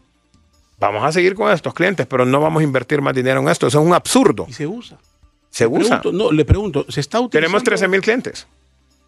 Vamos 0.78 1.04
a 1.04 1.12
seguir 1.12 1.34
con 1.34 1.50
estos 1.52 1.72
clientes, 1.74 2.06
pero 2.06 2.24
no 2.26 2.40
vamos 2.40 2.60
a 2.60 2.64
invertir 2.64 3.00
más 3.02 3.14
dinero 3.14 3.40
en 3.40 3.48
esto. 3.48 3.66
Eso 3.66 3.80
es 3.80 3.86
un 3.86 3.94
absurdo. 3.94 4.46
y 4.48 4.52
se 4.52 4.66
usa. 4.66 4.98
Se 5.50 5.66
usa. 5.66 6.00
Pregunto, 6.00 6.12
no, 6.12 6.32
le 6.32 6.44
pregunto, 6.44 6.84
¿se 6.88 7.00
está 7.00 7.18
utilizando? 7.20 7.46
Tenemos 7.46 7.64
13 7.64 7.88
mil 7.88 8.00
clientes. 8.02 8.46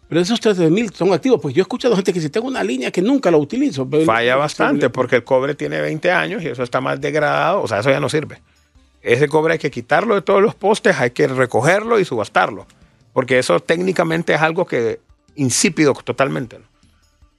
Pero 0.09 0.21
esos 0.21 0.39
13 0.39 0.69
mil 0.71 0.91
son 0.91 1.13
activos. 1.13 1.39
Pues 1.41 1.53
yo 1.53 1.61
he 1.61 1.63
escuchado 1.63 1.95
gente 1.95 2.11
que 2.11 2.19
si 2.19 2.29
tengo 2.29 2.47
una 2.47 2.63
línea 2.63 2.89
que 2.91 3.01
nunca 3.01 3.29
la 3.31 3.37
utilizo. 3.37 3.87
pero- 3.87 4.05
Falla 4.05 4.35
bastante 4.35 4.89
porque 4.89 5.17
el 5.17 5.23
cobre 5.23 5.53
tiene 5.55 5.79
20 5.81 6.11
años 6.11 6.43
y 6.43 6.47
eso 6.47 6.63
está 6.63 6.81
más 6.81 6.99
degradado. 6.99 7.61
O 7.61 7.67
sea, 7.67 7.79
eso 7.79 7.91
ya 7.91 7.99
no 7.99 8.09
sirve. 8.09 8.41
Ese 9.03 9.27
cobre 9.29 9.53
hay 9.53 9.59
que 9.59 9.69
quitarlo 9.71 10.15
de 10.15 10.21
todos 10.23 10.41
los 10.41 10.55
postes, 10.55 10.99
hay 10.99 11.11
que 11.11 11.27
recogerlo 11.27 11.99
y 11.99 12.05
subastarlo. 12.05 12.65
Porque 13.13 13.37
eso 13.39 13.59
técnicamente 13.59 14.33
es 14.33 14.41
algo 14.41 14.65
que 14.65 14.99
insípido 15.35 15.93
totalmente. 15.93 16.57
¿no? 16.59 16.65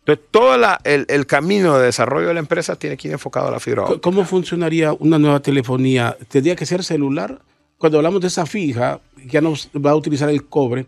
Entonces, 0.07 0.25
todo 0.31 0.57
la- 0.57 0.81
el, 0.85 1.05
el 1.09 1.27
camino 1.27 1.77
de 1.77 1.87
desarrollo 1.87 2.29
de 2.29 2.35
la 2.35 2.41
empresa 2.41 2.77
tiene 2.77 2.97
que 2.97 3.09
ir 3.09 3.13
enfocado 3.13 3.49
a 3.49 3.51
la 3.51 3.61
fibra 3.61 3.83
óptica. 3.83 4.01
¿Cómo 4.01 4.25
funcionaría 4.25 4.93
una 4.95 5.19
nueva 5.19 5.41
telefonía? 5.41 6.17
¿Tendría 6.29 6.55
que 6.57 6.65
ser 6.67 6.83
celular? 6.85 7.41
Cuando 7.79 7.99
hablamos 7.99 8.21
de 8.21 8.29
esa 8.29 8.47
fija, 8.47 9.01
ya 9.27 9.41
no 9.41 9.55
va 9.85 9.91
a 9.91 9.97
utilizar 9.97 10.29
el 10.31 10.47
cobre. 10.47 10.87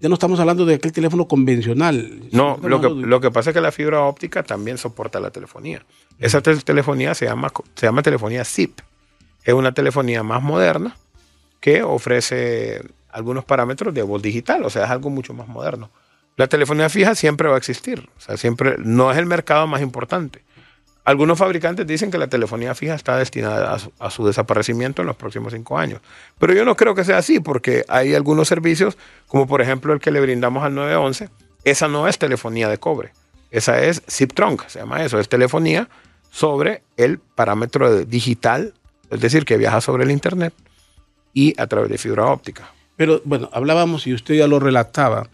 Ya 0.00 0.08
no 0.08 0.14
estamos 0.14 0.38
hablando 0.40 0.66
de 0.66 0.74
aquel 0.74 0.92
teléfono 0.92 1.26
convencional. 1.26 2.20
No, 2.32 2.58
lo 2.62 2.80
que, 2.80 2.88
lo 2.90 3.20
que 3.20 3.30
pasa 3.30 3.50
es 3.50 3.54
que 3.54 3.60
la 3.60 3.72
fibra 3.72 4.02
óptica 4.02 4.42
también 4.42 4.76
soporta 4.78 5.20
la 5.20 5.30
telefonía. 5.30 5.84
Esa 6.18 6.40
te- 6.42 6.56
telefonía 6.56 7.14
se 7.14 7.24
llama, 7.26 7.50
se 7.74 7.86
llama 7.86 8.02
telefonía 8.02 8.44
SIP. 8.44 8.80
Es 9.44 9.54
una 9.54 9.72
telefonía 9.72 10.22
más 10.22 10.42
moderna 10.42 10.96
que 11.60 11.82
ofrece 11.82 12.82
algunos 13.10 13.44
parámetros 13.44 13.94
de 13.94 14.02
voz 14.02 14.20
digital, 14.20 14.64
o 14.64 14.70
sea, 14.70 14.84
es 14.84 14.90
algo 14.90 15.08
mucho 15.08 15.32
más 15.32 15.48
moderno. 15.48 15.90
La 16.36 16.46
telefonía 16.48 16.90
fija 16.90 17.14
siempre 17.14 17.48
va 17.48 17.54
a 17.54 17.58
existir, 17.58 18.10
o 18.18 18.20
sea, 18.20 18.36
siempre 18.36 18.76
no 18.78 19.10
es 19.10 19.16
el 19.16 19.24
mercado 19.24 19.66
más 19.66 19.80
importante. 19.80 20.42
Algunos 21.06 21.38
fabricantes 21.38 21.86
dicen 21.86 22.10
que 22.10 22.18
la 22.18 22.26
telefonía 22.26 22.74
fija 22.74 22.94
está 22.94 23.16
destinada 23.16 23.72
a 23.72 23.78
su, 23.78 23.92
a 24.00 24.10
su 24.10 24.26
desaparecimiento 24.26 25.02
en 25.02 25.06
los 25.06 25.14
próximos 25.14 25.52
cinco 25.52 25.78
años. 25.78 26.00
Pero 26.36 26.52
yo 26.52 26.64
no 26.64 26.74
creo 26.74 26.96
que 26.96 27.04
sea 27.04 27.18
así, 27.18 27.38
porque 27.38 27.84
hay 27.86 28.12
algunos 28.16 28.48
servicios, 28.48 28.98
como 29.28 29.46
por 29.46 29.62
ejemplo 29.62 29.92
el 29.92 30.00
que 30.00 30.10
le 30.10 30.20
brindamos 30.20 30.64
al 30.64 30.74
911, 30.74 31.30
esa 31.62 31.86
no 31.86 32.08
es 32.08 32.18
telefonía 32.18 32.68
de 32.68 32.78
cobre. 32.78 33.12
Esa 33.52 33.80
es 33.84 34.02
SIP 34.08 34.32
trunk, 34.32 34.66
se 34.66 34.80
llama 34.80 35.04
eso, 35.04 35.20
es 35.20 35.28
telefonía 35.28 35.88
sobre 36.28 36.82
el 36.96 37.20
parámetro 37.20 38.04
digital, 38.04 38.74
es 39.08 39.20
decir, 39.20 39.44
que 39.44 39.58
viaja 39.58 39.80
sobre 39.80 40.02
el 40.02 40.10
Internet 40.10 40.54
y 41.32 41.54
a 41.56 41.68
través 41.68 41.88
de 41.88 41.98
fibra 41.98 42.26
óptica. 42.26 42.72
Pero 42.96 43.22
bueno, 43.24 43.48
hablábamos 43.52 44.08
y 44.08 44.12
usted 44.12 44.34
ya 44.34 44.48
lo 44.48 44.58
relataba. 44.58 45.28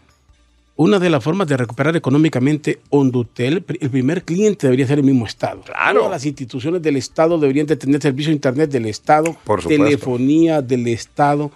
Una 0.75 0.97
de 0.97 1.09
las 1.09 1.23
formas 1.23 1.47
de 1.47 1.55
recuperar 1.55 1.95
económicamente 1.95 2.79
Hondutel, 2.89 3.63
el 3.79 3.89
primer 3.89 4.23
cliente 4.23 4.67
debería 4.67 4.87
ser 4.87 4.99
el 4.99 5.05
mismo 5.05 5.25
Estado. 5.25 5.61
Claro. 5.61 5.99
Todas 5.99 6.11
las 6.11 6.25
instituciones 6.25 6.81
del 6.81 6.97
Estado 6.97 7.37
deberían 7.37 7.67
de 7.67 7.75
tener 7.75 8.01
servicio 8.01 8.29
de 8.29 8.35
Internet 8.35 8.71
del 8.71 8.87
Estado, 8.87 9.35
Por 9.43 9.63
telefonía 9.63 10.61
del 10.61 10.87
Estado. 10.87 11.51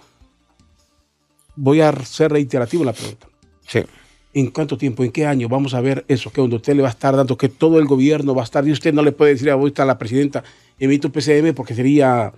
Voy 1.56 1.80
a 1.80 1.92
ser 2.04 2.30
reiterativo 2.30 2.84
en 2.84 2.86
la 2.86 2.92
pregunta. 2.92 3.26
Sí. 3.66 3.80
¿En 4.34 4.50
cuánto 4.50 4.78
tiempo, 4.78 5.02
en 5.02 5.10
qué 5.10 5.26
año 5.26 5.48
vamos 5.48 5.74
a 5.74 5.80
ver 5.80 6.04
eso? 6.06 6.30
Que 6.30 6.40
Hondutel 6.40 6.76
le 6.76 6.82
va 6.82 6.88
a 6.88 6.92
estar 6.92 7.16
dando, 7.16 7.36
que 7.36 7.48
todo 7.48 7.80
el 7.80 7.86
gobierno 7.86 8.36
va 8.36 8.42
a 8.42 8.44
estar, 8.44 8.66
y 8.68 8.70
usted 8.70 8.94
no 8.94 9.02
le 9.02 9.10
puede 9.10 9.32
decir 9.32 9.50
a 9.50 9.84
la 9.84 9.98
presidenta, 9.98 10.44
emito 10.78 11.10
PCM 11.10 11.54
porque 11.54 11.74
sería, 11.74 12.32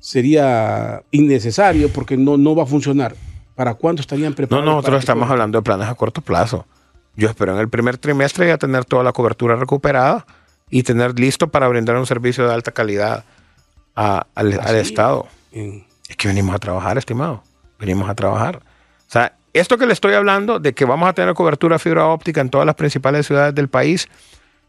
sería 0.00 1.02
innecesario, 1.10 1.90
porque 1.90 2.16
no, 2.16 2.38
no 2.38 2.54
va 2.54 2.62
a 2.62 2.66
funcionar. 2.66 3.14
¿Para 3.56 3.74
cuándo 3.74 4.00
estarían 4.00 4.30
No, 4.30 4.36
preparados? 4.36 4.64
nosotros 4.66 4.84
para 4.84 4.96
que 4.98 5.00
estamos 5.00 5.30
hablando 5.30 5.58
de 5.58 5.62
planes 5.62 5.88
a 5.88 5.94
corto 5.94 6.20
plazo. 6.20 6.64
Yo 7.16 7.28
espero 7.28 7.54
en 7.54 7.58
el 7.58 7.68
primer 7.68 7.96
trimestre 7.98 8.46
ya 8.46 8.58
tener 8.58 8.84
toda 8.84 9.02
la 9.02 9.12
cobertura 9.12 9.56
recuperada 9.56 10.26
y 10.70 10.82
tener 10.82 11.18
listo 11.18 11.48
para 11.48 11.66
brindar 11.66 11.96
un 11.96 12.06
servicio 12.06 12.46
de 12.46 12.52
alta 12.54 12.70
calidad 12.72 13.24
a- 13.96 14.26
al, 14.34 14.52
al 14.52 14.60
Así. 14.60 14.76
Estado. 14.76 15.26
En- 15.52 15.84
Es 16.08 16.16
que 16.16 16.28
venimos 16.28 16.54
a 16.54 16.58
trabajar, 16.58 16.98
estimado. 16.98 17.42
Venimos 17.80 18.08
a 18.08 18.14
trabajar. 18.14 18.58
O 18.58 19.10
sea, 19.10 19.32
esto 19.54 19.78
que 19.78 19.86
le 19.86 19.92
estoy 19.94 20.12
hablando 20.14 20.58
de 20.60 20.72
que 20.74 20.84
vamos 20.84 21.08
a 21.08 21.14
tener 21.14 21.34
cobertura 21.34 21.78
fibra 21.78 22.06
óptica 22.06 22.40
en 22.42 22.50
todas 22.50 22.66
las 22.66 22.74
principales 22.76 23.26
ciudades 23.26 23.54
del 23.54 23.68
país, 23.68 24.06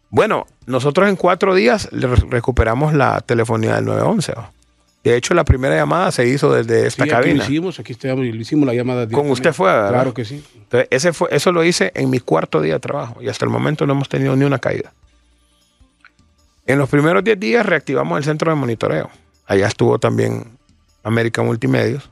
bueno, 0.10 0.46
nosotros 0.66 1.10
en 1.10 1.18
cuatro 1.18 1.54
días 1.54 1.90
recuperamos 1.92 2.94
la 2.94 3.20
telefonía 3.20 3.76
del 3.76 3.86
911. 3.86 4.34
De 5.08 5.18
hecho, 5.18 5.34
la 5.34 5.44
primera 5.44 5.76
llamada 5.76 6.12
se 6.12 6.28
hizo 6.28 6.52
desde 6.54 6.88
esta 6.88 7.04
Sí, 7.04 7.10
aquí 7.10 7.22
cabina. 7.22 7.38
lo 7.38 7.44
hicimos, 7.44 7.80
aquí 7.80 7.92
estamos, 7.94 8.26
y 8.26 8.32
lo 8.32 8.42
hicimos 8.42 8.66
la 8.66 8.74
llamada. 8.74 9.08
Con 9.08 9.30
usted 9.30 9.54
fue, 9.54 9.72
¿verdad? 9.72 9.90
Claro 9.90 10.14
que 10.14 10.26
sí. 10.26 10.44
Entonces, 10.56 10.88
ese 10.92 11.14
fue, 11.14 11.30
eso 11.32 11.52
lo 11.52 11.64
hice 11.64 11.92
en 11.96 12.10
mi 12.10 12.20
cuarto 12.20 12.62
día 12.62 12.74
de 12.76 12.80
trabajo 12.80 13.22
y 13.22 13.30
hasta 13.30 13.46
el 13.46 13.52
momento 13.52 13.86
no 13.86 13.94
hemos 13.94 14.10
tenido 14.10 14.36
ni 14.36 14.46
una 14.46 14.60
caída. 14.60 14.94
En 16.66 16.78
los 16.80 16.90
primeros 16.90 17.24
10 17.24 17.40
días 17.40 17.66
reactivamos 17.66 18.18
el 18.18 18.24
centro 18.24 18.52
de 18.52 18.56
monitoreo. 18.58 19.10
Allá 19.46 19.68
estuvo 19.68 20.00
también 20.00 20.46
América 21.04 21.42
Multimedios 21.42 22.10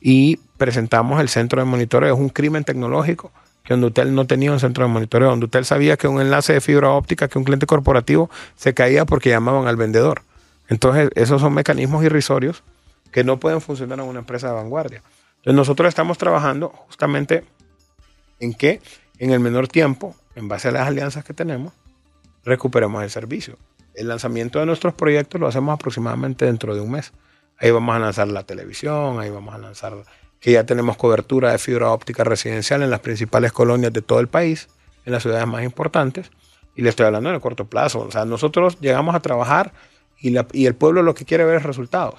y 0.00 0.36
presentamos 0.56 1.20
el 1.20 1.28
centro 1.28 1.60
de 1.60 1.64
monitoreo. 1.64 2.14
Es 2.14 2.20
un 2.20 2.28
crimen 2.28 2.62
tecnológico 2.62 3.32
que 3.64 3.74
Hondutel 3.74 4.14
no 4.14 4.26
tenía 4.26 4.52
un 4.52 4.60
centro 4.60 4.84
de 4.86 4.92
monitoreo. 4.92 5.32
Hondutel 5.32 5.64
sabía 5.64 5.96
que 5.96 6.06
un 6.06 6.20
enlace 6.20 6.52
de 6.52 6.60
fibra 6.60 6.90
óptica, 6.90 7.26
que 7.28 7.38
un 7.38 7.44
cliente 7.44 7.66
corporativo 7.66 8.30
se 8.56 8.74
caía 8.74 9.04
porque 9.04 9.30
llamaban 9.30 9.66
al 9.66 9.76
vendedor. 9.76 10.22
Entonces, 10.68 11.10
esos 11.14 11.40
son 11.40 11.54
mecanismos 11.54 12.04
irrisorios 12.04 12.62
que 13.10 13.24
no 13.24 13.38
pueden 13.38 13.60
funcionar 13.60 13.98
en 13.98 14.06
una 14.06 14.20
empresa 14.20 14.48
de 14.48 14.54
vanguardia. 14.54 15.02
Entonces, 15.36 15.54
nosotros 15.54 15.88
estamos 15.88 16.18
trabajando 16.18 16.68
justamente 16.68 17.44
en 18.40 18.54
que 18.54 18.80
en 19.18 19.30
el 19.30 19.40
menor 19.40 19.68
tiempo, 19.68 20.16
en 20.34 20.48
base 20.48 20.68
a 20.68 20.72
las 20.72 20.86
alianzas 20.86 21.24
que 21.24 21.34
tenemos, 21.34 21.72
recuperemos 22.44 23.02
el 23.02 23.10
servicio. 23.10 23.58
El 23.94 24.08
lanzamiento 24.08 24.58
de 24.58 24.66
nuestros 24.66 24.94
proyectos 24.94 25.40
lo 25.40 25.46
hacemos 25.46 25.74
aproximadamente 25.74 26.46
dentro 26.46 26.74
de 26.74 26.80
un 26.80 26.92
mes. 26.92 27.12
Ahí 27.58 27.70
vamos 27.70 27.94
a 27.94 27.98
lanzar 27.98 28.28
la 28.28 28.42
televisión, 28.44 29.20
ahí 29.20 29.30
vamos 29.30 29.54
a 29.54 29.58
lanzar 29.58 29.94
que 30.40 30.52
ya 30.52 30.64
tenemos 30.64 30.96
cobertura 30.96 31.52
de 31.52 31.58
fibra 31.58 31.90
óptica 31.92 32.24
residencial 32.24 32.82
en 32.82 32.90
las 32.90 33.00
principales 33.00 33.52
colonias 33.52 33.92
de 33.92 34.02
todo 34.02 34.18
el 34.18 34.26
país, 34.26 34.68
en 35.04 35.12
las 35.12 35.22
ciudades 35.22 35.46
más 35.46 35.62
importantes, 35.62 36.32
y 36.74 36.82
le 36.82 36.88
estoy 36.88 37.06
hablando 37.06 37.28
en 37.28 37.36
el 37.36 37.40
corto 37.40 37.66
plazo. 37.66 38.00
O 38.00 38.10
sea, 38.10 38.24
nosotros 38.24 38.80
llegamos 38.80 39.14
a 39.14 39.20
trabajar 39.20 39.72
y, 40.22 40.30
la- 40.30 40.46
y 40.52 40.66
el 40.66 40.74
pueblo 40.74 41.02
lo 41.02 41.14
que 41.14 41.24
quiere 41.24 41.44
ver 41.44 41.56
es 41.56 41.62
resultados. 41.64 42.14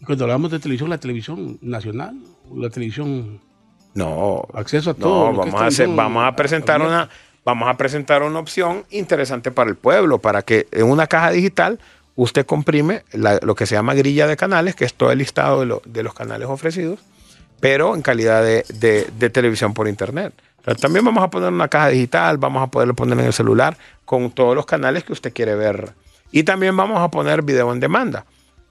Y 0.00 0.04
cuando 0.04 0.24
hablamos 0.24 0.50
de 0.50 0.58
televisión, 0.58 0.90
la 0.90 0.98
televisión 0.98 1.58
nacional, 1.62 2.16
la 2.54 2.70
televisión, 2.70 3.40
No, 3.94 4.46
acceso 4.54 4.90
a 4.90 4.94
todo. 4.94 5.30
No, 5.32 5.38
vamos 5.38 5.60
a, 5.60 5.66
hacer, 5.66 5.88
vamos 5.88 6.24
a 6.24 6.34
presentar 6.34 6.80
una, 6.80 7.08
vamos 7.44 7.68
a 7.68 7.76
presentar 7.76 8.22
una 8.22 8.38
opción 8.38 8.84
interesante 8.90 9.50
para 9.50 9.68
el 9.70 9.76
pueblo, 9.76 10.18
para 10.18 10.42
que 10.42 10.66
en 10.72 10.86
una 10.90 11.06
caja 11.06 11.30
digital 11.30 11.78
usted 12.16 12.44
comprime 12.46 13.04
la- 13.12 13.38
lo 13.42 13.54
que 13.54 13.66
se 13.66 13.74
llama 13.74 13.94
grilla 13.94 14.26
de 14.26 14.36
canales, 14.36 14.74
que 14.74 14.84
es 14.84 14.94
todo 14.94 15.12
el 15.12 15.18
listado 15.18 15.60
de, 15.60 15.66
lo- 15.66 15.82
de 15.84 16.02
los 16.02 16.14
canales 16.14 16.48
ofrecidos, 16.48 17.00
pero 17.60 17.94
en 17.94 18.02
calidad 18.02 18.42
de, 18.42 18.64
de- 18.74 19.06
de 19.18 19.30
televisión 19.30 19.72
por 19.74 19.86
internet. 19.88 20.32
También 20.80 21.04
vamos 21.04 21.22
a 21.24 21.28
poner 21.30 21.52
una 21.52 21.68
caja 21.68 21.88
digital, 21.88 22.38
vamos 22.38 22.62
a 22.62 22.68
poderlo 22.68 22.94
poner 22.94 23.18
en 23.18 23.26
el 23.26 23.32
celular 23.32 23.76
con 24.04 24.30
todos 24.30 24.54
los 24.54 24.64
canales 24.66 25.04
que 25.04 25.12
usted 25.12 25.32
quiere 25.32 25.54
ver. 25.54 25.92
Y 26.32 26.42
también 26.44 26.76
vamos 26.76 26.98
a 27.00 27.08
poner 27.08 27.42
video 27.42 27.72
en 27.72 27.78
demanda. 27.80 28.24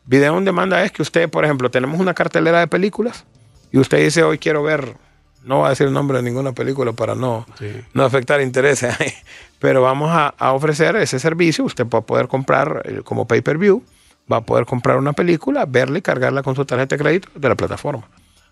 Video 0.06 0.38
en 0.38 0.44
demanda 0.46 0.84
es 0.84 0.92
que 0.92 1.02
usted, 1.04 1.30
por 1.30 1.46
ejemplo, 1.46 1.70
tenemos 1.72 2.00
una 2.00 2.14
cartelera 2.14 2.60
de 2.60 2.68
películas 2.68 3.24
y 3.72 3.78
usted 3.78 4.00
dice, 4.04 4.24
hoy 4.24 4.40
quiero 4.40 4.64
ver, 4.64 4.96
no 5.44 5.58
voy 5.60 5.68
a 5.68 5.70
decir 5.70 5.88
el 5.88 5.94
nombre 5.94 6.18
de 6.18 6.24
ninguna 6.24 6.52
película 6.54 6.92
para 6.94 7.14
no, 7.16 7.46
Sí. 7.60 7.68
no 7.94 8.04
afectar 8.04 8.42
intereses, 8.42 8.96
pero 9.60 9.82
vamos 9.84 10.10
a, 10.12 10.30
a 10.38 10.54
ofrecer 10.54 10.96
ese 10.98 11.20
servicio. 11.20 11.64
Usted 11.66 11.86
va 11.88 12.00
a 12.00 12.02
poder 12.02 12.28
comprar 12.28 12.84
como 13.04 13.28
pay-per-view, 13.28 13.84
va 14.32 14.38
a 14.38 14.42
poder 14.42 14.66
comprar 14.66 14.98
una 14.98 15.14
película, 15.14 15.66
verla 15.66 16.00
y 16.00 16.02
cargarla 16.02 16.42
con 16.44 16.56
su 16.56 16.66
tarjeta 16.66 16.96
de 16.96 17.02
crédito 17.02 17.30
de 17.36 17.48
la 17.50 17.56
plataforma. 17.56 18.08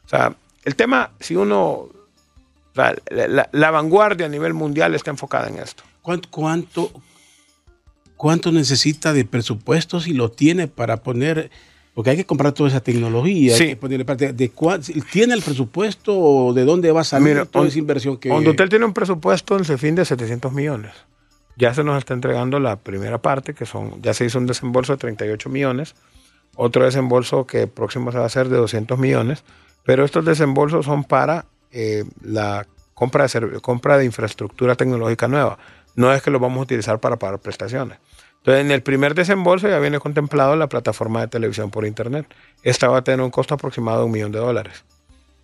O 0.06 0.08
sea, 0.08 0.34
el 0.66 0.76
tema, 0.76 1.10
si 1.20 1.36
uno, 1.36 1.88
la, 2.76 2.96
la- 3.10 3.50
la 3.52 3.72
vanguardia 3.72 4.28
a 4.28 4.30
nivel 4.30 4.54
mundial 4.54 4.94
está 4.94 5.10
enfocada 5.12 5.48
en 5.50 5.58
esto. 5.58 5.84
¿Cuánto, 6.02 6.30
cuánto, 6.32 6.92
cuánto 8.20 8.52
necesita 8.52 9.14
de 9.14 9.24
presupuesto 9.24 10.02
si 10.02 10.12
lo 10.12 10.30
tiene 10.30 10.68
para 10.68 10.98
poner? 10.98 11.50
Porque 11.94 12.10
hay 12.10 12.18
que 12.18 12.26
comprar 12.26 12.52
toda 12.52 12.68
esa 12.70 12.82
tecnología. 12.82 13.56
Sí. 13.56 13.64
Hay 13.64 13.70
que 13.70 13.76
ponerle 13.78 14.04
parte. 14.04 14.34
¿De 14.34 14.50
cuán- 14.50 14.82
¿Tiene 15.10 15.34
el 15.34 15.42
presupuesto 15.42 16.20
o 16.20 16.54
de 16.54 16.66
dónde 16.66 16.92
va 16.92 17.00
a 17.00 17.04
salir 17.06 17.30
Mira, 17.30 17.46
toda 17.46 17.66
esa 17.70 17.80
inversión 17.80 18.18
que 18.18 18.30
Hondutel 18.30 18.68
tiene 18.68 18.84
un 18.84 18.94
presupuesto 18.94 19.58
en 19.58 19.64
fin 19.64 19.96
de 19.96 20.04
700 20.04 20.52
millones. 20.52 20.92
Ya 21.56 21.74
se 21.74 21.82
nos 21.86 21.98
está 21.98 22.14
entregando 22.14 22.60
la 22.60 22.76
primera 22.76 23.22
parte, 23.22 23.54
que 23.54 23.66
son, 23.66 24.02
ya 24.02 24.14
se 24.14 24.26
hizo 24.26 24.38
un 24.38 24.48
desembolso 24.48 24.94
de 24.94 24.98
38 24.98 25.48
millones, 25.50 25.96
otro 26.56 26.84
desembolso 26.84 27.46
que 27.48 27.68
próximo 27.68 28.12
se 28.12 28.18
va 28.18 28.26
a 28.26 28.28
hacer 28.28 28.50
de 28.50 28.58
200 28.58 29.00
millones, 29.00 29.46
pero 29.86 30.04
estos 30.04 30.26
desembolsos 30.26 30.86
son 30.86 31.06
para 31.06 31.46
eh, 31.72 32.04
la 32.22 32.68
compra 32.94 33.28
de, 33.28 33.62
compra 33.62 33.98
de 33.98 34.04
infraestructura 34.04 34.76
tecnológica 34.76 35.30
nueva. 35.30 35.58
No 36.00 36.14
es 36.14 36.22
que 36.22 36.32
lo 36.32 36.40
vamos 36.40 36.60
a 36.60 36.62
utilizar 36.62 37.02
para 37.02 37.18
pagar 37.18 37.40
prestaciones. 37.40 37.98
Entonces, 38.38 38.64
en 38.64 38.72
el 38.72 38.82
primer 38.82 39.16
desembolso 39.16 39.68
ya 39.68 39.80
viene 39.80 40.00
contemplado 40.00 40.56
la 40.56 40.68
plataforma 40.68 41.20
de 41.20 41.28
televisión 41.28 41.72
por 41.72 41.86
Internet. 41.86 42.26
Esta 42.64 42.88
va 42.88 43.00
a 43.00 43.04
tener 43.04 43.20
un 43.20 43.32
costo 43.32 43.56
aproximado 43.56 44.00
de 44.00 44.06
un 44.06 44.12
millón 44.12 44.32
de 44.32 44.40
dólares. 44.40 44.86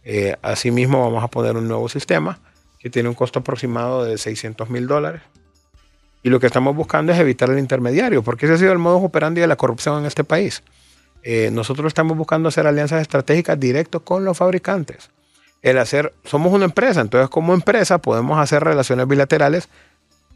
Eh, 0.06 0.38
asimismo, 0.42 1.04
vamos 1.04 1.22
a 1.22 1.28
poner 1.28 1.58
un 1.58 1.68
nuevo 1.68 1.90
sistema 1.90 2.40
que 2.80 2.90
tiene 2.90 3.10
un 3.10 3.16
costo 3.16 3.40
aproximado 3.40 4.06
de 4.06 4.18
600 4.18 4.70
mil 4.70 4.88
dólares. 4.88 5.24
Y 6.24 6.30
lo 6.30 6.40
que 6.40 6.48
estamos 6.48 6.74
buscando 6.74 7.12
es 7.12 7.20
evitar 7.20 7.50
el 7.50 7.60
intermediario, 7.60 8.24
porque 8.24 8.46
ese 8.46 8.56
ha 8.56 8.58
sido 8.58 8.72
el 8.72 8.80
modo 8.80 9.00
operandi 9.00 9.42
de 9.42 9.48
la 9.48 9.58
corrupción 9.58 10.00
en 10.00 10.06
este 10.06 10.24
país. 10.24 10.64
Eh, 11.24 11.50
nosotros 11.52 11.88
estamos 11.88 12.16
buscando 12.16 12.48
hacer 12.48 12.66
alianzas 12.66 13.02
estratégicas 13.02 13.60
directos 13.60 14.04
con 14.04 14.24
los 14.24 14.38
fabricantes. 14.38 15.10
El 15.62 15.80
hacer, 15.80 16.14
somos 16.24 16.54
una 16.54 16.64
empresa, 16.64 17.02
entonces 17.02 17.30
como 17.30 17.54
empresa 17.54 17.98
podemos 17.98 18.40
hacer 18.40 18.64
relaciones 18.64 19.06
bilaterales 19.06 19.68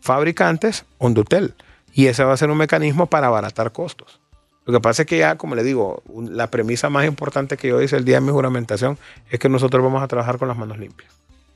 fabricantes 0.01 0.85
Hondutel. 0.97 1.53
Y 1.93 2.07
ese 2.07 2.23
va 2.23 2.33
a 2.33 2.37
ser 2.37 2.49
un 2.49 2.57
mecanismo 2.57 3.07
para 3.07 3.27
abaratar 3.27 3.71
costos. 3.71 4.19
Lo 4.65 4.73
que 4.73 4.79
pasa 4.81 5.01
es 5.01 5.07
que 5.07 5.17
ya, 5.17 5.37
como 5.37 5.55
le 5.55 5.63
digo, 5.63 6.03
la 6.29 6.51
premisa 6.51 6.89
más 6.89 7.05
importante 7.07 7.57
que 7.57 7.69
yo 7.69 7.81
hice 7.81 7.97
el 7.97 8.05
día 8.05 8.15
de 8.15 8.21
mi 8.21 8.31
juramentación 8.31 8.99
es 9.31 9.39
que 9.39 9.49
nosotros 9.49 9.83
vamos 9.83 10.03
a 10.03 10.07
trabajar 10.07 10.37
con 10.37 10.47
las 10.47 10.57
manos 10.57 10.77
limpias. 10.77 11.11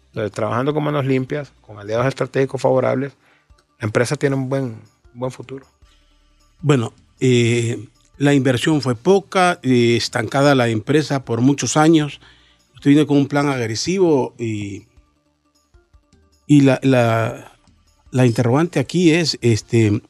Entonces, 0.08 0.32
trabajando 0.32 0.74
con 0.74 0.84
manos 0.84 1.06
limpias, 1.06 1.52
con 1.62 1.78
aliados 1.78 2.08
estratégicos 2.08 2.62
favorables, 2.62 3.14
la 3.80 3.86
empresa 3.86 4.16
tiene 4.16 4.36
un 4.36 4.50
buen, 4.50 4.78
buen 5.14 5.32
futuro. 5.32 5.68
Bueno, 6.62 6.94
eh, 7.20 7.88
la 8.18 8.34
inversión 8.34 8.82
fue 8.82 8.96
poca, 8.96 9.60
eh, 9.62 9.96
estancada 9.96 10.56
la 10.56 10.68
empresa 10.70 11.24
por 11.26 11.42
muchos 11.42 11.78
años. 11.78 12.20
Usted 12.74 12.90
viene 12.92 13.06
con 13.06 13.18
un 13.18 13.28
plan 13.28 13.48
agresivo 13.50 14.34
y, 14.40 14.88
y 16.48 16.62
la, 16.62 16.80
la- 16.84 17.53
la 18.14 18.28
interrogante 18.28 18.80
aquí 18.80 19.12
es, 19.12 19.40
este, 19.42 20.02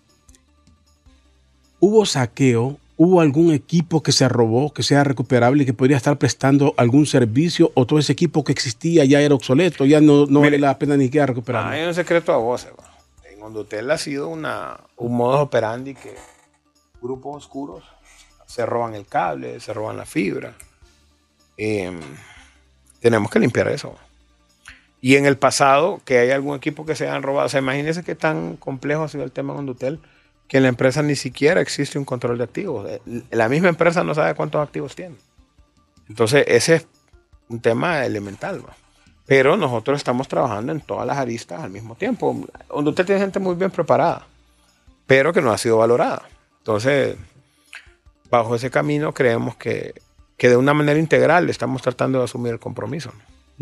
¿hubo 1.80 2.06
saqueo? 2.06 2.78
¿Hubo 2.98 3.22
algún 3.22 3.54
equipo 3.54 4.04
que 4.04 4.12
se 4.12 4.28
robó, 4.28 4.74
que 4.74 4.84
sea 4.84 5.06
recuperable 5.06 5.64
y 5.64 5.66
que 5.66 5.74
podría 5.74 5.98
estar 5.98 6.18
prestando 6.18 6.74
algún 6.78 7.06
servicio 7.06 7.72
o 7.76 7.88
todo 7.88 8.00
ese 8.00 8.12
equipo 8.12 8.44
que 8.44 8.52
existía 8.52 9.06
ya 9.06 9.22
era 9.22 9.34
obsoleto, 9.34 9.86
ya 9.86 10.02
no, 10.02 10.26
no 10.26 10.42
vale 10.42 10.60
la 10.60 10.78
pena 10.78 10.98
ni 10.98 11.06
siquiera 11.06 11.28
recuperarlo? 11.28 11.72
Hay 11.72 11.84
un 11.84 11.94
secreto 11.94 12.34
a 12.34 12.38
voces. 12.38 12.72
va. 12.78 12.94
En 13.32 13.42
Hondutel 13.42 13.90
ha 13.90 13.98
sido 13.98 14.28
una, 14.28 14.82
un 14.98 15.16
modo 15.16 15.42
operandi 15.42 15.96
que 15.96 16.14
grupos 17.02 17.46
oscuros 17.46 17.84
se 18.46 18.66
roban 18.66 18.96
el 18.96 19.06
cable, 19.06 19.62
se 19.62 19.74
roban 19.74 19.96
la 19.96 20.06
fibra. 20.06 20.54
Em, 21.56 22.00
tenemos 23.00 23.32
que 23.32 23.40
limpiar 23.40 23.70
eso. 23.70 23.96
Y 25.06 25.18
en 25.18 25.26
el 25.26 25.38
pasado, 25.38 26.00
que 26.06 26.18
hay 26.18 26.32
algún 26.32 26.56
equipo 26.56 26.86
que 26.86 26.96
se 26.96 27.06
hayan 27.06 27.24
robado. 27.24 27.48
O 27.48 27.50
sea, 27.50 27.60
imagínense 27.60 28.06
qué 28.06 28.16
tan 28.16 28.56
complejo 28.56 29.04
ha 29.04 29.10
sido 29.10 29.26
el 29.26 29.34
tema 29.34 29.52
en 29.52 29.60
Hondutel, 29.60 30.00
que 30.48 30.56
en 30.56 30.64
la 30.64 30.70
empresa 30.70 31.04
ni 31.04 31.18
siquiera 31.18 31.60
existe 31.60 32.00
un 32.00 32.06
control 32.06 32.38
de 32.38 32.46
activos. 32.46 32.90
Eh, 32.90 33.02
La 33.30 33.50
misma 33.50 33.68
empresa 33.68 34.02
no 34.06 34.16
sabe 34.16 34.34
cuántos 34.34 34.66
activos 34.66 34.96
tiene. 34.96 35.18
Entonces, 36.08 36.46
ese 36.48 36.76
es 36.76 36.88
un 37.50 37.60
tema 37.60 38.06
elemental. 38.06 38.64
Pero 39.26 39.58
nosotros 39.58 39.98
estamos 39.98 40.30
trabajando 40.30 40.72
en 40.72 40.80
todas 40.80 41.06
las 41.06 41.18
aristas 41.18 41.62
al 41.62 41.70
mismo 41.70 41.96
tiempo. 41.96 42.48
Donde 42.70 43.04
tiene 43.04 43.20
gente 43.20 43.42
muy 43.42 43.56
bien 43.56 43.72
preparada, 43.72 44.26
pero 45.06 45.34
que 45.34 45.42
no 45.42 45.52
ha 45.52 45.58
sido 45.58 45.80
valorada. 45.80 46.24
Entonces, 46.60 47.18
bajo 48.30 48.56
ese 48.56 48.72
camino 48.72 49.14
creemos 49.14 49.58
que, 49.58 50.02
que 50.38 50.48
de 50.48 50.56
una 50.56 50.74
manera 50.74 50.98
integral 50.98 51.50
estamos 51.50 51.82
tratando 51.82 52.20
de 52.20 52.24
asumir 52.24 52.54
el 52.54 52.60
compromiso. 52.60 53.12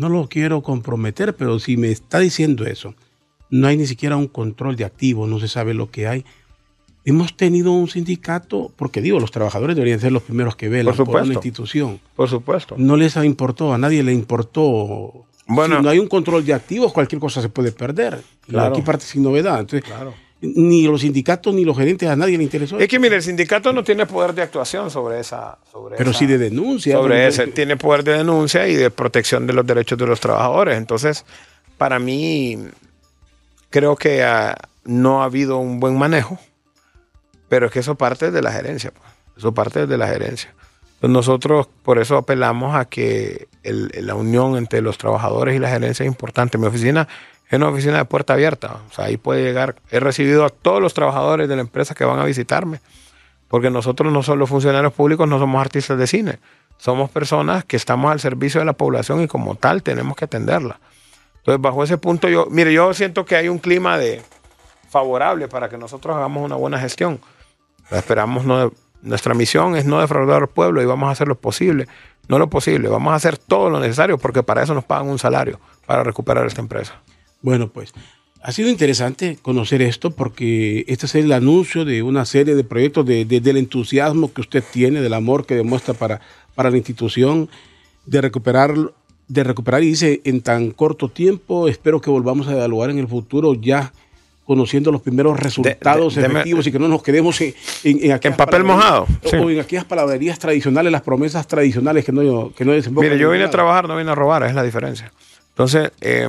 Lo 0.08 0.28
quiero 0.28 0.62
comprometer, 0.62 1.34
pero 1.36 1.58
si 1.58 1.76
me 1.76 1.90
está 1.90 2.18
diciendo 2.18 2.64
eso, 2.66 2.94
no 3.50 3.66
hay 3.66 3.76
ni 3.76 3.86
siquiera 3.86 4.16
un 4.16 4.28
control 4.28 4.76
de 4.76 4.84
activos, 4.84 5.28
no 5.28 5.38
se 5.38 5.48
sabe 5.48 5.74
lo 5.74 5.90
que 5.90 6.06
hay. 6.08 6.24
Hemos 7.04 7.36
tenido 7.36 7.72
un 7.72 7.88
sindicato, 7.88 8.72
porque 8.76 9.02
digo, 9.02 9.18
los 9.18 9.30
trabajadores 9.30 9.74
deberían 9.76 10.00
ser 10.00 10.12
los 10.12 10.22
primeros 10.22 10.56
que 10.56 10.68
velan 10.68 10.94
por, 10.94 11.06
por 11.06 11.22
una 11.22 11.34
institución. 11.34 12.00
Por 12.14 12.28
supuesto. 12.28 12.76
No 12.78 12.96
les 12.96 13.16
importó, 13.16 13.74
a 13.74 13.78
nadie 13.78 14.02
le 14.02 14.12
importó. 14.12 15.26
Bueno, 15.46 15.78
si 15.78 15.82
no 15.82 15.90
hay 15.90 15.98
un 15.98 16.06
control 16.06 16.44
de 16.44 16.54
activos, 16.54 16.92
cualquier 16.92 17.20
cosa 17.20 17.42
se 17.42 17.48
puede 17.48 17.72
perder. 17.72 18.22
Claro. 18.46 18.72
Aquí 18.72 18.82
parte 18.82 19.04
sin 19.04 19.22
novedad. 19.22 19.60
Entonces, 19.60 19.84
claro. 19.84 20.14
Ni 20.44 20.82
los 20.88 21.00
sindicatos 21.02 21.54
ni 21.54 21.64
los 21.64 21.76
gerentes 21.76 22.08
a 22.08 22.16
nadie 22.16 22.36
le 22.36 22.42
interesó. 22.44 22.78
Es 22.78 22.88
que 22.88 22.98
mire, 22.98 23.16
el 23.16 23.22
sindicato 23.22 23.72
no 23.72 23.84
tiene 23.84 24.06
poder 24.06 24.34
de 24.34 24.42
actuación 24.42 24.90
sobre 24.90 25.20
esa. 25.20 25.56
Sobre 25.70 25.96
pero 25.96 26.10
esa- 26.10 26.18
sí 26.18 26.26
de 26.26 26.36
denuncia. 26.36 26.96
sobre 26.96 27.26
ese. 27.28 27.46
Tiene 27.46 27.76
poder 27.76 28.02
de 28.04 28.12
denuncia 28.18 28.66
y 28.68 28.74
de 28.74 28.90
protección 28.90 29.46
de 29.46 29.52
los 29.52 29.64
derechos 29.66 29.96
de 29.98 30.06
los 30.06 30.18
trabajadores. 30.20 30.76
Entonces, 30.76 31.24
para 31.78 31.98
mí, 31.98 32.58
creo 33.70 33.96
que 33.96 34.22
ah, 34.24 34.56
no 34.84 35.22
ha 35.22 35.26
habido 35.26 35.58
un 35.58 35.78
buen 35.80 35.96
manejo, 35.96 36.38
pero 37.48 37.66
es 37.66 37.72
que 37.72 37.78
eso 37.78 37.94
parte 37.94 38.30
de 38.30 38.42
la 38.42 38.50
gerencia. 38.52 38.90
pues. 38.90 39.04
Eso 39.38 39.52
parte 39.54 39.86
de 39.86 39.96
la 39.96 40.08
gerencia. 40.08 40.52
Entonces, 40.96 41.10
nosotros 41.14 41.68
por 41.82 41.98
eso 41.98 42.16
apelamos 42.16 42.74
a 42.76 42.84
que 42.84 43.48
el- 43.62 43.90
la 44.00 44.14
unión 44.14 44.56
entre 44.56 44.80
los 44.82 44.98
trabajadores 44.98 45.56
y 45.56 45.58
la 45.58 45.70
gerencia 45.70 46.04
es 46.04 46.08
importante. 46.08 46.58
Mi 46.58 46.66
oficina 46.66 47.08
es 47.52 47.60
una 47.60 47.68
oficina 47.68 47.98
de 47.98 48.06
puerta 48.06 48.32
abierta. 48.32 48.78
Ahí 48.96 49.18
puede 49.18 49.42
llegar. 49.42 49.76
He 49.90 50.00
recibido 50.00 50.46
a 50.46 50.48
todos 50.48 50.80
los 50.80 50.94
trabajadores 50.94 51.50
de 51.50 51.56
la 51.56 51.60
empresa 51.60 51.94
que 51.94 52.04
van 52.06 52.18
a 52.18 52.24
visitarme. 52.24 52.80
Porque 53.48 53.68
nosotros 53.68 54.10
no 54.10 54.22
somos 54.22 54.48
funcionarios 54.48 54.94
públicos, 54.94 55.28
no 55.28 55.38
somos 55.38 55.60
artistas 55.60 55.98
de 55.98 56.06
cine. 56.06 56.38
Somos 56.78 57.10
personas 57.10 57.64
que 57.64 57.76
estamos 57.76 58.10
al 58.10 58.20
servicio 58.20 58.60
de 58.60 58.64
la 58.64 58.72
población 58.72 59.20
y 59.20 59.28
como 59.28 59.54
tal 59.54 59.82
tenemos 59.82 60.16
que 60.16 60.24
atenderla. 60.24 60.80
Entonces, 61.40 61.60
bajo 61.60 61.84
ese 61.84 61.98
punto, 61.98 62.26
yo, 62.30 62.46
mire, 62.50 62.72
yo 62.72 62.94
siento 62.94 63.26
que 63.26 63.36
hay 63.36 63.48
un 63.48 63.58
clima 63.58 63.98
de 63.98 64.22
favorable 64.88 65.46
para 65.46 65.68
que 65.68 65.76
nosotros 65.76 66.16
hagamos 66.16 66.42
una 66.42 66.56
buena 66.56 66.78
gestión. 66.78 67.20
Esperamos 67.90 68.46
no, 68.46 68.72
nuestra 69.02 69.34
misión 69.34 69.76
es 69.76 69.84
no 69.84 70.00
defraudar 70.00 70.40
al 70.40 70.48
pueblo 70.48 70.80
y 70.80 70.86
vamos 70.86 71.10
a 71.10 71.12
hacer 71.12 71.28
lo 71.28 71.34
posible, 71.34 71.86
no 72.28 72.38
lo 72.38 72.48
posible, 72.48 72.88
vamos 72.88 73.12
a 73.12 73.16
hacer 73.16 73.36
todo 73.36 73.68
lo 73.68 73.78
necesario 73.78 74.16
porque 74.16 74.42
para 74.42 74.62
eso 74.62 74.72
nos 74.72 74.84
pagan 74.84 75.08
un 75.08 75.18
salario 75.18 75.60
para 75.84 76.02
recuperar 76.02 76.46
esta 76.46 76.62
empresa. 76.62 76.94
Bueno, 77.42 77.68
pues 77.68 77.92
ha 78.44 78.50
sido 78.52 78.68
interesante 78.70 79.38
conocer 79.42 79.82
esto 79.82 80.10
porque 80.10 80.84
este 80.88 81.06
es 81.06 81.14
el 81.14 81.30
anuncio 81.32 81.84
de 81.84 82.02
una 82.02 82.24
serie 82.24 82.54
de 82.54 82.64
proyectos, 82.64 83.06
de, 83.06 83.24
de- 83.24 83.40
del 83.40 83.56
entusiasmo 83.56 84.32
que 84.32 84.40
usted 84.40 84.64
tiene, 84.72 85.00
del 85.00 85.14
amor 85.14 85.46
que 85.46 85.54
demuestra 85.54 85.94
para, 85.94 86.20
para 86.54 86.70
la 86.70 86.76
institución, 86.76 87.48
de 88.06 88.20
recuperar, 88.20 88.74
de 89.28 89.44
recuperar, 89.44 89.82
y 89.84 89.86
dice, 89.86 90.20
en 90.24 90.40
tan 90.42 90.72
corto 90.72 91.08
tiempo, 91.08 91.68
espero 91.68 92.00
que 92.00 92.10
volvamos 92.10 92.48
a 92.48 92.52
evaluar 92.52 92.90
en 92.90 92.98
el 92.98 93.06
futuro 93.06 93.54
ya 93.54 93.92
conociendo 94.44 94.90
los 94.90 95.02
primeros 95.02 95.38
resultados 95.38 96.16
de- 96.16 96.22
efectivos 96.26 96.66
y 96.66 96.72
que 96.72 96.78
no 96.80 96.88
nos 96.88 97.02
quedemos 97.04 97.40
en, 97.40 97.54
en, 97.84 98.04
en 98.06 98.12
aquellas 98.12 98.36
papel 98.36 98.62
palabrerías- 98.62 98.66
mojado, 98.66 99.06
o- 99.22 99.28
sí. 99.28 99.36
o 99.36 99.50
en 99.50 99.60
aquellas 99.60 99.84
palabrerías 99.84 100.38
tradicionales, 100.40 100.90
las 100.90 101.02
promesas 101.02 101.46
tradicionales 101.46 102.04
que 102.04 102.10
no, 102.10 102.52
que 102.52 102.64
no 102.64 102.72
desembocan 102.72 103.08
Mire, 103.10 103.20
yo 103.22 103.28
en 103.28 103.34
vine 103.34 103.44
a 103.44 103.50
trabajar, 103.50 103.86
no 103.86 103.96
vine 103.96 104.10
a 104.10 104.14
robar, 104.16 104.42
es 104.42 104.54
la 104.54 104.64
diferencia. 104.64 105.12
Entonces, 105.50 105.92
eh, 106.00 106.28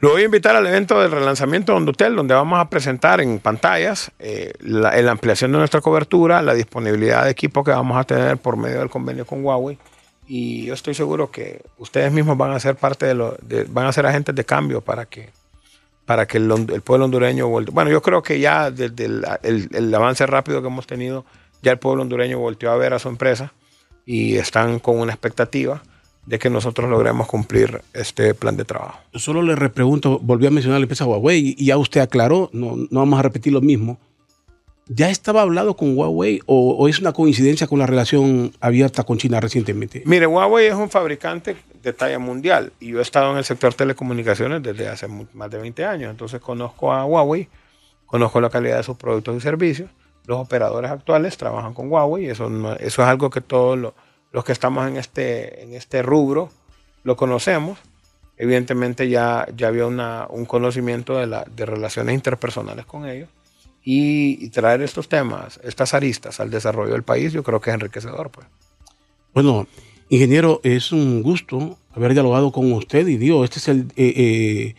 lo 0.00 0.10
voy 0.12 0.22
a 0.22 0.24
invitar 0.24 0.56
al 0.56 0.66
evento 0.66 1.00
del 1.00 1.10
relanzamiento 1.10 1.72
de 1.72 1.78
Hondutel, 1.78 2.16
donde 2.16 2.34
vamos 2.34 2.58
a 2.58 2.70
presentar 2.70 3.20
en 3.20 3.38
pantallas 3.38 4.10
eh, 4.18 4.52
la, 4.60 4.90
ampliación 5.10 5.52
de 5.52 5.58
nuestra 5.58 5.80
cobertura, 5.82 6.40
la 6.40 6.54
disponibilidad 6.54 7.24
de 7.24 7.30
equipo 7.30 7.62
que 7.62 7.70
vamos 7.70 7.98
a 7.98 8.04
tener 8.04 8.38
por 8.38 8.56
medio 8.56 8.78
del 8.78 8.88
convenio 8.88 9.26
con 9.26 9.44
Huawei. 9.44 9.78
Y 10.26 10.64
yo 10.64 10.74
estoy 10.74 10.94
seguro 10.94 11.30
que 11.30 11.62
ustedes 11.76 12.12
mismos 12.12 12.38
van 12.38 12.52
a 12.52 12.60
ser 12.60 12.76
parte 12.76 13.04
de 13.04 13.14
lo, 13.14 13.36
de- 13.42 13.64
van 13.64 13.86
a 13.86 13.92
ser 13.92 14.06
agentes 14.06 14.34
de 14.34 14.44
cambio 14.44 14.80
para 14.80 15.04
que 15.06 15.28
para 16.06 16.26
que 16.26 16.38
el, 16.38 16.48
pueblo 16.82 17.04
hondureño 17.04 17.46
vuelva. 17.46 17.70
Bueno, 17.72 17.90
yo 17.90 18.02
creo 18.02 18.20
que 18.22 18.40
ya 18.40 18.70
desde 18.72 19.04
el, 19.04 19.24
el- 19.42 19.68
el 19.72 19.94
avance 19.94 20.26
rápido 20.26 20.60
que 20.60 20.66
hemos 20.66 20.86
tenido, 20.86 21.24
ya 21.62 21.72
el 21.72 21.78
pueblo 21.78 22.02
hondureño 22.02 22.38
volteó 22.38 22.72
a 22.72 22.76
ver 22.76 22.94
a 22.94 22.98
su 22.98 23.08
empresa 23.08 23.52
y 24.06 24.36
están 24.36 24.80
con 24.80 24.98
una 24.98 25.12
expectativa 25.12 25.82
de 26.26 26.38
que 26.38 26.50
nosotros 26.50 26.88
logremos 26.88 27.26
cumplir 27.26 27.82
este 27.92 28.34
plan 28.34 28.56
de 28.56 28.64
trabajo. 28.64 29.00
Solo 29.14 29.42
le 29.42 29.56
repregunto, 29.56 30.18
volvió 30.20 30.48
a 30.48 30.50
mencionar 30.50 30.78
la 30.80 30.84
empresa 30.84 31.06
Huawei 31.06 31.54
y 31.58 31.64
ya 31.66 31.76
usted 31.76 32.00
aclaró, 32.00 32.50
no, 32.52 32.76
no 32.76 33.00
vamos 33.00 33.18
a 33.18 33.22
repetir 33.22 33.52
lo 33.52 33.60
mismo. 33.60 33.98
¿Ya 34.92 35.08
estaba 35.08 35.42
hablado 35.42 35.76
con 35.76 35.96
Huawei 35.96 36.40
o, 36.46 36.72
o 36.76 36.88
es 36.88 36.98
una 36.98 37.12
coincidencia 37.12 37.66
con 37.68 37.78
la 37.78 37.86
relación 37.86 38.52
abierta 38.60 39.04
con 39.04 39.18
China 39.18 39.38
recientemente? 39.40 40.02
Mire, 40.04 40.26
Huawei 40.26 40.66
es 40.66 40.74
un 40.74 40.90
fabricante 40.90 41.56
de 41.80 41.92
talla 41.92 42.18
mundial 42.18 42.72
y 42.80 42.88
yo 42.88 42.98
he 42.98 43.02
estado 43.02 43.30
en 43.30 43.38
el 43.38 43.44
sector 43.44 43.72
telecomunicaciones 43.72 44.62
desde 44.62 44.88
hace 44.88 45.06
más 45.32 45.50
de 45.50 45.58
20 45.58 45.84
años, 45.84 46.10
entonces 46.10 46.40
conozco 46.40 46.92
a 46.92 47.04
Huawei, 47.04 47.48
conozco 48.06 48.40
la 48.40 48.50
calidad 48.50 48.78
de 48.78 48.82
sus 48.82 48.96
productos 48.96 49.36
y 49.36 49.40
servicios, 49.40 49.88
los 50.26 50.38
operadores 50.40 50.90
actuales 50.90 51.36
trabajan 51.36 51.72
con 51.72 51.88
Huawei, 51.90 52.26
eso, 52.26 52.50
no- 52.50 52.74
eso 52.74 53.02
es 53.02 53.08
algo 53.08 53.30
que 53.30 53.40
todos 53.40 53.78
lo- 53.78 53.94
los 54.32 54.44
que 54.44 54.52
estamos 54.52 54.88
en 54.88 54.96
este, 54.96 55.62
en 55.62 55.74
este 55.74 56.02
rubro 56.02 56.50
lo 57.04 57.16
conocemos. 57.16 57.78
Evidentemente 58.36 59.08
ya, 59.08 59.46
ya 59.56 59.68
había 59.68 59.86
una- 59.86 60.26
un 60.30 60.46
conocimiento 60.46 61.18
de, 61.18 61.26
la, 61.26 61.44
de 61.44 61.66
relaciones 61.66 62.14
interpersonales 62.14 62.86
con 62.86 63.06
ellos 63.06 63.28
y, 63.84 64.42
y 64.44 64.48
traer 64.50 64.80
estos 64.82 65.08
temas, 65.08 65.60
estas 65.62 65.92
aristas 65.94 66.40
al 66.40 66.50
desarrollo 66.50 66.92
del 66.92 67.02
país, 67.02 67.32
yo 67.32 67.42
creo 67.42 67.60
que 67.60 67.70
es 67.70 67.74
enriquecedor. 67.74 68.30
Pues. 68.30 68.46
Bueno, 69.34 69.66
ingeniero, 70.08 70.60
es 70.62 70.90
un 70.92 71.22
gusto 71.22 71.78
haber 71.94 72.14
dialogado 72.14 72.50
con 72.50 72.72
usted 72.72 73.06
y 73.08 73.16
digo, 73.16 73.44
este 73.44 73.58
es 73.58 73.68
el, 73.68 73.80
eh, 73.96 74.14
eh, 74.16 74.74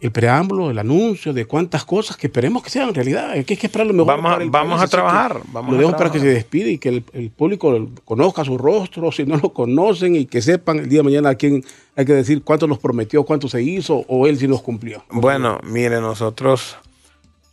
el 0.00 0.10
preámbulo, 0.12 0.70
el 0.70 0.78
anuncio 0.78 1.32
de 1.34 1.44
cuántas 1.44 1.84
cosas 1.84 2.16
que 2.16 2.28
esperemos 2.28 2.62
que 2.62 2.70
sean 2.70 2.94
realidad. 2.94 3.30
Hay 3.32 3.44
que, 3.44 3.52
hay 3.54 3.58
que 3.58 3.66
esperar 3.66 3.86
lo 3.86 3.92
mejor. 3.92 4.06
Vamos 4.16 4.30
a- 4.30 4.34
para 4.34 4.44
el 4.44 4.50
vamos 4.50 4.78
país, 4.78 4.84
a 4.84 4.88
trabajar, 4.90 5.40
vamos 5.52 5.72
lo 5.72 5.78
dejo 5.78 5.96
para 5.96 6.10
que 6.10 6.18
se 6.20 6.26
despide 6.26 6.70
y 6.70 6.78
que 6.78 6.88
el, 6.88 7.04
el 7.12 7.30
público 7.30 7.88
conozca 8.04 8.44
su 8.44 8.56
rostro, 8.56 9.12
si 9.12 9.24
no 9.24 9.36
lo 9.36 9.52
conocen 9.52 10.16
y 10.16 10.24
que 10.26 10.40
sepan 10.40 10.78
el 10.78 10.88
día 10.88 11.00
de 11.00 11.04
mañana 11.04 11.28
a 11.30 11.34
quién 11.34 11.62
hay 11.96 12.04
que 12.06 12.14
decir 12.14 12.42
cuánto 12.42 12.66
nos 12.66 12.78
prometió, 12.78 13.24
cuánto 13.24 13.48
se 13.48 13.62
hizo 13.62 14.04
o 14.08 14.26
él 14.26 14.38
sí 14.38 14.48
nos 14.48 14.62
cumplió. 14.62 15.04
Bueno, 15.10 15.58
mire, 15.64 16.00
nosotros 16.00 16.76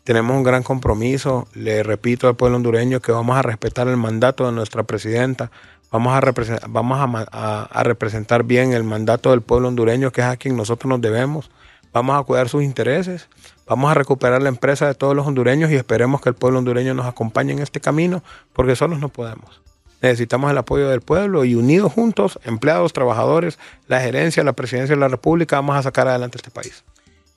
tenemos 0.06 0.36
un 0.38 0.44
gran 0.44 0.64
compromiso. 0.64 1.48
Le 1.54 1.84
repito 1.84 2.30
al 2.30 2.36
pueblo 2.38 2.56
hondureño 2.58 3.02
que 3.02 3.12
vamos 3.12 3.36
a 3.36 3.42
respetar 3.42 3.90
el 3.90 3.98
mandato 3.98 4.46
de 4.46 4.54
nuestra 4.54 4.84
presidenta. 4.84 5.52
Vamos 5.92 6.14
a, 6.14 6.22
vamos 6.70 7.00
a, 7.00 7.08
ma- 7.08 7.28
a- 7.32 7.64
a 7.72 7.84
representar 7.84 8.44
bien 8.44 8.72
el 8.72 8.84
mandato 8.86 9.32
del 9.32 9.42
pueblo 9.42 9.68
hondureño, 9.68 10.12
que 10.12 10.22
es 10.22 10.28
a 10.28 10.38
quien 10.38 10.56
nosotros 10.56 10.90
nos 10.90 11.02
debemos. 11.02 11.50
Vamos 11.98 12.20
a 12.20 12.24
cuidar 12.24 12.48
sus 12.48 12.62
intereses. 12.62 13.28
Vamos 13.66 13.90
a 13.90 13.96
recuperar 13.96 14.40
la 14.44 14.50
empresa 14.50 14.86
de 14.86 14.94
todos 14.94 15.16
los 15.16 15.26
hondureños 15.26 15.72
y 15.72 15.76
esperemos 15.76 16.22
que 16.22 16.30
el 16.30 16.36
pueblo 16.36 16.60
hondureño 16.60 16.94
nos 16.94 17.08
acompañe 17.08 17.54
en 17.54 17.60
este 17.60 17.82
camino, 17.82 18.24
porque 18.54 18.76
solos 18.76 19.00
no 19.00 19.10
podemos. 19.10 19.62
Necesitamos 20.00 20.52
el 20.52 20.60
apoyo 20.60 20.90
del 20.90 21.02
pueblo 21.02 21.44
y 21.44 21.56
unidos 21.56 21.92
juntos, 21.92 22.40
empleados, 22.44 22.94
trabajadores, 22.94 23.58
la 23.88 24.00
gerencia, 24.00 24.44
la 24.44 24.54
presidencia 24.54 24.96
de 24.96 25.00
la 25.00 25.08
República, 25.08 25.56
vamos 25.56 25.76
a 25.76 25.82
sacar 25.82 26.08
adelante 26.08 26.38
este 26.38 26.52
país. 26.52 26.84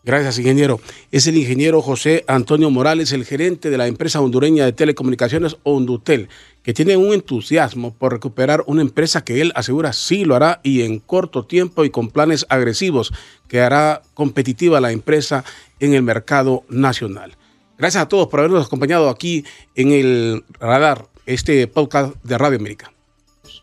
Gracias, 0.05 0.39
ingeniero. 0.39 0.79
Es 1.11 1.27
el 1.27 1.39
ingeniero 1.39 1.81
José 1.81 2.25
Antonio 2.27 2.69
Morales, 2.69 3.13
el 3.13 3.25
gerente 3.25 3.71
de 3.71 3.79
la 3.79 3.87
empresa 3.87 4.21
hondureña 4.21 4.67
de 4.67 4.75
telecomunicaciones 4.75 5.57
Hondutel, 5.63 6.29
que 6.63 6.75
tiene 6.75 6.97
un 6.97 7.13
entusiasmo 7.13 7.95
por 7.95 8.13
recuperar 8.13 8.65
una 8.67 8.83
empresa 8.83 9.25
que 9.25 9.41
él 9.41 9.53
asegura 9.55 9.93
sí 9.93 10.25
lo 10.25 10.37
hará 10.37 10.61
y 10.63 10.83
en 10.83 10.99
corto 10.99 11.47
tiempo 11.47 11.85
y 11.85 11.91
con 11.91 12.09
planes 12.09 12.47
agresivos 12.49 13.13
que 13.49 13.61
hará 13.61 14.03
competitiva 14.15 14.81
la 14.81 14.93
empresa 14.93 15.45
en 15.79 15.95
el 15.95 16.03
mercado 16.03 16.65
nacional. 16.69 17.37
Gracias 17.79 18.03
a 18.03 18.09
todos 18.09 18.29
por 18.29 18.41
habernos 18.41 18.67
acompañado 18.67 19.09
aquí 19.09 19.45
en 19.75 19.93
el 19.93 20.45
radar, 20.59 21.07
este 21.25 21.67
podcast 21.67 22.15
de 22.23 22.37
Radio 22.37 22.59
América. 22.59 22.93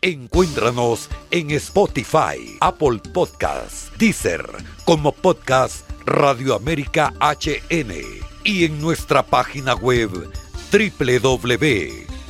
Encuéntranos 0.02 1.08
en 1.30 1.50
Spotify, 1.52 2.56
Apple 2.60 3.00
Podcasts, 3.12 3.90
Deezer, 3.98 4.44
como 4.84 5.12
podcast 5.12 5.88
Radio 6.04 6.54
América 6.54 7.12
HN 7.20 7.92
y 8.44 8.64
en 8.64 8.80
nuestra 8.80 9.22
página 9.24 9.74
web 9.74 10.10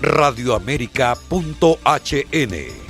www.radioamerica.hn. 0.03 2.88